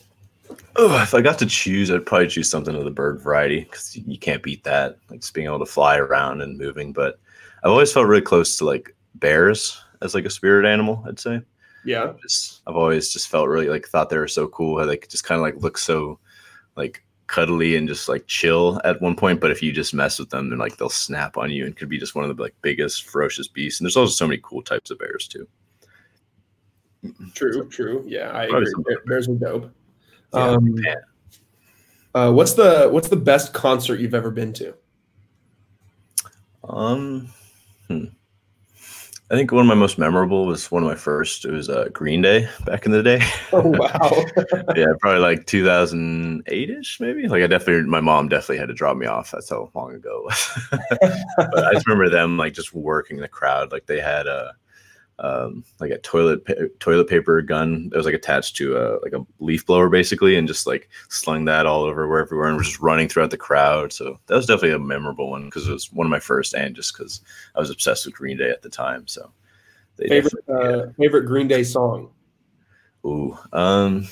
oh, 0.75 1.01
if 1.01 1.13
I 1.13 1.21
got 1.21 1.39
to 1.39 1.45
choose, 1.45 1.91
I'd 1.91 2.05
probably 2.05 2.27
choose 2.27 2.49
something 2.49 2.75
of 2.75 2.85
the 2.85 2.91
bird 2.91 3.21
variety 3.21 3.61
because 3.61 3.95
you 3.95 4.17
can't 4.17 4.43
beat 4.43 4.63
that, 4.63 4.97
like 5.09 5.21
just 5.21 5.33
being 5.33 5.47
able 5.47 5.59
to 5.59 5.65
fly 5.65 5.97
around 5.97 6.41
and 6.41 6.57
moving. 6.57 6.93
But 6.93 7.19
I've 7.63 7.71
always 7.71 7.91
felt 7.91 8.07
really 8.07 8.21
close 8.21 8.57
to 8.57 8.65
like 8.65 8.95
bears 9.15 9.81
as 10.01 10.13
like 10.13 10.25
a 10.25 10.29
spirit 10.29 10.65
animal. 10.65 11.03
I'd 11.07 11.19
say. 11.19 11.41
Yeah. 11.83 12.13
Just 12.21 12.61
I've 12.67 12.75
always 12.75 13.13
just 13.13 13.27
felt 13.27 13.47
really 13.47 13.69
like 13.69 13.87
thought 13.87 14.09
they 14.09 14.17
were 14.17 14.27
so 14.27 14.47
cool. 14.47 14.79
How 14.79 14.85
they 14.85 14.97
just 14.97 15.23
kind 15.23 15.37
of 15.37 15.43
like 15.43 15.55
look 15.57 15.77
so 15.77 16.19
like 16.75 17.04
cuddly 17.27 17.75
and 17.75 17.87
just 17.87 18.07
like 18.07 18.27
chill 18.27 18.79
at 18.83 19.01
one 19.01 19.15
point. 19.15 19.39
But 19.39 19.51
if 19.51 19.61
you 19.61 19.71
just 19.71 19.93
mess 19.93 20.19
with 20.19 20.29
them, 20.29 20.49
then 20.49 20.59
like 20.59 20.77
they'll 20.77 20.89
snap 20.89 21.37
on 21.37 21.51
you 21.51 21.65
and 21.65 21.75
could 21.75 21.89
be 21.89 21.97
just 21.97 22.15
one 22.15 22.29
of 22.29 22.35
the 22.35 22.41
like 22.41 22.55
biggest 22.61 23.05
ferocious 23.05 23.47
beasts. 23.47 23.79
And 23.79 23.85
there's 23.85 23.97
also 23.97 24.13
so 24.13 24.27
many 24.27 24.39
cool 24.43 24.61
types 24.61 24.91
of 24.91 24.99
bears 24.99 25.27
too. 25.27 25.47
True, 27.33 27.67
true. 27.69 28.03
Yeah, 28.07 28.29
I 28.31 28.45
agree. 28.45 28.73
Bears 29.05 29.27
are 29.27 29.35
dope. 29.35 29.71
Yeah, 30.33 30.49
um, 30.49 30.75
uh, 32.15 32.31
what's 32.31 32.53
the 32.53 32.89
what's 32.91 33.09
the 33.09 33.15
best 33.15 33.53
concert 33.53 33.99
you've 33.99 34.15
ever 34.15 34.31
been 34.31 34.53
to? 34.53 34.73
Um, 36.63 37.29
hmm. 37.87 38.05
I 39.31 39.35
think 39.35 39.51
one 39.51 39.61
of 39.61 39.67
my 39.67 39.73
most 39.73 39.97
memorable 39.97 40.45
was 40.45 40.69
one 40.69 40.83
of 40.83 40.89
my 40.89 40.95
first. 40.95 41.45
It 41.45 41.51
was 41.51 41.67
uh, 41.67 41.89
Green 41.91 42.21
Day 42.21 42.47
back 42.63 42.85
in 42.85 42.91
the 42.91 43.01
day. 43.01 43.21
Oh 43.51 43.63
wow! 43.65 44.25
yeah, 44.75 44.93
probably 44.99 45.19
like 45.19 45.47
2008 45.47 46.69
ish, 46.69 46.99
maybe. 46.99 47.27
Like 47.27 47.41
I 47.41 47.47
definitely, 47.47 47.89
my 47.89 48.01
mom 48.01 48.29
definitely 48.29 48.59
had 48.59 48.67
to 48.67 48.75
drop 48.75 48.97
me 48.97 49.07
off. 49.07 49.31
That's 49.31 49.49
how 49.49 49.71
long 49.73 49.95
ago 49.95 50.19
it 50.19 50.23
was. 50.25 50.59
but 51.37 51.65
I 51.65 51.73
just 51.73 51.87
remember 51.87 52.07
them 52.07 52.37
like 52.37 52.53
just 52.53 52.75
working 52.75 53.17
the 53.17 53.27
crowd. 53.27 53.71
Like 53.71 53.87
they 53.87 53.99
had 53.99 54.27
a 54.27 54.53
um, 55.19 55.63
like 55.79 55.91
a 55.91 55.97
toilet 55.99 56.45
pa- 56.45 56.53
toilet 56.79 57.07
paper 57.07 57.41
gun 57.41 57.89
that 57.89 57.97
was 57.97 58.05
like 58.05 58.15
attached 58.15 58.55
to 58.57 58.75
a 58.75 58.99
like 59.01 59.13
a 59.13 59.25
leaf 59.39 59.65
blower 59.65 59.89
basically, 59.89 60.35
and 60.35 60.47
just 60.47 60.67
like 60.67 60.89
slung 61.09 61.45
that 61.45 61.65
all 61.65 61.83
over 61.83 62.07
where 62.07 62.19
everywhere 62.19 62.47
and 62.47 62.57
was 62.57 62.67
just 62.67 62.81
running 62.81 63.07
throughout 63.07 63.31
the 63.31 63.37
crowd. 63.37 63.93
So 63.93 64.19
that 64.27 64.35
was 64.35 64.45
definitely 64.45 64.71
a 64.71 64.79
memorable 64.79 65.29
one 65.29 65.45
because 65.45 65.67
it 65.67 65.73
was 65.73 65.91
one 65.91 66.05
of 66.05 66.11
my 66.11 66.19
first, 66.19 66.53
and 66.53 66.75
just 66.75 66.95
because 66.95 67.21
I 67.55 67.59
was 67.59 67.69
obsessed 67.69 68.05
with 68.05 68.15
Green 68.15 68.37
Day 68.37 68.49
at 68.49 68.61
the 68.61 68.69
time. 68.69 69.07
So 69.07 69.31
favorite 69.97 70.49
uh, 70.49 70.87
favorite 70.97 71.25
Green 71.25 71.47
Day 71.47 71.63
song. 71.63 72.09
Ooh, 73.05 73.37
um, 73.53 74.07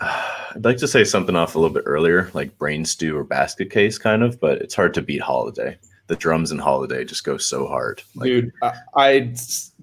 I'd 0.00 0.64
like 0.64 0.78
to 0.78 0.88
say 0.88 1.04
something 1.04 1.36
off 1.36 1.54
a 1.54 1.58
little 1.58 1.74
bit 1.74 1.84
earlier, 1.86 2.30
like 2.34 2.58
Brain 2.58 2.84
Stew 2.84 3.16
or 3.16 3.22
Basket 3.22 3.70
Case, 3.70 3.98
kind 3.98 4.24
of, 4.24 4.40
but 4.40 4.58
it's 4.58 4.74
hard 4.74 4.94
to 4.94 5.02
beat 5.02 5.20
Holiday 5.20 5.78
the 6.06 6.16
drums 6.16 6.52
in 6.52 6.58
Holiday 6.58 7.04
just 7.04 7.24
go 7.24 7.36
so 7.36 7.66
hard. 7.66 8.02
Like, 8.14 8.26
Dude, 8.26 8.52
I, 8.62 8.72
I, 8.96 9.34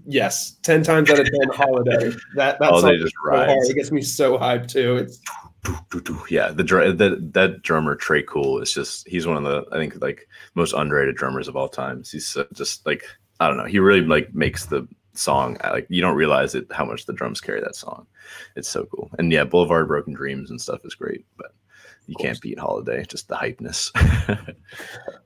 yes, 0.06 0.58
ten 0.62 0.84
times 0.84 1.10
out 1.10 1.20
of 1.20 1.26
ten, 1.26 1.50
Holiday. 1.54 2.12
That 2.36 2.60
that 2.60 2.70
Holiday 2.70 3.00
just 3.00 3.16
so 3.24 3.36
hard. 3.36 3.50
It 3.50 3.76
gets 3.76 3.92
me 3.92 4.02
so 4.02 4.38
hyped 4.38 4.68
too. 4.70 4.98
It's 4.98 5.20
yeah, 6.30 6.50
the 6.50 6.64
that 6.64 7.34
that 7.34 7.62
drummer 7.62 7.96
Tré 7.96 8.26
Cool 8.26 8.62
is 8.62 8.74
just 8.74 9.08
he's 9.08 9.28
one 9.28 9.38
of 9.38 9.44
the 9.44 9.66
I 9.72 9.78
think 9.78 10.02
like 10.02 10.28
most 10.56 10.74
underrated 10.74 11.16
drummers 11.16 11.48
of 11.48 11.56
all 11.56 11.70
time. 11.70 12.04
He's 12.10 12.38
just 12.54 12.86
like 12.86 13.04
I 13.40 13.48
don't 13.48 13.58
know, 13.58 13.66
he 13.66 13.80
really 13.80 14.02
like 14.02 14.34
makes 14.34 14.66
the 14.66 14.88
song 15.14 15.58
uh, 15.64 15.72
like 15.74 15.88
you 15.90 16.02
don't 16.02 16.16
realize 16.16 16.56
it 16.56 16.66
how 16.72 16.86
much 16.86 17.06
the 17.06 17.14
drums 17.14 17.42
carry 17.42 17.60
that 17.62 17.76
song. 17.76 18.08
It's 18.56 18.70
so 18.70 18.86
cool. 18.86 19.10
And 19.18 19.32
yeah, 19.32 19.44
Boulevard 19.44 19.88
Broken 19.88 20.14
Dreams 20.14 20.50
and 20.50 20.60
stuff 20.60 20.86
is 20.86 20.96
great, 20.96 21.26
but 21.38 21.54
you 22.08 22.16
can't 22.16 22.42
beat 22.42 22.60
Holiday, 22.60 23.06
just 23.08 23.28
the 23.28 23.36
hypeness. 23.36 23.92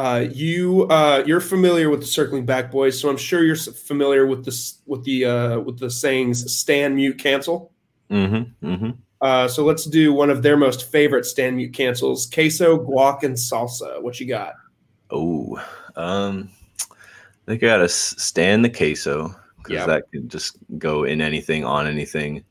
Uh, 0.00 0.20
you 0.32 0.84
uh, 0.88 1.22
you're 1.26 1.42
familiar 1.42 1.90
with 1.90 2.00
the 2.00 2.06
circling 2.06 2.46
back 2.46 2.70
boys, 2.70 2.98
so 2.98 3.10
I'm 3.10 3.18
sure 3.18 3.44
you're 3.44 3.54
familiar 3.54 4.24
with 4.24 4.46
this 4.46 4.78
with 4.86 5.04
the 5.04 5.26
uh, 5.26 5.60
with 5.60 5.78
the 5.78 5.90
sayings 5.90 6.50
stand, 6.56 6.96
mute, 6.96 7.18
cancel. 7.18 7.70
Mm-hmm, 8.10 8.66
mm-hmm. 8.66 8.90
Uh, 9.20 9.46
so 9.46 9.62
let's 9.62 9.84
do 9.84 10.14
one 10.14 10.30
of 10.30 10.42
their 10.42 10.56
most 10.56 10.90
favorite 10.90 11.26
stand, 11.26 11.56
mute, 11.56 11.74
cancels: 11.74 12.24
queso, 12.32 12.78
guac, 12.78 13.24
and 13.24 13.34
salsa. 13.36 14.00
What 14.00 14.18
you 14.18 14.26
got? 14.26 14.54
Oh, 15.10 15.62
um, 15.96 16.50
I 16.90 16.94
think 17.46 17.62
I 17.62 17.66
gotta 17.66 17.88
stand 17.90 18.64
the 18.64 18.70
queso 18.70 19.36
because 19.58 19.74
yep. 19.74 19.86
that 19.86 20.10
can 20.12 20.30
just 20.30 20.56
go 20.78 21.04
in 21.04 21.20
anything, 21.20 21.66
on 21.66 21.86
anything, 21.86 22.42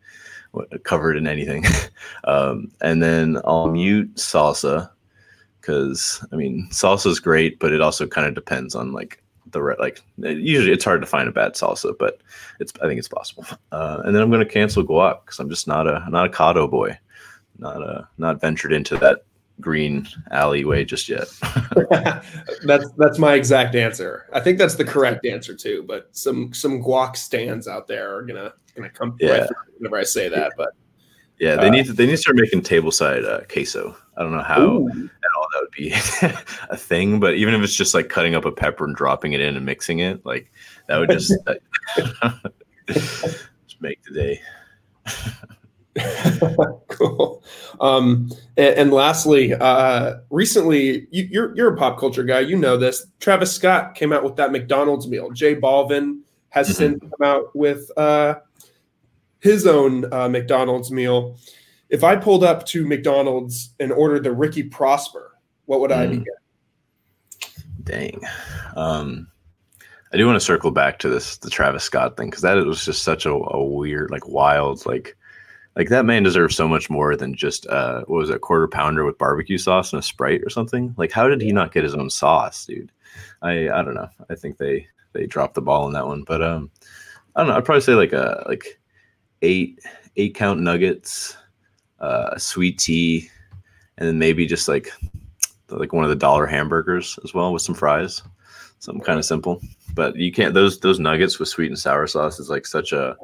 covered 0.83 1.17
in 1.17 1.25
anything. 1.25 1.65
um, 2.25 2.71
and 2.81 3.01
then 3.01 3.39
I'll 3.43 3.71
mute 3.71 4.17
salsa 4.17 4.91
because 5.59 6.23
I 6.31 6.35
mean 6.35 6.67
salsa 6.71 7.07
is 7.07 7.19
great, 7.19 7.59
but 7.59 7.73
it 7.73 7.81
also 7.81 8.07
kind 8.07 8.27
of 8.27 8.35
depends 8.35 8.75
on 8.75 8.93
like 8.93 9.21
the 9.51 9.61
right 9.61 9.79
like 9.79 10.01
usually 10.17 10.71
it's 10.71 10.85
hard 10.85 11.01
to 11.01 11.07
find 11.07 11.27
a 11.27 11.31
bad 11.31 11.53
salsa, 11.53 11.93
but 11.97 12.21
it's 12.59 12.73
I 12.81 12.87
think 12.87 12.99
it's 12.99 13.07
possible. 13.07 13.45
Uh, 13.71 14.01
and 14.05 14.15
then 14.15 14.21
I'm 14.21 14.29
going 14.29 14.45
to 14.45 14.51
cancel 14.51 14.83
guac 14.83 15.25
because 15.25 15.39
I'm 15.39 15.49
just 15.49 15.67
not 15.67 15.87
a 15.87 16.05
not 16.09 16.27
a 16.27 16.29
Cado 16.29 16.69
boy, 16.69 16.97
not 17.57 17.81
a 17.81 18.07
not 18.17 18.41
ventured 18.41 18.73
into 18.73 18.97
that 18.97 19.23
green 19.61 20.07
alleyway 20.31 20.85
just 20.85 21.09
yet. 21.09 21.27
that's 22.63 22.89
that's 22.97 23.19
my 23.19 23.33
exact 23.33 23.75
answer. 23.75 24.27
I 24.33 24.39
think 24.39 24.57
that's 24.57 24.75
the 24.75 24.85
correct 24.85 25.25
answer 25.25 25.55
too. 25.55 25.83
But 25.87 26.09
some 26.11 26.53
some 26.53 26.81
guac 26.81 27.15
stands 27.15 27.67
out 27.67 27.87
there 27.87 28.15
are 28.15 28.23
gonna 28.23 28.53
gonna 28.75 28.89
come 28.89 29.15
yeah. 29.19 29.39
right 29.39 29.49
whenever 29.77 29.97
I 29.97 30.03
say 30.03 30.29
that. 30.29 30.53
But 30.57 30.69
yeah, 31.39 31.55
they 31.55 31.67
uh, 31.67 31.71
need 31.71 31.85
to 31.87 31.93
they 31.93 32.05
need 32.05 32.11
to 32.13 32.17
start 32.17 32.37
making 32.37 32.61
tableside 32.61 33.25
uh, 33.25 33.41
queso. 33.51 33.95
I 34.17 34.23
don't 34.23 34.33
know 34.33 34.43
how 34.43 34.61
ooh. 34.61 34.89
at 34.89 35.29
all 35.37 35.38
that 35.53 35.61
would 35.61 35.71
be 35.71 35.91
a 36.69 36.77
thing, 36.77 37.19
but 37.19 37.35
even 37.35 37.53
if 37.53 37.61
it's 37.61 37.75
just 37.75 37.93
like 37.93 38.09
cutting 38.09 38.35
up 38.35 38.45
a 38.45 38.51
pepper 38.51 38.85
and 38.85 38.95
dropping 38.95 39.33
it 39.33 39.41
in 39.41 39.55
and 39.55 39.65
mixing 39.65 39.99
it, 39.99 40.25
like 40.25 40.51
that 40.87 40.97
would 40.97 41.09
just, 41.09 41.33
just 42.87 43.81
make 43.81 44.01
the 44.03 44.13
day. 44.13 44.41
cool. 46.87 47.43
Um, 47.81 48.29
and, 48.57 48.75
and, 48.75 48.93
lastly, 48.93 49.53
uh, 49.53 50.19
recently, 50.29 51.07
you, 51.11 51.23
are 51.23 51.27
you're, 51.27 51.55
you're 51.55 51.73
a 51.73 51.77
pop 51.77 51.99
culture 51.99 52.23
guy. 52.23 52.39
You 52.39 52.57
know 52.57 52.77
this. 52.77 53.05
Travis 53.19 53.51
Scott 53.51 53.95
came 53.95 54.13
out 54.13 54.23
with 54.23 54.35
that 54.37 54.51
McDonald's 54.51 55.07
meal. 55.07 55.31
J 55.31 55.55
Balvin 55.55 56.19
has 56.49 56.67
mm-hmm. 56.67 56.77
since 56.77 56.99
come 56.99 57.27
out 57.27 57.55
with 57.55 57.91
uh, 57.97 58.35
his 59.39 59.67
own 59.67 60.11
uh, 60.13 60.29
McDonald's 60.29 60.91
meal 60.91 61.37
if 61.89 62.03
I 62.03 62.15
pulled 62.15 62.43
up 62.43 62.65
to 62.67 62.85
McDonald's 62.85 63.73
and 63.79 63.91
ordered 63.91 64.23
the 64.23 64.31
Riki 64.31 64.63
Prosper, 64.63 65.28
what 65.69 65.81
would 65.81 65.91
mm. 65.91 65.97
I 65.97 66.07
be 66.07 66.15
hmm. 66.17 66.23
getting? 67.83 68.19
Dang. 68.21 68.21
Um, 68.75 69.27
I 70.11 70.17
do 70.17 70.25
want 70.25 70.35
to 70.35 70.45
circle 70.45 70.71
back 70.71 70.97
to 70.99 71.09
this 71.09 71.37
the 71.37 71.51
Travis 71.51 71.83
Scott 71.83 72.17
thing 72.17 72.31
because 72.31 72.41
that 72.41 72.55
was 72.65 72.83
just 72.83 73.03
such 73.03 73.27
a, 73.27 73.31
a, 73.31 73.63
weird, 73.63 74.09
like 74.09 74.27
wild, 74.27 74.83
like 74.87 75.15
like 75.75 75.89
that 75.89 76.05
man 76.05 76.23
deserves 76.23 76.55
so 76.55 76.67
much 76.67 76.89
more 76.89 77.15
than 77.15 77.35
just 77.35 77.67
uh 77.67 78.01
what 78.07 78.17
was 78.17 78.31
it, 78.31 78.37
a 78.37 78.39
quarter 78.39 78.67
pounder 78.67 79.05
with 79.05 79.19
barbecue 79.19 79.59
sauce 79.59 79.93
and 79.93 79.99
a 79.99 80.03
sprite 80.03 80.41
or 80.43 80.49
something. 80.49 80.95
Like, 80.97 81.11
how 81.11 81.27
did 81.27 81.39
he 81.39 81.51
not 81.51 81.71
get 81.71 81.83
his 81.83 81.93
own 81.93 82.09
sauce, 82.09 82.65
dude? 82.65 82.91
I 83.43 83.69
I 83.69 83.83
don't 83.83 83.93
know. 83.93 84.09
I 84.27 84.33
think 84.33 84.57
they 84.57 84.87
they 85.13 85.27
dropped 85.27 85.53
the 85.53 85.61
ball 85.61 85.85
on 85.85 85.93
that 85.93 86.07
one, 86.07 86.23
but 86.23 86.41
um, 86.41 86.71
I 87.35 87.41
don't 87.41 87.49
know. 87.49 87.55
I'd 87.57 87.65
probably 87.65 87.81
say 87.81 87.93
like 87.93 88.13
a 88.13 88.43
like 88.47 88.79
eight 89.43 89.79
eight 90.15 90.33
count 90.33 90.61
nuggets 90.61 91.37
uh, 91.99 92.35
sweet 92.39 92.79
tea, 92.79 93.29
and 93.99 94.07
then 94.07 94.17
maybe 94.17 94.47
just 94.47 94.67
like 94.67 94.91
like 95.71 95.93
one 95.93 96.03
of 96.03 96.09
the 96.09 96.15
dollar 96.15 96.45
hamburgers 96.45 97.19
as 97.23 97.33
well 97.33 97.53
with 97.53 97.61
some 97.61 97.75
fries. 97.75 98.21
Something 98.79 99.03
kind 99.03 99.19
of 99.19 99.25
simple, 99.25 99.61
but 99.93 100.15
you 100.15 100.31
can't 100.31 100.53
those 100.53 100.79
those 100.79 100.99
nuggets 100.99 101.37
with 101.37 101.49
sweet 101.49 101.67
and 101.67 101.77
sour 101.77 102.07
sauce 102.07 102.39
is 102.39 102.49
like 102.49 102.65
such 102.65 102.93
a 102.93 103.17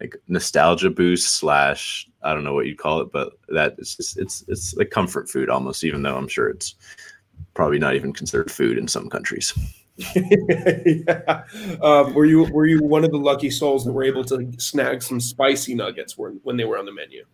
like 0.00 0.16
nostalgia 0.26 0.90
boost 0.90 1.36
slash 1.36 2.08
I 2.22 2.34
don't 2.34 2.42
know 2.42 2.54
what 2.54 2.66
you'd 2.66 2.78
call 2.78 3.00
it, 3.00 3.12
but 3.12 3.34
that 3.48 3.76
it's 3.78 3.96
just, 3.96 4.18
it's 4.18 4.44
it's 4.48 4.74
like 4.74 4.90
comfort 4.90 5.30
food 5.30 5.48
almost. 5.48 5.84
Even 5.84 6.02
though 6.02 6.16
I'm 6.16 6.26
sure 6.26 6.48
it's 6.48 6.74
probably 7.54 7.78
not 7.78 7.94
even 7.94 8.12
considered 8.12 8.50
food 8.50 8.78
in 8.78 8.88
some 8.88 9.08
countries. 9.08 9.56
yeah. 10.14 11.44
Um, 11.82 12.12
were 12.12 12.26
you 12.26 12.44
were 12.52 12.66
you 12.66 12.82
one 12.82 13.04
of 13.04 13.10
the 13.10 13.18
lucky 13.18 13.50
souls 13.50 13.84
that 13.84 13.92
were 13.92 14.04
able 14.04 14.24
to 14.24 14.52
snag 14.58 15.02
some 15.02 15.20
spicy 15.20 15.74
nuggets 15.74 16.18
when, 16.18 16.40
when 16.42 16.56
they 16.56 16.64
were 16.64 16.78
on 16.78 16.84
the 16.84 16.92
menu? 16.92 17.24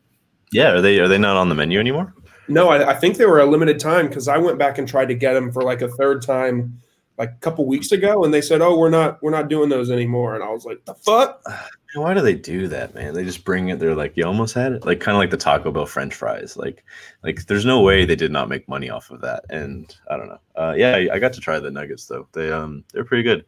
Yeah, 0.52 0.72
are 0.72 0.80
they 0.80 0.98
are 0.98 1.08
they 1.08 1.18
not 1.18 1.36
on 1.36 1.48
the 1.48 1.54
menu 1.54 1.80
anymore? 1.80 2.14
No, 2.48 2.70
I, 2.70 2.90
I 2.90 2.94
think 2.94 3.16
they 3.16 3.26
were 3.26 3.40
a 3.40 3.46
limited 3.46 3.78
time 3.78 4.08
because 4.08 4.28
I 4.28 4.38
went 4.38 4.58
back 4.58 4.78
and 4.78 4.88
tried 4.88 5.06
to 5.06 5.14
get 5.14 5.34
them 5.34 5.52
for 5.52 5.62
like 5.62 5.82
a 5.82 5.88
third 5.88 6.22
time, 6.22 6.80
like 7.18 7.30
a 7.30 7.40
couple 7.40 7.66
weeks 7.66 7.92
ago, 7.92 8.24
and 8.24 8.34
they 8.34 8.40
said, 8.40 8.60
"Oh, 8.60 8.76
we're 8.76 8.90
not 8.90 9.22
we're 9.22 9.30
not 9.30 9.48
doing 9.48 9.68
those 9.68 9.90
anymore." 9.90 10.34
And 10.34 10.42
I 10.42 10.50
was 10.50 10.64
like, 10.64 10.84
"The 10.84 10.94
fuck." 10.94 11.42
Why 11.94 12.14
do 12.14 12.22
they 12.22 12.34
do 12.34 12.68
that, 12.68 12.94
man? 12.94 13.12
They 13.12 13.22
just 13.22 13.44
bring 13.44 13.68
it. 13.68 13.78
They're 13.78 13.94
like, 13.94 14.16
you 14.16 14.24
almost 14.24 14.54
had 14.54 14.72
it, 14.72 14.86
like 14.86 15.00
kind 15.00 15.14
of 15.14 15.18
like 15.18 15.28
the 15.28 15.36
Taco 15.36 15.70
Bell 15.70 15.84
French 15.84 16.14
fries. 16.14 16.56
Like, 16.56 16.82
like 17.22 17.44
there's 17.44 17.66
no 17.66 17.82
way 17.82 18.06
they 18.06 18.16
did 18.16 18.32
not 18.32 18.48
make 18.48 18.66
money 18.66 18.88
off 18.88 19.10
of 19.10 19.20
that. 19.20 19.44
And 19.50 19.94
I 20.10 20.16
don't 20.16 20.28
know. 20.28 20.38
Uh, 20.56 20.72
yeah, 20.74 20.96
I, 20.96 21.16
I 21.16 21.18
got 21.18 21.34
to 21.34 21.40
try 21.40 21.60
the 21.60 21.70
nuggets 21.70 22.06
though. 22.06 22.26
They 22.32 22.50
um 22.50 22.82
they're 22.94 23.04
pretty 23.04 23.24
good. 23.24 23.44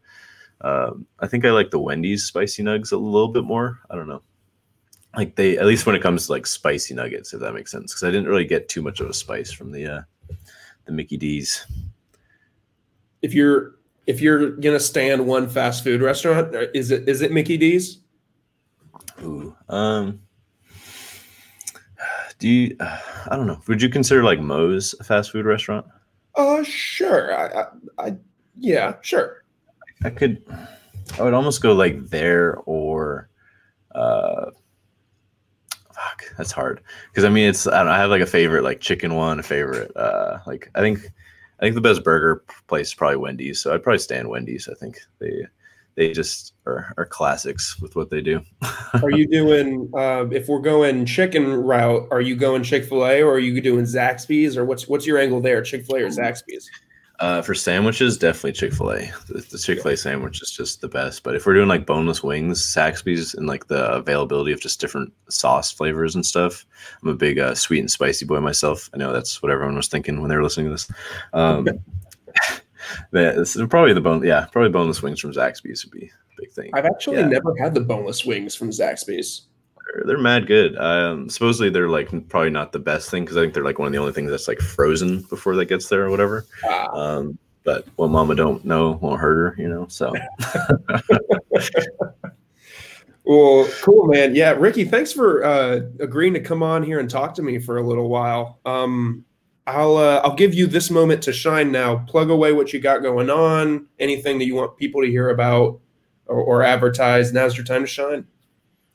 Um, 0.61 1.07
I 1.21 1.27
think 1.27 1.45
I 1.45 1.51
like 1.51 1.71
the 1.71 1.79
Wendy's 1.79 2.25
spicy 2.25 2.63
nugs 2.63 2.93
a 2.93 2.97
little 2.97 3.29
bit 3.29 3.45
more. 3.45 3.81
I 3.91 3.97
don't 3.97 4.09
know. 4.09 4.23
Like 5.17 5.37
they, 5.37 5.59
at 5.59 5.67
least 5.67 5.87
when 5.87 5.95
it 5.95 6.03
comes 6.03 6.27
to 6.27 6.33
like 6.33 6.47
spicy 6.47 6.95
nuggets, 6.95 7.33
if 7.33 7.41
that 7.41 7.55
makes 7.55 7.71
sense, 7.71 7.93
because 7.93 8.03
I 8.03 8.11
didn't 8.11 8.29
really 8.29 8.45
get 8.45 8.69
too 8.69 8.83
much 8.83 9.01
of 9.01 9.09
a 9.09 9.15
spice 9.15 9.53
from 9.53 9.71
the 9.71 9.87
uh, 9.87 10.01
the 10.87 10.93
Mickey 10.93 11.17
D's. 11.17 11.67
If 13.23 13.33
you're 13.33 13.77
if 14.07 14.21
you're 14.21 14.51
gonna 14.51 14.81
stand 14.81 15.27
one 15.27 15.49
fast 15.49 15.85
food 15.85 16.03
restaurant, 16.03 16.55
is 16.75 16.91
it 16.91 17.09
is 17.09 17.23
it 17.23 17.33
Mickey 17.33 17.57
D's? 17.57 18.01
Ooh, 19.23 19.55
um, 19.69 20.21
do 22.39 22.49
you? 22.49 22.77
Uh, 22.81 22.99
I 23.31 23.37
don't 23.37 23.47
know. 23.47 23.61
Would 23.69 23.81
you 23.81 23.89
consider 23.89 24.23
like 24.25 24.41
Moe's 24.41 24.95
a 25.01 25.05
fast 25.05 25.31
food 25.31 25.47
restaurant? 25.47 25.87
Uh, 26.35 26.63
sure. 26.65 27.35
I, 27.35 27.63
I, 27.63 27.67
I, 28.09 28.17
yeah, 28.59 28.97
sure. 29.03 29.45
I 30.03 30.11
could. 30.11 30.43
I 31.19 31.23
would 31.23 31.35
almost 31.35 31.63
go 31.63 31.75
like 31.75 32.09
there 32.09 32.57
or, 32.67 33.29
uh, 33.95 34.51
fuck, 36.15 36.37
that's 36.37 36.53
hard. 36.53 36.81
Because 37.11 37.25
I 37.25 37.29
mean, 37.29 37.49
it's 37.49 37.67
I 37.67 37.79
don't 37.79 37.87
know. 37.87 37.93
I 37.93 37.99
have 37.99 38.11
like 38.11 38.23
a 38.23 38.27
favorite 38.27 38.63
like 38.63 38.81
chicken 38.81 39.15
one, 39.15 39.39
a 39.39 39.43
favorite. 39.43 39.95
Uh, 39.97 40.39
like 40.47 40.71
I 40.75 40.81
think, 40.81 41.01
I 41.61 41.63
think 41.63 41.75
the 41.75 41.81
best 41.81 42.05
burger 42.05 42.45
place 42.67 42.89
is 42.89 42.95
probably 42.95 43.17
Wendy's. 43.17 43.61
So 43.61 43.75
I'd 43.75 43.83
probably 43.83 43.99
stand 43.99 44.29
Wendy's. 44.29 44.69
I 44.69 44.75
think 44.75 44.99
they 45.19 45.47
they 45.97 46.13
just 46.13 46.55
are, 46.67 46.93
are 46.97 47.07
classics 47.07 47.79
with 47.81 47.95
what 47.95 48.11
they 48.11 48.21
do. 48.21 48.41
are 49.03 49.11
you 49.11 49.27
doing 49.29 49.91
uh, 49.95 50.27
if 50.31 50.49
we're 50.49 50.61
going 50.61 51.07
chicken 51.07 51.47
route? 51.55 52.09
Are 52.11 52.21
you 52.21 52.37
going 52.37 52.63
Chick 52.63 52.85
Fil 52.85 53.07
A 53.07 53.23
or 53.23 53.35
are 53.35 53.39
you 53.39 53.61
doing 53.61 53.85
Zaxby's 53.85 54.57
or 54.57 54.65
what's 54.65 54.89
what's 54.89 55.07
your 55.07 55.19
angle 55.19 55.41
there? 55.41 55.63
Chick 55.63 55.87
Fil 55.87 55.97
A 55.97 56.03
or 56.03 56.09
Zaxby's? 56.09 56.69
Uh, 57.25 57.41
for 57.41 57.55
sandwiches, 57.55 58.19
definitely 58.19 58.53
Chick 58.53 58.71
Fil 58.75 58.93
A. 58.93 59.11
The, 59.29 59.47
the 59.51 59.57
Chick 59.57 59.81
Fil 59.81 59.93
A 59.93 59.97
sandwich 59.97 60.43
is 60.43 60.51
just 60.51 60.83
the 60.83 60.89
best. 60.89 61.23
But 61.23 61.35
if 61.35 61.47
we're 61.47 61.55
doing 61.55 61.69
like 61.69 61.87
boneless 61.87 62.23
wings, 62.23 62.61
Zaxby's, 62.61 63.33
and 63.33 63.47
like 63.47 63.67
the 63.67 63.91
availability 63.93 64.53
of 64.53 64.61
just 64.61 64.79
different 64.79 65.11
sauce 65.31 65.73
flavors 65.73 66.15
and 66.15 66.27
stuff, 66.27 66.67
I'm 67.03 67.09
a 67.09 67.15
big 67.15 67.39
uh, 67.39 67.55
sweet 67.55 67.79
and 67.79 67.91
spicy 67.91 68.27
boy 68.27 68.41
myself. 68.41 68.91
I 68.93 68.99
know 68.99 69.11
that's 69.11 69.43
what 69.43 69.51
everyone 69.51 69.75
was 69.75 69.89
thinking 69.89 70.21
when 70.21 70.29
they 70.29 70.37
were 70.37 70.43
listening 70.43 70.67
to 70.67 70.73
this. 70.73 70.91
Um, 71.33 71.67
this 73.11 73.57
is 73.57 73.67
probably 73.69 73.95
the 73.95 74.03
bone. 74.03 74.23
Yeah, 74.23 74.45
probably 74.53 74.69
boneless 74.69 75.03
wings 75.03 75.19
from 75.19 75.33
Zaxby's 75.33 75.83
would 75.83 75.99
be 75.99 76.05
a 76.05 76.41
big 76.43 76.53
thing. 76.53 76.73
I've 76.75 76.85
actually 76.85 77.21
yeah. 77.21 77.29
never 77.29 77.57
had 77.59 77.73
the 77.73 77.81
boneless 77.81 78.27
wings 78.27 78.55
from 78.55 78.69
Zaxby's. 78.69 79.47
They're, 79.95 80.05
they're 80.07 80.19
mad 80.19 80.47
good. 80.47 80.77
Um, 80.77 81.29
supposedly 81.29 81.71
they're 81.71 81.89
like 81.89 82.09
probably 82.29 82.51
not 82.51 82.73
the 82.73 82.79
best 82.79 83.11
thing 83.11 83.25
because 83.25 83.37
I 83.37 83.43
think 83.43 83.55
they're 83.55 83.65
like 83.65 83.79
one 83.79 83.87
of 83.87 83.93
the 83.93 83.99
only 83.99 84.13
things 84.13 84.31
that's 84.31 84.49
like 84.49 84.61
frozen 84.61 85.23
before 85.23 85.57
that 85.57 85.67
gets 85.67 85.89
there 85.89 86.05
or 86.05 86.11
whatever. 86.11 86.47
Wow. 86.65 86.93
Um, 86.95 87.39
but 87.63 87.87
what 87.97 88.11
mama 88.11 88.35
don't 88.35 88.65
know 88.65 88.93
won't 88.93 89.21
hurt 89.21 89.37
her, 89.37 89.63
you 89.63 89.69
know. 89.69 89.87
So. 89.89 90.13
well, 93.25 93.69
cool, 93.81 94.07
man. 94.09 94.35
Yeah, 94.35 94.51
Riki, 94.51 94.85
thanks 94.85 95.13
for 95.13 95.43
uh, 95.45 95.81
agreeing 96.01 96.35
to 96.35 96.41
come 96.41 96.63
on 96.63 96.83
here 96.83 97.01
and 97.01 97.09
talk 97.09 97.35
to 97.35 97.43
me 97.43 97.59
for 97.59 97.79
a 97.79 97.83
little 97.83 98.09
while. 98.09 98.61
Um, 98.67 99.25
I'll 99.67 99.97
uh, 99.97 100.21
I'll 100.23 100.35
give 100.35 100.53
you 100.53 100.67
this 100.67 100.91
moment 100.91 101.23
to 101.23 101.33
shine 101.33 101.73
now. 101.73 102.05
Plug 102.07 102.29
away 102.29 102.53
what 102.53 102.75
you 102.75 102.81
got 102.81 103.03
going 103.03 103.31
on. 103.31 103.87
Anything 103.99 104.39
that 104.39 104.45
you 104.45 104.55
want 104.55 104.77
people 104.77 105.01
to 105.01 105.09
hear 105.09 105.31
about 105.31 105.81
or, 106.27 106.37
or 106.37 106.63
advertise. 106.63 107.33
Now's 107.33 107.57
your 107.57 107.65
time 107.65 107.81
to 107.81 107.87
shine. 107.87 108.27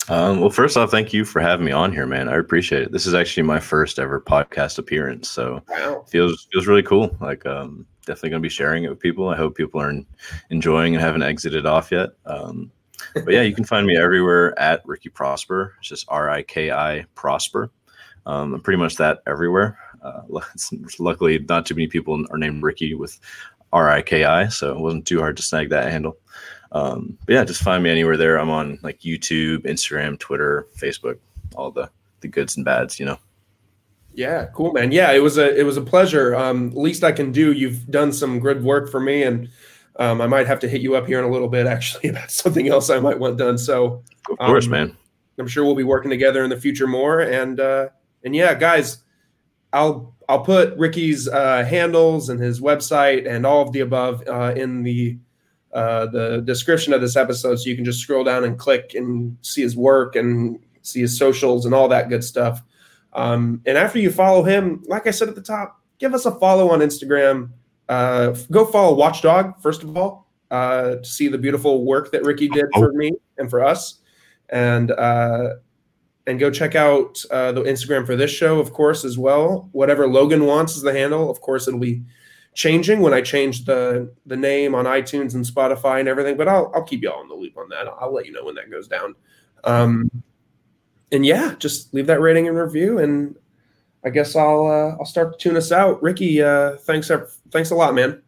Um, 0.09 0.39
well, 0.39 0.49
first 0.49 0.75
off, 0.75 0.89
thank 0.89 1.13
you 1.13 1.23
for 1.23 1.39
having 1.39 1.65
me 1.65 1.71
on 1.71 1.93
here, 1.93 2.07
man. 2.07 2.29
I 2.29 2.37
appreciate 2.37 2.81
it. 2.81 2.91
This 2.91 3.05
is 3.05 3.13
actually 3.13 3.43
my 3.43 3.59
first 3.59 3.99
ever 3.99 4.19
podcast 4.19 4.79
appearance, 4.79 5.29
so 5.29 5.61
wow. 5.69 6.03
feels 6.07 6.47
feels 6.51 6.65
really 6.65 6.81
cool. 6.81 7.15
Like, 7.21 7.45
um, 7.45 7.85
definitely 8.07 8.31
going 8.31 8.41
to 8.41 8.45
be 8.45 8.49
sharing 8.49 8.83
it 8.83 8.89
with 8.89 8.99
people. 8.99 9.29
I 9.29 9.35
hope 9.35 9.55
people 9.55 9.79
are 9.79 9.93
enjoying 10.49 10.95
and 10.95 11.01
haven't 11.01 11.21
exited 11.21 11.67
off 11.67 11.91
yet. 11.91 12.09
Um, 12.25 12.71
but 13.13 13.31
yeah, 13.31 13.43
you 13.43 13.53
can 13.53 13.65
find 13.65 13.85
me 13.85 13.97
everywhere 13.97 14.57
at 14.57 14.81
Riki 14.83 15.09
Prosper. 15.09 15.75
It's 15.77 15.89
just 15.89 16.05
R 16.09 16.27
I 16.27 16.41
K 16.41 16.71
I 16.71 17.05
Prosper. 17.13 17.69
Um, 18.25 18.55
I'm 18.55 18.61
pretty 18.61 18.79
much 18.79 18.95
that 18.95 19.19
everywhere. 19.27 19.77
Uh, 20.01 20.21
luckily, 20.99 21.37
not 21.47 21.67
too 21.67 21.75
many 21.75 21.87
people 21.87 22.25
are 22.31 22.37
named 22.37 22.63
Riki 22.63 22.95
with 22.95 23.19
R 23.71 23.89
I 23.91 24.01
K 24.01 24.23
I, 24.23 24.47
so 24.47 24.71
it 24.71 24.79
wasn't 24.79 25.05
too 25.05 25.19
hard 25.19 25.37
to 25.37 25.43
snag 25.43 25.69
that 25.69 25.91
handle. 25.91 26.17
Um, 26.71 27.17
but 27.25 27.33
yeah, 27.33 27.43
just 27.43 27.63
find 27.63 27.83
me 27.83 27.89
anywhere 27.89 28.17
there. 28.17 28.37
I'm 28.39 28.49
on 28.49 28.79
like 28.83 28.99
YouTube, 28.99 29.65
Instagram, 29.65 30.19
Twitter, 30.19 30.67
Facebook, 30.77 31.17
all 31.55 31.71
the 31.71 31.89
the 32.21 32.27
goods 32.27 32.57
and 32.57 32.65
bads, 32.65 32.99
you 32.99 33.05
know. 33.05 33.17
Yeah, 34.13 34.47
cool, 34.53 34.73
man. 34.73 34.91
Yeah, 34.91 35.11
it 35.11 35.19
was 35.19 35.37
a 35.37 35.57
it 35.57 35.63
was 35.63 35.77
a 35.77 35.81
pleasure. 35.81 36.35
Um, 36.35 36.71
least 36.71 37.03
I 37.03 37.11
can 37.11 37.31
do. 37.31 37.53
You've 37.53 37.87
done 37.89 38.11
some 38.11 38.39
good 38.39 38.63
work 38.63 38.89
for 38.89 38.99
me, 38.99 39.23
and 39.23 39.49
um, 39.97 40.21
I 40.21 40.27
might 40.27 40.47
have 40.47 40.59
to 40.59 40.69
hit 40.69 40.81
you 40.81 40.95
up 40.95 41.07
here 41.07 41.19
in 41.19 41.25
a 41.25 41.29
little 41.29 41.47
bit 41.47 41.67
actually 41.67 42.09
about 42.09 42.31
something 42.31 42.67
else 42.67 42.89
I 42.89 42.99
might 42.99 43.19
want 43.19 43.37
done. 43.37 43.57
So, 43.57 44.03
of 44.29 44.37
course, 44.37 44.65
um, 44.65 44.71
man. 44.71 44.97
I'm 45.39 45.47
sure 45.47 45.63
we'll 45.63 45.75
be 45.75 45.83
working 45.83 46.11
together 46.11 46.43
in 46.43 46.49
the 46.49 46.59
future 46.59 46.87
more. 46.87 47.21
And 47.21 47.59
uh, 47.59 47.89
and 48.23 48.35
yeah, 48.35 48.53
guys, 48.53 49.03
I'll 49.73 50.15
I'll 50.27 50.43
put 50.43 50.77
Riki's 50.77 51.27
uh, 51.27 51.63
handles 51.63 52.29
and 52.29 52.39
his 52.39 52.61
website 52.61 53.27
and 53.27 53.45
all 53.45 53.61
of 53.61 53.71
the 53.71 53.79
above 53.79 54.21
uh, 54.27 54.53
in 54.55 54.83
the 54.83 55.17
uh, 55.73 56.07
the 56.07 56.41
description 56.41 56.93
of 56.93 57.01
this 57.01 57.15
episode, 57.15 57.57
so 57.57 57.69
you 57.69 57.75
can 57.75 57.85
just 57.85 57.99
scroll 57.99 58.23
down 58.23 58.43
and 58.43 58.57
click 58.57 58.93
and 58.95 59.37
see 59.41 59.61
his 59.61 59.75
work 59.75 60.15
and 60.15 60.59
see 60.81 61.01
his 61.01 61.17
socials 61.17 61.65
and 61.65 61.75
all 61.75 61.87
that 61.87 62.09
good 62.09 62.23
stuff. 62.23 62.63
Um, 63.13 63.61
and 63.65 63.77
after 63.77 63.99
you 63.99 64.11
follow 64.11 64.43
him, 64.43 64.83
like 64.87 65.07
I 65.07 65.11
said 65.11 65.29
at 65.29 65.35
the 65.35 65.41
top, 65.41 65.81
give 65.99 66.13
us 66.13 66.25
a 66.25 66.31
follow 66.39 66.69
on 66.69 66.79
Instagram. 66.79 67.51
Uh, 67.87 68.35
go 68.51 68.65
follow 68.65 68.95
Watchdog 68.95 69.59
first 69.61 69.83
of 69.83 69.97
all 69.97 70.27
uh, 70.51 70.95
to 70.95 71.05
see 71.05 71.27
the 71.27 71.37
beautiful 71.37 71.85
work 71.85 72.11
that 72.11 72.23
Riki 72.23 72.47
did 72.47 72.65
for 72.73 72.91
me 72.93 73.11
and 73.37 73.49
for 73.49 73.63
us, 73.63 73.99
and 74.49 74.91
uh, 74.91 75.55
and 76.27 76.39
go 76.39 76.51
check 76.51 76.75
out 76.75 77.23
uh, 77.31 77.51
the 77.51 77.63
Instagram 77.63 78.05
for 78.05 78.15
this 78.15 78.31
show, 78.31 78.59
of 78.59 78.73
course, 78.73 79.03
as 79.03 79.17
well. 79.17 79.69
Whatever 79.71 80.07
Logan 80.07 80.45
wants 80.45 80.75
is 80.75 80.81
the 80.81 80.93
handle. 80.93 81.29
Of 81.29 81.41
course, 81.41 81.67
it'll 81.67 81.79
be 81.79 82.03
changing 82.59 82.99
when 82.99 83.13
I 83.13 83.21
change 83.21 83.63
the 83.63 84.13
the 84.25 84.35
name 84.35 84.75
on 84.75 84.83
iTunes 84.83 85.33
and 85.33 85.45
Spotify 85.45 86.01
and 86.01 86.09
everything. 86.09 86.35
But 86.35 86.49
I'll 86.49 86.69
I'll 86.75 86.83
keep 86.83 87.01
you 87.01 87.09
all 87.09 87.21
in 87.21 87.29
the 87.29 87.33
loop 87.33 87.57
on 87.57 87.69
that. 87.69 87.87
I'll, 87.87 87.97
I'll 88.01 88.13
let 88.13 88.25
you 88.25 88.33
know 88.33 88.43
when 88.43 88.55
that 88.55 88.69
goes 88.69 88.87
down. 88.87 89.15
Um, 89.63 90.11
and 91.13 91.25
yeah, 91.25 91.55
just 91.57 91.93
leave 91.93 92.07
that 92.07 92.19
rating 92.19 92.49
and 92.49 92.57
review, 92.57 92.99
and 92.99 93.33
I 94.03 94.09
guess 94.09 94.35
I'll 94.35 94.67
uh, 94.67 94.97
I'll 94.99 95.05
start 95.05 95.31
to 95.31 95.39
tune 95.39 95.55
us 95.55 95.71
out. 95.71 96.03
Riki, 96.03 96.41
uh, 96.43 96.75
thanks 96.81 97.09
thanks 97.49 97.71
a 97.71 97.75
lot, 97.75 97.95
man. 97.95 98.21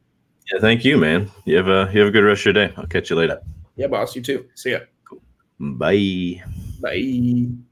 Yeah, 0.51 0.59
thank 0.61 0.86
you, 0.86 0.97
man. 0.97 1.29
You 1.43 1.57
have 1.57 1.67
a 1.67 1.89
you 1.93 1.99
have 1.99 2.07
a 2.07 2.11
good 2.11 2.23
rest 2.23 2.41
of 2.41 2.45
your 2.45 2.53
day. 2.53 2.73
I'll 2.77 2.88
catch 2.88 3.09
you 3.09 3.17
later. 3.17 3.41
Yeah, 3.75 3.88
boss. 3.88 4.15
You 4.15 4.21
too. 4.21 4.45
See 4.55 4.71
ya. 4.71 4.79
Cool. 5.03 5.21
Bye. 5.59 6.41
Bye. 6.79 7.70